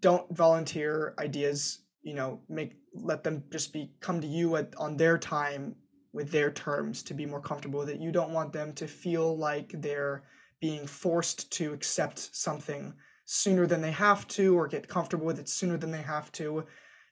don't 0.01 0.29
volunteer 0.35 1.13
ideas 1.19 1.79
you 2.01 2.13
know 2.13 2.39
make 2.49 2.73
let 2.93 3.23
them 3.23 3.43
just 3.51 3.73
be 3.73 3.91
come 3.99 4.21
to 4.21 4.27
you 4.27 4.55
at, 4.55 4.73
on 4.77 4.97
their 4.97 5.17
time 5.17 5.75
with 6.15 6.31
their 6.31 6.49
terms 6.49 7.03
to 7.03 7.13
be 7.13 7.25
more 7.25 7.41
comfortable 7.41 7.79
with 7.79 7.89
it. 7.89 7.99
You 7.99 8.11
don't 8.11 8.31
want 8.31 8.53
them 8.53 8.71
to 8.73 8.88
feel 8.88 9.38
like 9.38 9.73
they're 9.73 10.23
being 10.61 10.88
forced 10.88 11.51
to 11.51 11.73
accept 11.73 12.33
something 12.33 12.93
sooner 13.25 13.67
than 13.67 13.81
they 13.81 13.91
have 13.91 14.25
to 14.29 14.57
or 14.57 14.67
get 14.67 14.88
comfortable 14.88 15.25
with 15.25 15.39
it 15.39 15.49
sooner 15.49 15.77
than 15.77 15.91
they 15.91 16.01
have 16.01 16.31
to. 16.31 16.63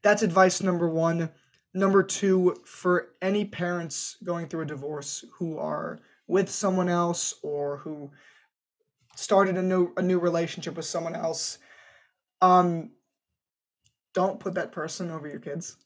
That's 0.04 0.24
advice 0.24 0.62
number 0.62 0.90
one. 0.90 1.30
Number 1.74 2.02
two 2.02 2.56
for 2.66 3.10
any 3.22 3.44
parents 3.44 4.16
going 4.24 4.48
through 4.48 4.62
a 4.62 4.68
divorce 4.68 5.26
who 5.38 5.58
are 5.58 6.00
with 6.28 6.50
someone 6.50 6.88
else 6.88 7.34
or 7.44 7.78
who 7.80 8.10
started 9.16 9.58
a 9.58 9.62
new 9.62 9.92
a 9.98 10.02
new 10.02 10.20
relationship 10.20 10.76
with 10.76 10.86
someone 10.86 11.16
else 11.16 11.60
um 12.42 12.90
don't 14.14 14.40
put 14.40 14.54
that 14.56 14.72
person 14.72 15.12
over 15.12 15.28
your 15.28 15.40
kids. 15.40 15.78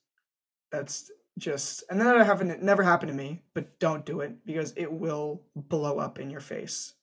That's 0.71 1.11
just 1.37 1.83
and 1.89 2.01
that 2.01 2.25
happened 2.25 2.61
never 2.61 2.83
happened 2.83 3.11
to 3.11 3.17
me, 3.17 3.43
but 3.53 3.79
don't 3.79 4.05
do 4.05 4.21
it 4.21 4.45
because 4.45 4.73
it 4.75 4.91
will 4.91 5.43
blow 5.55 5.99
up 5.99 6.19
in 6.19 6.29
your 6.29 6.41
face. 6.41 6.93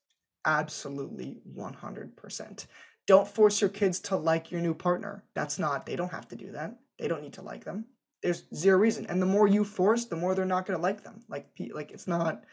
Absolutely 0.44 1.38
100%. 1.56 2.66
Don't 3.06 3.28
force 3.28 3.60
your 3.60 3.70
kids 3.70 4.00
to 4.00 4.16
like 4.16 4.50
your 4.50 4.60
new 4.60 4.74
partner. 4.74 5.24
That's 5.34 5.58
not 5.58 5.87
they 5.87 5.96
don't 5.96 6.12
have 6.12 6.28
to 6.28 6.37
do 6.37 6.52
that. 6.52 6.76
They 6.98 7.08
don't 7.08 7.22
need 7.22 7.34
to 7.34 7.42
like 7.42 7.64
them. 7.64 7.87
There's 8.22 8.44
zero 8.54 8.78
reason. 8.78 9.06
And 9.06 9.20
the 9.20 9.26
more 9.26 9.46
you 9.46 9.64
force, 9.64 10.06
the 10.06 10.16
more 10.16 10.34
they're 10.34 10.44
not 10.44 10.66
going 10.66 10.78
to 10.78 10.82
like 10.82 11.02
them. 11.02 11.22
Like 11.28 11.46
like 11.72 11.92
it's 11.92 12.08
not 12.08 12.44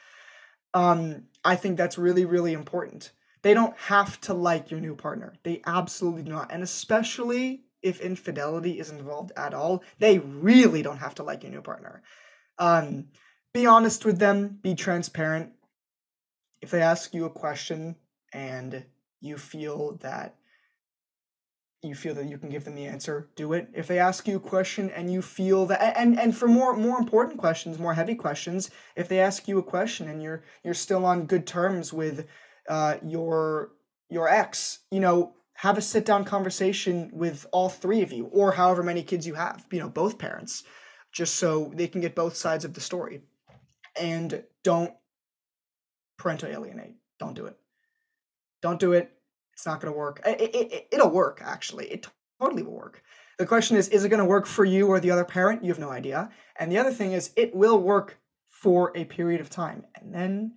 um 0.73 1.23
I 1.43 1.55
think 1.55 1.77
that's 1.77 1.97
really 1.97 2.25
really 2.25 2.53
important. 2.53 3.11
They 3.43 3.53
don't 3.53 3.75
have 3.77 4.21
to 4.21 4.33
like 4.33 4.69
your 4.69 4.79
new 4.79 4.95
partner. 4.95 5.33
They 5.43 5.61
absolutely 5.65 6.23
do 6.23 6.31
not. 6.31 6.51
And 6.51 6.61
especially 6.63 7.63
if 7.81 7.99
infidelity 7.99 8.79
is 8.79 8.91
involved 8.91 9.31
at 9.35 9.53
all, 9.53 9.83
they 9.99 10.19
really 10.19 10.81
don't 10.81 10.97
have 10.97 11.15
to 11.15 11.23
like 11.23 11.43
your 11.43 11.51
new 11.51 11.61
partner. 11.61 12.03
Um, 12.59 13.07
be 13.53 13.65
honest 13.65 14.05
with 14.05 14.19
them, 14.19 14.59
be 14.61 14.75
transparent. 14.75 15.51
If 16.61 16.69
they 16.69 16.81
ask 16.81 17.13
you 17.13 17.25
a 17.25 17.29
question 17.29 17.95
and 18.31 18.85
you 19.19 19.37
feel 19.37 19.97
that 20.01 20.35
you 21.83 21.95
feel 21.95 22.13
that 22.13 22.29
you 22.29 22.37
can 22.37 22.49
give 22.49 22.63
them 22.63 22.75
the 22.75 22.85
answer, 22.85 23.27
do 23.35 23.53
it. 23.53 23.67
If 23.73 23.87
they 23.87 23.97
ask 23.97 24.27
you 24.27 24.37
a 24.37 24.39
question 24.39 24.91
and 24.91 25.11
you 25.11 25.23
feel 25.23 25.65
that 25.65 25.97
and 25.97 26.19
and 26.19 26.37
for 26.37 26.47
more 26.47 26.75
more 26.75 26.99
important 26.99 27.39
questions, 27.39 27.79
more 27.79 27.95
heavy 27.95 28.13
questions, 28.13 28.69
if 28.95 29.07
they 29.07 29.19
ask 29.19 29.47
you 29.47 29.57
a 29.57 29.63
question 29.63 30.07
and 30.07 30.21
you're 30.21 30.43
you're 30.63 30.75
still 30.75 31.05
on 31.05 31.25
good 31.25 31.47
terms 31.47 31.91
with 31.91 32.27
uh, 32.69 32.97
your 33.05 33.71
your 34.09 34.27
ex, 34.27 34.79
you 34.91 34.99
know, 34.99 35.33
have 35.53 35.77
a 35.77 35.81
sit 35.81 36.05
down 36.05 36.25
conversation 36.25 37.09
with 37.13 37.45
all 37.51 37.69
three 37.69 38.01
of 38.01 38.11
you 38.11 38.25
or 38.25 38.51
however 38.51 38.83
many 38.83 39.03
kids 39.03 39.25
you 39.25 39.35
have, 39.35 39.65
you 39.71 39.79
know, 39.79 39.87
both 39.87 40.17
parents, 40.17 40.63
just 41.11 41.35
so 41.35 41.71
they 41.75 41.87
can 41.87 42.01
get 42.01 42.15
both 42.15 42.35
sides 42.35 42.65
of 42.65 42.73
the 42.73 42.81
story. 42.81 43.21
And 43.99 44.43
don't 44.63 44.93
parental 46.17 46.49
alienate. 46.49 46.95
Don't 47.19 47.35
do 47.35 47.45
it. 47.45 47.57
Don't 48.61 48.79
do 48.79 48.93
it. 48.93 49.11
It's 49.53 49.65
not 49.65 49.81
going 49.81 49.93
to 49.93 49.97
work. 49.97 50.21
It, 50.25 50.41
it, 50.41 50.87
it, 50.91 50.99
will 50.99 51.09
work, 51.09 51.41
actually. 51.43 51.87
It 51.87 52.07
totally 52.39 52.63
will 52.63 52.73
work. 52.73 53.03
The 53.37 53.45
question 53.45 53.77
is, 53.77 53.87
is 53.89 54.03
it 54.03 54.09
going 54.09 54.19
to 54.19 54.25
work 54.25 54.45
for 54.45 54.65
you 54.65 54.87
or 54.87 54.99
the 54.99 55.11
other 55.11 55.25
parent? 55.25 55.63
You 55.63 55.69
have 55.69 55.79
no 55.79 55.89
idea. 55.89 56.29
And 56.57 56.71
the 56.71 56.77
other 56.77 56.91
thing 56.91 57.11
is, 57.11 57.31
it 57.35 57.55
will 57.55 57.79
work 57.79 58.17
for 58.49 58.91
a 58.95 59.05
period 59.05 59.41
of 59.41 59.49
time. 59.49 59.83
And 59.95 60.13
then 60.13 60.53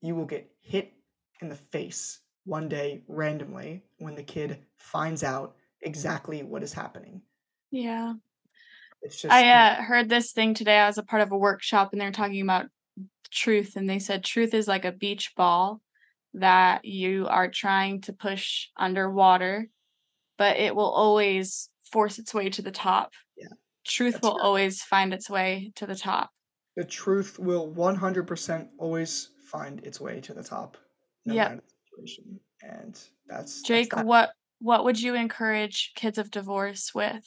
you 0.00 0.14
will 0.14 0.24
get 0.24 0.50
hit 0.60 0.92
in 1.40 1.48
the 1.48 1.54
face 1.56 2.20
one 2.44 2.68
day 2.68 3.02
randomly 3.08 3.82
when 3.98 4.14
the 4.14 4.22
kid 4.22 4.58
finds 4.76 5.22
out 5.24 5.56
exactly 5.82 6.42
what 6.42 6.62
is 6.62 6.72
happening. 6.72 7.20
Yeah. 7.70 8.14
It's 9.02 9.20
just 9.20 9.32
I 9.32 9.50
uh, 9.50 9.82
heard 9.82 10.08
this 10.08 10.32
thing 10.32 10.54
today. 10.54 10.78
I 10.78 10.86
was 10.86 10.98
a 10.98 11.02
part 11.02 11.22
of 11.22 11.32
a 11.32 11.36
workshop 11.38 11.90
and 11.92 12.00
they 12.00 12.06
were 12.06 12.12
talking 12.12 12.40
about 12.42 12.66
truth. 13.30 13.76
And 13.76 13.88
they 13.88 13.98
said 13.98 14.24
truth 14.24 14.54
is 14.54 14.68
like 14.68 14.84
a 14.84 14.92
beach 14.92 15.32
ball 15.36 15.80
that 16.34 16.84
you 16.84 17.26
are 17.28 17.50
trying 17.50 18.00
to 18.02 18.12
push 18.12 18.68
underwater, 18.76 19.68
but 20.38 20.56
it 20.56 20.74
will 20.74 20.90
always 20.90 21.68
force 21.92 22.18
its 22.18 22.32
way 22.34 22.50
to 22.50 22.62
the 22.62 22.70
top. 22.70 23.12
Yeah, 23.36 23.48
Truth 23.86 24.22
will 24.22 24.34
right. 24.36 24.44
always 24.44 24.82
find 24.82 25.12
its 25.14 25.30
way 25.30 25.72
to 25.76 25.86
the 25.86 25.94
top. 25.96 26.30
the 26.76 26.84
truth 26.84 27.38
will 27.38 27.72
100% 27.72 28.68
always 28.78 29.30
find 29.50 29.80
its 29.84 30.00
way 30.00 30.20
to 30.20 30.34
the 30.34 30.42
top 30.42 30.76
no 31.26 31.34
Yep. 31.34 31.48
matter 31.50 31.62
the 31.62 32.04
situation. 32.06 32.40
And 32.62 32.94
that's 33.28 33.62
that's 33.62 33.62
Jake, 33.66 33.94
that. 33.94 34.06
what 34.06 34.30
what 34.60 34.84
would 34.84 35.00
you 35.00 35.14
encourage 35.14 35.92
kids 35.94 36.18
of 36.18 36.30
divorce 36.30 36.94
with? 36.94 37.26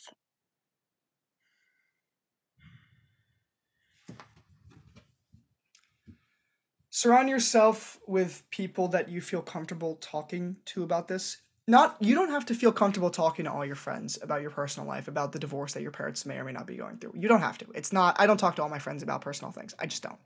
surround 6.89 7.29
yourself 7.29 7.99
with 8.07 8.43
people 8.49 8.87
that 8.89 9.09
you 9.09 9.21
feel 9.21 9.41
comfortable 9.41 9.95
talking 10.01 10.55
to 10.65 10.83
about 10.83 11.07
this 11.07 11.37
not 11.67 11.95
you 11.99 12.15
don't 12.15 12.31
have 12.31 12.45
to 12.45 12.55
feel 12.55 12.71
comfortable 12.71 13.09
talking 13.11 13.45
to 13.45 13.51
all 13.51 13.65
your 13.65 13.75
friends 13.75 14.17
about 14.23 14.41
your 14.41 14.49
personal 14.49 14.87
life 14.87 15.07
about 15.07 15.31
the 15.31 15.39
divorce 15.39 15.73
that 15.73 15.81
your 15.83 15.91
parents 15.91 16.25
may 16.25 16.37
or 16.37 16.43
may 16.43 16.51
not 16.51 16.65
be 16.65 16.75
going 16.75 16.97
through 16.97 17.13
you 17.15 17.27
don't 17.27 17.41
have 17.41 17.57
to 17.57 17.65
it's 17.75 17.93
not 17.93 18.19
i 18.19 18.25
don't 18.25 18.37
talk 18.37 18.55
to 18.55 18.63
all 18.63 18.69
my 18.69 18.79
friends 18.79 19.03
about 19.03 19.21
personal 19.21 19.51
things 19.51 19.73
i 19.79 19.85
just 19.85 20.01
don't 20.03 20.19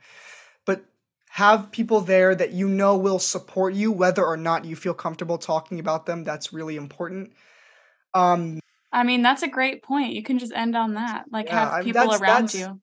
but 0.65 0.85
have 1.33 1.71
people 1.71 1.99
there 1.99 2.35
that 2.35 2.51
you 2.51 2.69
know 2.69 2.95
will 2.95 3.17
support 3.17 3.73
you 3.73 3.91
whether 3.91 4.23
or 4.23 4.37
not 4.37 4.65
you 4.65 4.75
feel 4.75 4.93
comfortable 4.93 5.39
talking 5.39 5.79
about 5.79 6.05
them 6.05 6.23
that's 6.23 6.53
really 6.53 6.75
important. 6.75 7.33
Um 8.13 8.59
i 8.91 9.01
mean 9.01 9.23
that's 9.23 9.41
a 9.41 9.47
great 9.47 9.81
point. 9.81 10.13
You 10.13 10.21
can 10.21 10.37
just 10.37 10.53
end 10.53 10.75
on 10.77 10.93
that 10.93 11.25
like 11.31 11.47
yeah, 11.47 11.77
have 11.77 11.85
people 11.85 12.07
that's, 12.07 12.21
around 12.21 12.41
that's, 12.43 12.55
you. 12.55 12.79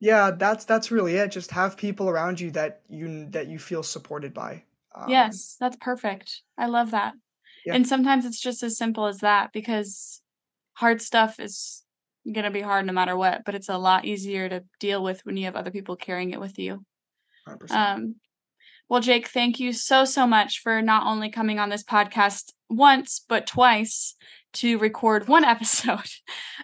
yeah 0.00 0.30
that's 0.32 0.66
that's 0.66 0.90
really 0.90 1.16
it. 1.16 1.28
Just 1.28 1.50
have 1.52 1.78
people 1.78 2.10
around 2.10 2.40
you 2.40 2.50
that 2.50 2.82
you 2.90 3.26
that 3.30 3.46
you 3.46 3.58
feel 3.58 3.82
supported 3.82 4.34
by. 4.34 4.64
Um, 4.94 5.08
yes 5.08 5.56
that's 5.58 5.78
perfect. 5.80 6.42
I 6.58 6.66
love 6.66 6.90
that. 6.90 7.14
yeah. 7.64 7.74
And 7.74 7.88
sometimes 7.88 8.26
it's 8.26 8.40
just 8.40 8.62
as 8.62 8.76
simple 8.76 9.06
as 9.06 9.20
that 9.20 9.50
because 9.54 10.20
hard 10.74 11.00
stuff 11.00 11.40
is 11.40 11.82
going 12.30 12.44
to 12.44 12.50
be 12.50 12.60
hard 12.60 12.84
no 12.84 12.92
matter 12.92 13.16
what, 13.16 13.46
but 13.46 13.54
it's 13.54 13.70
a 13.70 13.78
lot 13.78 14.04
easier 14.04 14.46
to 14.50 14.62
deal 14.78 15.02
with 15.02 15.24
when 15.24 15.38
you 15.38 15.46
have 15.46 15.56
other 15.56 15.70
people 15.70 15.96
carrying 15.96 16.32
it 16.32 16.40
with 16.40 16.58
you. 16.58 16.84
100%. 17.48 17.70
Um, 17.70 18.14
well, 18.88 19.00
Jake, 19.00 19.28
thank 19.28 19.58
you 19.58 19.72
so, 19.72 20.04
so 20.04 20.26
much 20.26 20.60
for 20.60 20.82
not 20.82 21.06
only 21.06 21.30
coming 21.30 21.58
on 21.58 21.70
this 21.70 21.82
podcast 21.82 22.52
once, 22.68 23.24
but 23.28 23.46
twice 23.46 24.14
to 24.54 24.78
record 24.78 25.26
one 25.28 25.44
episode. 25.44 26.10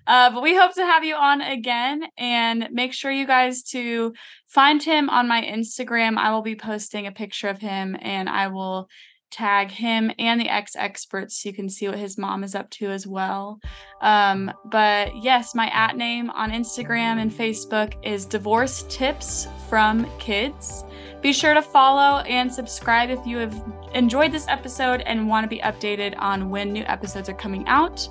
Uh, 0.07 0.31
but 0.31 0.43
we 0.43 0.57
hope 0.57 0.75
to 0.75 0.85
have 0.85 1.05
you 1.05 1.15
on 1.15 1.41
again 1.41 2.05
and 2.17 2.69
make 2.71 2.93
sure 2.93 3.11
you 3.11 3.27
guys 3.27 3.63
to 3.63 4.13
find 4.49 4.83
him 4.83 5.09
on 5.11 5.29
my 5.29 5.43
Instagram. 5.43 6.17
I 6.19 6.31
will 6.33 6.43
be 6.43 6.57
posting 6.57 7.07
a 7.07 7.13
picture 7.13 7.49
of 7.49 7.59
him 7.59 7.97
and 8.01 8.29
I 8.29 8.49
will 8.49 8.89
tag 9.31 9.71
him 9.71 10.11
and 10.19 10.41
the 10.41 10.49
exEXPERTS 10.49 11.33
so 11.33 11.49
you 11.49 11.55
can 11.55 11.69
see 11.69 11.89
what 11.89 11.99
his 11.99 12.19
mom 12.19 12.45
is 12.45 12.55
up 12.55 12.69
to 12.71 12.91
as 12.91 13.07
well. 13.07 13.61
Um, 14.01 14.53
but 14.67 15.17
yes, 15.23 15.55
my 15.55 15.69
at 15.69 15.97
name 15.97 16.31
on 16.31 16.51
Instagram 16.51 17.21
and 17.21 17.31
Facebook 17.31 17.95
is 18.05 18.27
Divorce 18.27 18.85
Tips 18.89 19.47
from 19.69 20.11
Kids. 20.19 20.85
Be 21.23 21.33
sure 21.33 21.55
to 21.55 21.63
follow 21.63 22.21
and 22.21 22.53
subscribe 22.53 23.11
if 23.11 23.25
you 23.27 23.37
have 23.37 23.63
enjoyed 23.95 24.33
this 24.33 24.49
episode 24.49 25.03
and 25.03 25.29
want 25.29 25.45
to 25.45 25.49
be 25.49 25.59
updated 25.61 26.15
on 26.19 26.49
when 26.49 26.73
new 26.73 26.85
episodes 26.85 27.29
are 27.29 27.35
coming 27.35 27.67
out. 27.67 28.09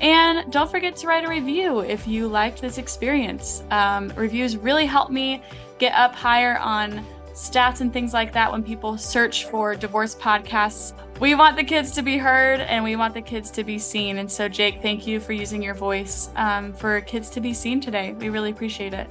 And 0.00 0.50
don't 0.52 0.70
forget 0.70 0.96
to 0.96 1.06
write 1.06 1.24
a 1.24 1.28
review 1.28 1.80
if 1.80 2.06
you 2.06 2.26
liked 2.26 2.60
this 2.60 2.78
experience. 2.78 3.62
Um, 3.70 4.12
reviews 4.16 4.56
really 4.56 4.86
help 4.86 5.10
me 5.10 5.42
get 5.78 5.94
up 5.94 6.14
higher 6.14 6.58
on 6.58 7.04
stats 7.40 7.80
and 7.80 7.92
things 7.92 8.12
like 8.12 8.32
that 8.34 8.52
when 8.52 8.62
people 8.62 8.98
search 8.98 9.46
for 9.46 9.74
divorce 9.74 10.14
podcasts. 10.14 10.92
We 11.20 11.34
want 11.34 11.56
the 11.56 11.64
kids 11.64 11.90
to 11.92 12.02
be 12.02 12.18
heard 12.18 12.60
and 12.60 12.84
we 12.84 12.96
want 12.96 13.14
the 13.14 13.22
kids 13.22 13.50
to 13.52 13.64
be 13.64 13.78
seen. 13.78 14.18
And 14.18 14.30
so, 14.30 14.48
Jake, 14.48 14.82
thank 14.82 15.06
you 15.06 15.20
for 15.20 15.32
using 15.32 15.62
your 15.62 15.74
voice 15.74 16.30
um, 16.36 16.72
for 16.72 17.00
kids 17.02 17.30
to 17.30 17.40
be 17.40 17.54
seen 17.54 17.80
today. 17.80 18.12
We 18.12 18.28
really 18.28 18.50
appreciate 18.50 18.94
it. 18.94 19.08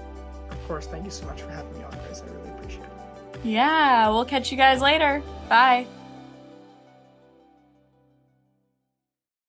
Of 0.52 0.68
course. 0.68 0.88
Thank 0.88 1.06
you 1.06 1.12
so 1.12 1.26
much 1.26 1.42
for 1.42 1.50
having 1.50 1.76
me 1.78 1.84
on, 1.84 1.92
Grace. 2.06 2.22
I 2.22 2.32
really 2.32 2.50
appreciate 2.50 2.84
it. 2.84 3.46
Yeah. 3.46 4.10
We'll 4.10 4.26
catch 4.26 4.52
you 4.52 4.58
guys 4.58 4.82
later. 4.82 5.22
Bye. 5.50 5.88